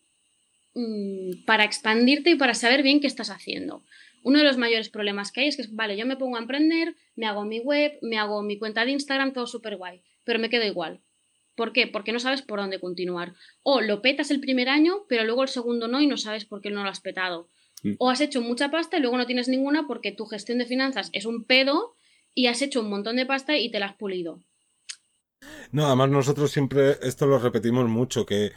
mmm, 0.74 1.44
para 1.46 1.64
expandirte 1.64 2.30
y 2.30 2.34
para 2.34 2.52
saber 2.52 2.82
bien 2.82 3.00
qué 3.00 3.06
estás 3.06 3.30
haciendo. 3.30 3.82
Uno 4.22 4.40
de 4.40 4.44
los 4.44 4.58
mayores 4.58 4.90
problemas 4.90 5.32
que 5.32 5.40
hay 5.40 5.48
es 5.48 5.56
que, 5.56 5.64
vale, 5.70 5.96
yo 5.96 6.04
me 6.04 6.18
pongo 6.18 6.36
a 6.36 6.40
emprender, 6.40 6.94
me 7.16 7.26
hago 7.26 7.46
mi 7.46 7.60
web, 7.60 7.98
me 8.02 8.18
hago 8.18 8.42
mi 8.42 8.58
cuenta 8.58 8.84
de 8.84 8.90
Instagram, 8.90 9.32
todo 9.32 9.46
súper 9.46 9.78
guay, 9.78 10.02
pero 10.24 10.38
me 10.38 10.50
quedo 10.50 10.66
igual. 10.66 11.00
¿Por 11.60 11.74
qué? 11.74 11.86
Porque 11.86 12.12
no 12.12 12.20
sabes 12.20 12.40
por 12.40 12.58
dónde 12.58 12.80
continuar. 12.80 13.34
O 13.62 13.82
lo 13.82 14.00
petas 14.00 14.30
el 14.30 14.40
primer 14.40 14.70
año, 14.70 15.04
pero 15.10 15.24
luego 15.24 15.42
el 15.42 15.50
segundo 15.50 15.88
no 15.88 16.00
y 16.00 16.06
no 16.06 16.16
sabes 16.16 16.46
por 16.46 16.62
qué 16.62 16.70
no 16.70 16.82
lo 16.82 16.88
has 16.88 17.00
petado. 17.00 17.48
Mm. 17.82 17.96
O 17.98 18.08
has 18.08 18.22
hecho 18.22 18.40
mucha 18.40 18.70
pasta 18.70 18.96
y 18.96 19.00
luego 19.02 19.18
no 19.18 19.26
tienes 19.26 19.46
ninguna 19.46 19.86
porque 19.86 20.10
tu 20.10 20.24
gestión 20.24 20.56
de 20.56 20.64
finanzas 20.64 21.10
es 21.12 21.26
un 21.26 21.44
pedo 21.44 21.96
y 22.34 22.46
has 22.46 22.62
hecho 22.62 22.80
un 22.80 22.88
montón 22.88 23.16
de 23.16 23.26
pasta 23.26 23.58
y 23.58 23.70
te 23.70 23.78
la 23.78 23.88
has 23.88 23.96
pulido. 23.96 24.40
No, 25.70 25.84
además 25.84 26.08
nosotros 26.08 26.50
siempre 26.50 26.96
esto 27.02 27.26
lo 27.26 27.38
repetimos 27.38 27.86
mucho, 27.90 28.24
que, 28.24 28.52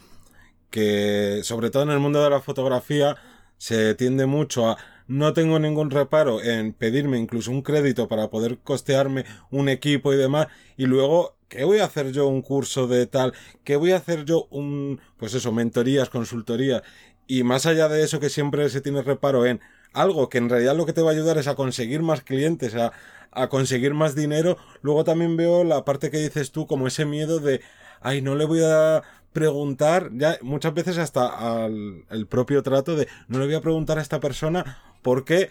que 0.69 1.41
sobre 1.43 1.71
todo 1.71 1.83
en 1.83 1.89
el 1.89 1.99
mundo 1.99 2.23
de 2.23 2.29
la 2.29 2.39
fotografía 2.39 3.17
se 3.57 3.95
tiende 3.95 4.27
mucho 4.27 4.69
a 4.69 4.77
no 5.07 5.33
tengo 5.33 5.59
ningún 5.59 5.91
reparo 5.91 6.41
en 6.41 6.71
pedirme 6.71 7.17
incluso 7.17 7.51
un 7.51 7.63
crédito 7.63 8.07
para 8.07 8.29
poder 8.29 8.59
costearme 8.59 9.25
un 9.51 9.67
equipo 9.67 10.13
y 10.13 10.15
demás 10.15 10.47
y 10.77 10.85
luego 10.85 11.35
¿qué 11.53 11.65
voy 11.65 11.79
a 11.79 11.85
hacer 11.85 12.11
yo 12.11 12.27
un 12.27 12.41
curso 12.41 12.87
de 12.87 13.05
tal? 13.05 13.33
¿Qué 13.63 13.75
voy 13.75 13.91
a 13.91 13.97
hacer 13.97 14.25
yo 14.25 14.47
un 14.49 14.99
pues 15.17 15.35
eso, 15.35 15.51
mentorías, 15.51 16.09
consultorías? 16.09 16.81
Y 17.27 17.43
más 17.43 17.67
allá 17.67 17.87
de 17.89 18.03
eso 18.03 18.19
que 18.19 18.29
siempre 18.29 18.67
se 18.69 18.81
tiene 18.81 19.03
reparo 19.03 19.45
en 19.45 19.61
algo 19.93 20.29
que 20.29 20.39
en 20.39 20.49
realidad 20.49 20.75
lo 20.75 20.87
que 20.87 20.93
te 20.93 21.03
va 21.03 21.11
a 21.11 21.13
ayudar 21.13 21.37
es 21.37 21.47
a 21.47 21.53
conseguir 21.53 22.01
más 22.01 22.23
clientes, 22.23 22.73
a, 22.73 22.91
a 23.31 23.49
conseguir 23.49 23.93
más 23.93 24.15
dinero, 24.15 24.57
luego 24.81 25.03
también 25.03 25.37
veo 25.37 25.63
la 25.63 25.85
parte 25.85 26.09
que 26.09 26.17
dices 26.17 26.51
tú 26.51 26.65
como 26.65 26.87
ese 26.87 27.05
miedo 27.05 27.39
de 27.39 27.61
ay, 28.01 28.23
no 28.23 28.33
le 28.35 28.45
voy 28.45 28.61
a 28.63 29.03
preguntar, 29.31 30.09
ya 30.13 30.37
muchas 30.41 30.73
veces 30.73 30.97
hasta 30.97 31.65
al 31.65 32.05
el 32.09 32.25
propio 32.25 32.63
trato 32.63 32.95
de 32.95 33.07
no 33.27 33.37
le 33.37 33.45
voy 33.45 33.55
a 33.55 33.61
preguntar 33.61 33.99
a 33.99 34.01
esta 34.01 34.19
persona 34.19 34.79
porque 35.03 35.49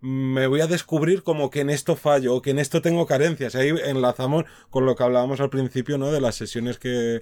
me 0.00 0.46
voy 0.46 0.60
a 0.60 0.66
descubrir 0.66 1.22
como 1.22 1.50
que 1.50 1.60
en 1.60 1.70
esto 1.70 1.96
fallo 1.96 2.34
o 2.34 2.42
que 2.42 2.50
en 2.50 2.58
esto 2.58 2.82
tengo 2.82 3.06
carencias. 3.06 3.54
Ahí 3.54 3.70
enlazamos 3.84 4.44
con 4.70 4.86
lo 4.86 4.94
que 4.94 5.02
hablábamos 5.02 5.40
al 5.40 5.50
principio, 5.50 5.98
¿no? 5.98 6.12
De 6.12 6.20
las 6.20 6.36
sesiones 6.36 6.78
que, 6.78 7.20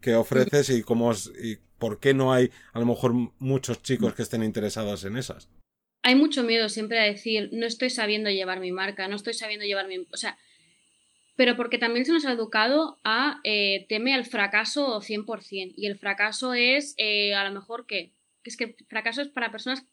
que 0.00 0.14
ofreces 0.14 0.70
y 0.70 0.82
cómo 0.82 1.12
y 1.42 1.56
por 1.78 2.00
qué 2.00 2.14
no 2.14 2.32
hay 2.32 2.50
a 2.72 2.80
lo 2.80 2.86
mejor 2.86 3.12
muchos 3.38 3.82
chicos 3.82 4.14
que 4.14 4.22
estén 4.22 4.42
interesados 4.42 5.04
en 5.04 5.16
esas. 5.16 5.48
Hay 6.02 6.14
mucho 6.14 6.42
miedo 6.42 6.68
siempre 6.68 7.00
a 7.00 7.04
decir, 7.04 7.50
no 7.52 7.66
estoy 7.66 7.90
sabiendo 7.90 8.30
llevar 8.30 8.60
mi 8.60 8.72
marca, 8.72 9.08
no 9.08 9.16
estoy 9.16 9.34
sabiendo 9.34 9.66
llevar 9.66 9.88
mi... 9.88 9.98
O 9.98 10.16
sea, 10.16 10.38
pero 11.36 11.56
porque 11.56 11.78
también 11.78 12.06
se 12.06 12.12
nos 12.12 12.24
ha 12.24 12.32
educado 12.32 12.98
a 13.04 13.40
eh, 13.44 13.86
teme 13.88 14.14
al 14.14 14.24
fracaso 14.24 15.00
100%. 15.00 15.74
Y 15.76 15.86
el 15.86 15.98
fracaso 15.98 16.54
es, 16.54 16.94
eh, 16.96 17.34
a 17.34 17.44
lo 17.44 17.52
mejor, 17.52 17.86
que 17.86 18.12
es 18.50 18.56
que 18.56 18.76
fracaso 18.88 19.22
es 19.22 19.28
para 19.28 19.50
personas, 19.50 19.84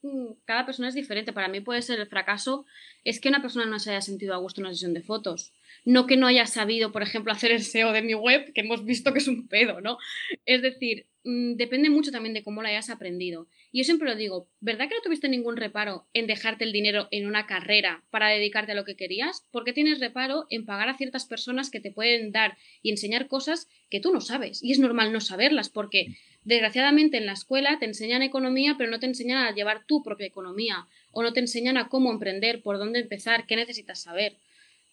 cada 0.46 0.66
persona 0.66 0.88
es 0.88 0.94
diferente. 0.94 1.34
Para 1.34 1.48
mí 1.48 1.62
puede 1.62 1.82
ser 1.82 2.00
el 2.00 2.08
fracaso, 2.08 2.66
es 3.04 3.20
que 3.20 3.30
una 3.30 3.42
persona 3.42 3.66
no 3.66 3.80
se 3.80 3.92
haya 3.92 4.02
sentido 4.02 4.34
a 4.34 4.38
gusto 4.38 4.62
en 4.62 4.66
una 4.66 4.74
sesión 4.74 4.94
de 4.94 5.02
fotos. 5.02 5.54
No 5.86 6.08
que 6.08 6.18
no 6.18 6.28
haya 6.28 6.46
sabido, 6.46 6.92
por 6.92 7.04
ejemplo, 7.04 7.32
hacer 7.32 7.52
el 7.52 7.62
SEO 7.62 7.92
de 7.92 8.02
mi 8.02 8.14
web, 8.14 8.54
que 8.54 8.62
hemos 8.62 8.86
visto 8.86 9.12
que 9.14 9.20
es 9.20 9.28
un 9.28 9.48
pedo, 9.48 9.82
¿no? 9.82 9.98
Es 10.46 10.62
decir, 10.62 11.08
mmm, 11.24 11.54
depende 11.56 11.90
mucho 11.90 12.12
también 12.12 12.34
de 12.34 12.44
cómo 12.44 12.62
lo 12.62 12.68
hayas 12.68 12.90
aprendido. 12.90 13.48
Y 13.74 13.80
yo 13.80 13.86
siempre 13.86 14.08
lo 14.08 14.16
digo, 14.16 14.48
¿verdad 14.60 14.88
que 14.88 14.94
no 14.94 15.02
tuviste 15.02 15.28
ningún 15.28 15.58
reparo 15.58 16.06
en 16.14 16.28
dejarte 16.28 16.64
el 16.64 16.72
dinero 16.72 17.08
en 17.10 17.26
una 17.26 17.48
carrera 17.48 18.04
para 18.12 18.30
dedicarte 18.30 18.74
a 18.74 18.76
lo 18.76 18.86
que 18.86 18.96
querías? 18.96 19.48
¿Por 19.50 19.64
qué 19.64 19.74
tienes 19.74 20.00
reparo 20.00 20.46
en 20.52 20.68
pagar 20.68 20.90
a 20.90 20.96
ciertas 20.96 21.26
personas 21.26 21.72
que 21.72 21.80
te 21.80 21.90
pueden 21.90 22.32
dar 22.32 22.56
y 22.84 22.92
enseñar 22.92 23.28
cosas 23.28 23.68
que 23.90 24.00
tú 24.00 24.14
no 24.14 24.22
sabes? 24.22 24.64
Y 24.64 24.74
es 24.74 24.78
normal 24.78 25.12
no 25.12 25.22
saberlas 25.22 25.70
porque 25.70 26.16
desgraciadamente 26.44 27.18
en 27.18 27.26
la 27.26 27.34
escuela 27.34 27.80
te 27.80 27.86
enseñan 27.86 28.22
economía 28.22 28.76
pero 28.78 28.92
no 28.92 29.00
te 29.00 29.08
enseñan 29.08 29.40
a 29.40 29.56
llevar 29.56 29.88
tu 29.88 30.04
propia 30.04 30.28
economía 30.28 30.86
o 31.12 31.24
no 31.24 31.34
te 31.34 31.40
enseñan 31.40 31.78
a 31.78 31.90
cómo 31.90 32.12
emprender, 32.12 32.62
por 32.62 32.78
dónde 32.78 33.00
empezar, 33.00 33.48
qué 33.48 33.56
necesitas 33.56 34.04
saber. 34.04 34.38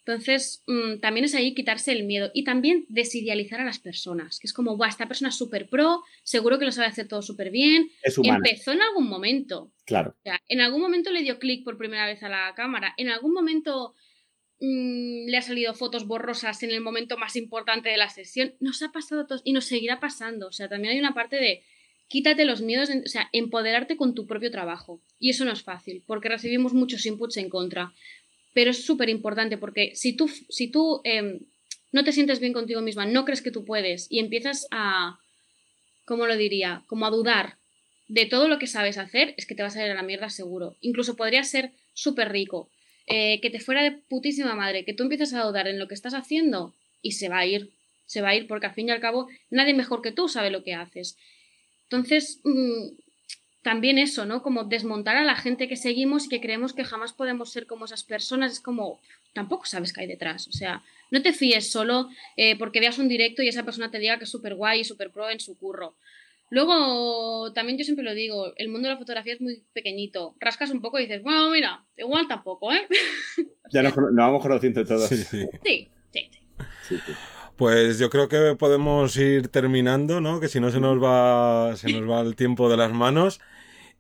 Entonces, 0.04 0.62
mmm, 0.66 0.98
también 1.00 1.24
es 1.24 1.34
ahí 1.34 1.54
quitarse 1.54 1.92
el 1.92 2.04
miedo 2.04 2.30
y 2.32 2.44
también 2.44 2.86
desidealizar 2.88 3.60
a 3.60 3.64
las 3.64 3.78
personas, 3.78 4.40
que 4.40 4.46
es 4.46 4.52
como, 4.52 4.82
esta 4.84 5.06
persona 5.06 5.28
es 5.28 5.36
súper 5.36 5.68
pro, 5.68 6.02
seguro 6.22 6.58
que 6.58 6.64
lo 6.64 6.72
sabe 6.72 6.88
hacer 6.88 7.06
todo 7.06 7.22
súper 7.22 7.50
bien. 7.50 7.90
Es 8.02 8.16
humana. 8.16 8.36
Empezó 8.36 8.72
en 8.72 8.82
algún 8.82 9.08
momento. 9.08 9.72
Claro. 9.84 10.14
O 10.18 10.22
sea, 10.22 10.40
en 10.48 10.60
algún 10.60 10.80
momento 10.80 11.10
le 11.10 11.22
dio 11.22 11.38
clic 11.38 11.64
por 11.64 11.76
primera 11.76 12.06
vez 12.06 12.22
a 12.22 12.28
la 12.28 12.52
cámara, 12.56 12.94
en 12.96 13.10
algún 13.10 13.34
momento 13.34 13.94
mm, 14.60 15.28
le 15.28 15.36
ha 15.36 15.42
salido 15.42 15.74
fotos 15.74 16.06
borrosas 16.06 16.62
en 16.62 16.70
el 16.70 16.80
momento 16.80 17.18
más 17.18 17.36
importante 17.36 17.90
de 17.90 17.98
la 17.98 18.08
sesión. 18.08 18.54
Nos 18.58 18.82
ha 18.82 18.92
pasado 18.92 19.26
todo 19.26 19.42
y 19.44 19.52
nos 19.52 19.66
seguirá 19.66 20.00
pasando. 20.00 20.48
O 20.48 20.52
sea, 20.52 20.68
también 20.68 20.94
hay 20.94 20.98
una 20.98 21.14
parte 21.14 21.36
de 21.36 21.62
quítate 22.10 22.44
los 22.44 22.60
miedos, 22.60 22.90
o 22.90 23.08
sea, 23.08 23.28
empoderarte 23.32 23.96
con 23.96 24.14
tu 24.16 24.26
propio 24.26 24.50
trabajo. 24.50 25.00
Y 25.20 25.30
eso 25.30 25.44
no 25.44 25.52
es 25.52 25.62
fácil, 25.62 26.02
porque 26.06 26.28
recibimos 26.28 26.74
muchos 26.74 27.06
inputs 27.06 27.36
en 27.36 27.48
contra. 27.48 27.94
Pero 28.52 28.70
es 28.70 28.84
súper 28.84 29.08
importante 29.08 29.58
porque 29.58 29.94
si 29.94 30.16
tú, 30.16 30.28
si 30.28 30.70
tú 30.70 31.00
em, 31.04 31.40
no 31.92 32.04
te 32.04 32.12
sientes 32.12 32.40
bien 32.40 32.52
contigo 32.52 32.80
misma, 32.80 33.06
no 33.06 33.24
crees 33.24 33.42
que 33.42 33.50
tú 33.50 33.64
puedes 33.64 34.06
y 34.10 34.18
empiezas 34.18 34.66
a, 34.70 35.18
¿cómo 36.04 36.26
lo 36.26 36.36
diría? 36.36 36.84
Como 36.86 37.06
a 37.06 37.10
dudar 37.10 37.58
de 38.08 38.26
todo 38.26 38.48
lo 38.48 38.58
que 38.58 38.66
sabes 38.66 38.98
hacer, 38.98 39.34
es 39.36 39.46
que 39.46 39.54
te 39.54 39.62
vas 39.62 39.76
a 39.76 39.84
ir 39.84 39.90
a 39.92 39.94
la 39.94 40.02
mierda 40.02 40.30
seguro. 40.30 40.76
Incluso 40.80 41.14
podrías 41.14 41.48
ser 41.48 41.72
súper 41.92 42.32
rico, 42.32 42.68
eh, 43.06 43.40
que 43.40 43.50
te 43.50 43.60
fuera 43.60 43.82
de 43.82 43.92
putísima 43.92 44.54
madre, 44.54 44.84
que 44.84 44.94
tú 44.94 45.04
empiezas 45.04 45.32
a 45.32 45.44
dudar 45.44 45.68
en 45.68 45.78
lo 45.78 45.86
que 45.86 45.94
estás 45.94 46.14
haciendo 46.14 46.74
y 47.02 47.12
se 47.12 47.28
va 47.28 47.38
a 47.38 47.46
ir, 47.46 47.70
se 48.06 48.20
va 48.20 48.30
a 48.30 48.34
ir 48.34 48.46
porque 48.46 48.66
al 48.66 48.74
fin 48.74 48.88
y 48.88 48.90
al 48.90 49.00
cabo 49.00 49.28
nadie 49.48 49.74
mejor 49.74 50.02
que 50.02 50.12
tú 50.12 50.28
sabe 50.28 50.50
lo 50.50 50.64
que 50.64 50.74
haces. 50.74 51.16
Entonces, 51.84 52.40
mm, 52.44 52.88
también 53.62 53.98
eso, 53.98 54.24
¿no? 54.24 54.42
Como 54.42 54.64
desmontar 54.64 55.16
a 55.16 55.24
la 55.24 55.36
gente 55.36 55.68
que 55.68 55.76
seguimos 55.76 56.26
y 56.26 56.28
que 56.28 56.40
creemos 56.40 56.72
que 56.72 56.84
jamás 56.84 57.12
podemos 57.12 57.50
ser 57.50 57.66
como 57.66 57.84
esas 57.84 58.04
personas, 58.04 58.52
es 58.52 58.60
como, 58.60 59.00
tampoco 59.34 59.66
sabes 59.66 59.92
qué 59.92 60.02
hay 60.02 60.06
detrás, 60.06 60.48
o 60.48 60.52
sea, 60.52 60.82
no 61.10 61.22
te 61.22 61.32
fíes 61.32 61.70
solo 61.70 62.08
eh, 62.36 62.56
porque 62.56 62.80
veas 62.80 62.98
un 62.98 63.08
directo 63.08 63.42
y 63.42 63.48
esa 63.48 63.64
persona 63.64 63.90
te 63.90 63.98
diga 63.98 64.18
que 64.18 64.24
es 64.24 64.30
súper 64.30 64.54
guay 64.54 64.80
y 64.80 64.84
súper 64.84 65.10
pro 65.10 65.28
en 65.28 65.40
su 65.40 65.58
curro. 65.58 65.96
Luego, 66.50 67.52
también 67.52 67.78
yo 67.78 67.84
siempre 67.84 68.04
lo 68.04 68.12
digo, 68.12 68.52
el 68.56 68.68
mundo 68.68 68.88
de 68.88 68.94
la 68.94 68.98
fotografía 68.98 69.34
es 69.34 69.40
muy 69.40 69.62
pequeñito. 69.72 70.34
Rascas 70.40 70.70
un 70.70 70.80
poco 70.80 70.98
y 70.98 71.02
dices, 71.02 71.22
bueno, 71.22 71.48
mira, 71.50 71.84
igual 71.96 72.26
tampoco, 72.26 72.72
¿eh? 72.72 72.88
ya 73.72 73.82
nos, 73.82 73.96
no 73.96 74.10
vamos 74.16 74.42
conociendo 74.42 74.84
todos. 74.84 75.08
Sí, 75.08 75.16
sí. 75.16 75.88
sí, 76.12 76.30
sí. 76.88 77.12
Pues 77.60 77.98
yo 77.98 78.08
creo 78.08 78.26
que 78.26 78.56
podemos 78.56 79.14
ir 79.18 79.48
terminando, 79.48 80.22
¿no? 80.22 80.40
Que 80.40 80.48
si 80.48 80.60
no 80.60 80.70
se 80.70 80.80
nos 80.80 80.96
va, 80.98 81.76
se 81.76 81.92
nos 81.92 82.08
va 82.08 82.22
el 82.22 82.34
tiempo 82.34 82.70
de 82.70 82.78
las 82.78 82.90
manos. 82.90 83.38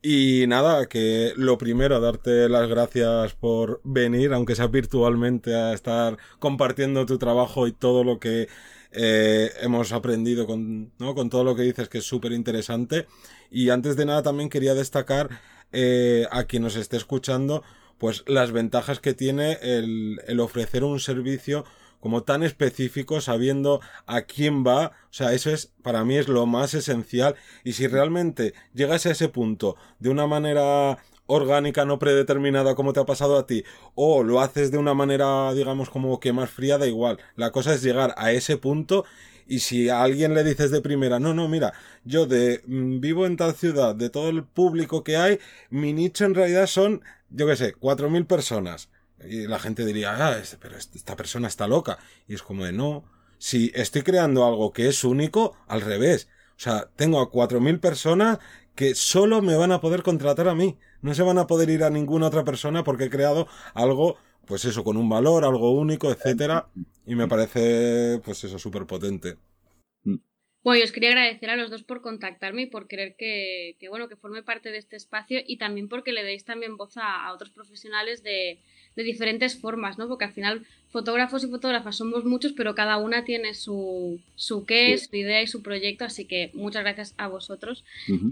Y 0.00 0.46
nada, 0.48 0.86
que 0.86 1.34
lo 1.36 1.58
primero, 1.58 2.00
darte 2.00 2.48
las 2.48 2.70
gracias 2.70 3.34
por 3.34 3.82
venir, 3.84 4.32
aunque 4.32 4.54
sea 4.54 4.68
virtualmente, 4.68 5.54
a 5.54 5.74
estar 5.74 6.16
compartiendo 6.38 7.04
tu 7.04 7.18
trabajo 7.18 7.66
y 7.66 7.72
todo 7.72 8.02
lo 8.02 8.18
que 8.18 8.48
eh, 8.92 9.50
hemos 9.60 9.92
aprendido 9.92 10.46
con, 10.46 10.92
¿no? 10.98 11.14
con 11.14 11.28
todo 11.28 11.44
lo 11.44 11.54
que 11.54 11.60
dices, 11.60 11.90
que 11.90 11.98
es 11.98 12.04
súper 12.04 12.32
interesante. 12.32 13.08
Y 13.50 13.68
antes 13.68 13.94
de 13.94 14.06
nada 14.06 14.22
también 14.22 14.48
quería 14.48 14.72
destacar 14.72 15.28
eh, 15.72 16.26
a 16.30 16.44
quien 16.44 16.62
nos 16.62 16.76
esté 16.76 16.96
escuchando, 16.96 17.62
pues 17.98 18.24
las 18.26 18.52
ventajas 18.52 19.00
que 19.00 19.12
tiene 19.12 19.58
el, 19.60 20.18
el 20.26 20.40
ofrecer 20.40 20.82
un 20.82 20.98
servicio 20.98 21.66
como 22.00 22.22
tan 22.22 22.42
específico, 22.42 23.20
sabiendo 23.20 23.80
a 24.06 24.22
quién 24.22 24.64
va, 24.66 24.86
o 24.86 25.12
sea, 25.12 25.32
eso 25.32 25.50
es, 25.50 25.72
para 25.82 26.04
mí 26.04 26.16
es 26.16 26.28
lo 26.28 26.46
más 26.46 26.74
esencial, 26.74 27.36
y 27.64 27.72
si 27.74 27.86
realmente 27.86 28.54
llegas 28.74 29.06
a 29.06 29.10
ese 29.10 29.28
punto 29.28 29.76
de 29.98 30.10
una 30.10 30.26
manera 30.26 30.98
orgánica, 31.26 31.84
no 31.84 31.98
predeterminada 31.98 32.74
como 32.74 32.92
te 32.92 33.00
ha 33.00 33.06
pasado 33.06 33.38
a 33.38 33.46
ti, 33.46 33.64
o 33.94 34.22
lo 34.22 34.40
haces 34.40 34.70
de 34.70 34.78
una 34.78 34.94
manera, 34.94 35.52
digamos, 35.54 35.90
como 35.90 36.18
que 36.18 36.32
más 36.32 36.50
fría, 36.50 36.78
da 36.78 36.86
igual. 36.86 37.18
La 37.36 37.52
cosa 37.52 37.74
es 37.74 37.82
llegar 37.82 38.14
a 38.16 38.32
ese 38.32 38.56
punto 38.56 39.04
y 39.46 39.60
si 39.60 39.88
a 39.88 40.02
alguien 40.02 40.34
le 40.34 40.44
dices 40.44 40.70
de 40.70 40.80
primera, 40.80 41.18
no, 41.18 41.34
no, 41.34 41.48
mira, 41.48 41.72
yo 42.04 42.26
de 42.26 42.62
mm, 42.66 43.00
vivo 43.00 43.26
en 43.26 43.36
tal 43.36 43.54
ciudad, 43.54 43.94
de 43.94 44.08
todo 44.08 44.28
el 44.28 44.44
público 44.44 45.02
que 45.04 45.16
hay, 45.16 45.38
mi 45.70 45.92
nicho 45.92 46.24
en 46.24 46.34
realidad 46.34 46.66
son, 46.66 47.02
yo 47.30 47.46
qué 47.46 47.56
sé, 47.56 47.72
cuatro 47.74 48.08
mil 48.10 48.26
personas. 48.26 48.88
Y 49.28 49.46
la 49.46 49.58
gente 49.58 49.84
diría, 49.84 50.14
ah, 50.16 50.38
este, 50.38 50.56
pero 50.56 50.76
esta 50.76 51.16
persona 51.16 51.48
está 51.48 51.66
loca. 51.66 51.98
Y 52.26 52.34
es 52.34 52.42
como 52.42 52.64
de 52.64 52.72
no. 52.72 53.04
Si 53.38 53.70
estoy 53.74 54.02
creando 54.02 54.46
algo 54.46 54.72
que 54.72 54.88
es 54.88 55.04
único, 55.04 55.56
al 55.66 55.80
revés. 55.80 56.28
O 56.56 56.62
sea, 56.62 56.90
tengo 56.96 57.20
a 57.20 57.30
cuatro 57.30 57.60
mil 57.60 57.80
personas 57.80 58.38
que 58.74 58.94
solo 58.94 59.42
me 59.42 59.56
van 59.56 59.72
a 59.72 59.80
poder 59.80 60.02
contratar 60.02 60.48
a 60.48 60.54
mí. 60.54 60.78
No 61.02 61.14
se 61.14 61.22
van 61.22 61.38
a 61.38 61.46
poder 61.46 61.70
ir 61.70 61.84
a 61.84 61.90
ninguna 61.90 62.26
otra 62.28 62.44
persona 62.44 62.84
porque 62.84 63.04
he 63.04 63.10
creado 63.10 63.46
algo, 63.74 64.16
pues 64.46 64.64
eso, 64.64 64.84
con 64.84 64.96
un 64.96 65.08
valor, 65.08 65.44
algo 65.44 65.72
único, 65.72 66.10
etcétera. 66.10 66.68
Y 67.06 67.14
me 67.14 67.28
parece, 67.28 68.20
pues 68.24 68.44
eso, 68.44 68.58
súper 68.58 68.86
potente. 68.86 69.38
Bueno, 70.62 70.78
yo 70.80 70.84
os 70.84 70.92
quería 70.92 71.10
agradecer 71.10 71.48
a 71.48 71.56
los 71.56 71.70
dos 71.70 71.82
por 71.82 72.02
contactarme 72.02 72.62
y 72.62 72.66
por 72.66 72.86
querer 72.86 73.14
que, 73.16 73.76
que, 73.80 73.88
bueno, 73.88 74.08
que 74.08 74.16
forme 74.16 74.42
parte 74.42 74.70
de 74.70 74.78
este 74.78 74.96
espacio 74.96 75.40
y 75.46 75.56
también 75.56 75.88
porque 75.88 76.12
le 76.12 76.22
deis 76.22 76.44
también 76.44 76.76
voz 76.76 76.96
a 76.96 77.32
otros 77.32 77.50
profesionales 77.50 78.22
de, 78.22 78.58
de 78.96 79.02
diferentes 79.02 79.58
formas, 79.58 79.98
¿no? 79.98 80.08
Porque 80.08 80.24
al 80.24 80.32
final 80.32 80.66
fotógrafos 80.90 81.44
y 81.44 81.48
fotógrafas 81.48 81.96
somos 81.96 82.24
muchos, 82.24 82.52
pero 82.52 82.74
cada 82.74 82.96
una 82.98 83.24
tiene 83.24 83.54
su, 83.54 84.20
su 84.34 84.66
qué, 84.66 84.98
su 84.98 85.14
idea 85.14 85.40
y 85.40 85.46
su 85.46 85.62
proyecto, 85.62 86.04
así 86.04 86.24
que 86.24 86.50
muchas 86.52 86.82
gracias 86.82 87.14
a 87.16 87.28
vosotros. 87.28 87.84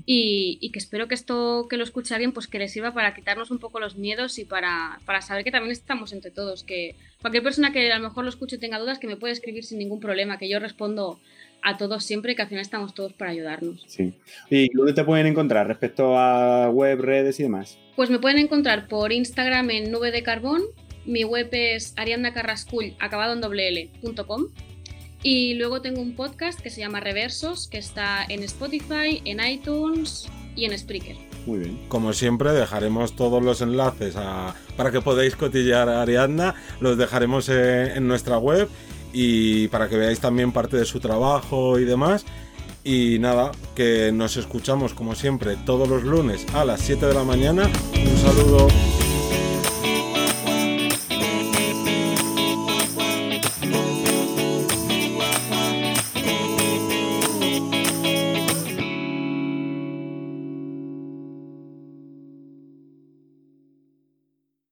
Y, 0.05 0.59
y, 0.61 0.70
que 0.70 0.79
espero 0.81 1.07
que 1.07 1.14
esto 1.14 1.66
que 1.70 1.76
lo 1.76 1.85
escuche 1.85 2.14
alguien, 2.14 2.33
pues 2.33 2.49
que 2.49 2.59
les 2.59 2.72
sirva 2.72 2.93
para 2.93 3.14
quitarnos 3.14 3.51
un 3.51 3.59
poco 3.59 3.79
los 3.79 3.97
miedos 3.97 4.39
y 4.39 4.45
para, 4.45 5.01
para 5.07 5.22
saber 5.22 5.45
que 5.45 5.53
también 5.53 5.72
estamos 5.72 6.12
entre 6.12 6.33
todos, 6.33 6.64
que 6.64 6.97
cualquier 7.20 7.45
persona 7.45 7.72
que 7.72 7.91
a 7.93 7.99
lo 7.99 8.09
mejor 8.09 8.24
lo 8.24 8.31
escuche 8.31 8.57
y 8.57 8.61
tenga 8.61 8.79
dudas, 8.79 8.99
que 8.99 9.07
me 9.07 9.16
puede 9.16 9.33
escribir 9.33 9.64
sin 9.64 9.79
ningún 9.79 10.01
problema, 10.01 10.39
que 10.39 10.49
yo 10.49 10.59
respondo 10.59 11.20
a 11.62 11.76
todos 11.76 12.04
siempre 12.04 12.32
y 12.32 12.34
que 12.36 12.42
al 12.42 12.48
final 12.48 12.62
estamos 12.62 12.94
todos 12.94 13.12
para 13.12 13.30
ayudarnos. 13.30 13.82
Sí. 13.86 14.14
¿Y 14.50 14.74
dónde 14.74 14.92
te 14.92 15.04
pueden 15.04 15.26
encontrar 15.26 15.66
respecto 15.66 16.18
a 16.18 16.70
web, 16.70 17.00
redes 17.00 17.38
y 17.40 17.44
demás? 17.44 17.78
Pues 17.96 18.11
me 18.11 18.18
pueden 18.18 18.38
encontrar 18.38 18.88
por 18.88 19.12
Instagram 19.12 19.70
en 19.70 19.90
nube 19.90 20.11
de 20.11 20.22
carbón. 20.22 20.62
Mi 21.04 21.24
web 21.24 21.48
es 21.52 21.94
ariandacarrascull, 21.96 22.94
acabado 23.00 23.32
en 23.32 23.40
doble 23.40 23.90
Y 25.22 25.54
luego 25.54 25.80
tengo 25.80 26.00
un 26.00 26.14
podcast 26.14 26.61
que 26.61 26.70
se 26.70 26.80
llama 26.80 27.00
Reversos, 27.00 27.68
que 27.68 27.78
está 27.78 28.24
en 28.28 28.42
Spotify, 28.42 29.22
en 29.24 29.44
iTunes 29.44 30.28
y 30.54 30.66
en 30.66 30.78
Spreaker. 30.78 31.16
Muy 31.46 31.61
bien. 31.61 31.78
Como 31.88 32.12
siempre, 32.12 32.52
dejaremos 32.52 33.16
todos 33.16 33.42
los 33.42 33.62
enlaces 33.62 34.14
para 34.76 34.90
que 34.90 35.00
podáis 35.00 35.34
cotillear 35.34 35.88
a 35.88 36.02
Ariadna. 36.02 36.54
Los 36.80 36.98
dejaremos 36.98 37.48
en 37.48 38.06
nuestra 38.06 38.36
web 38.36 38.68
y 39.12 39.68
para 39.68 39.88
que 39.88 39.96
veáis 39.96 40.20
también 40.20 40.52
parte 40.52 40.76
de 40.76 40.84
su 40.84 41.00
trabajo 41.00 41.78
y 41.78 41.84
demás. 41.84 42.24
Y 42.84 43.18
nada, 43.18 43.50
que 43.74 44.12
nos 44.12 44.36
escuchamos 44.36 44.94
como 44.94 45.14
siempre 45.14 45.56
todos 45.66 45.88
los 45.88 46.04
lunes 46.04 46.46
a 46.54 46.64
las 46.64 46.80
7 46.80 47.06
de 47.06 47.14
la 47.14 47.24
mañana. 47.24 47.70
Un 47.94 48.16
saludo. 48.16 49.07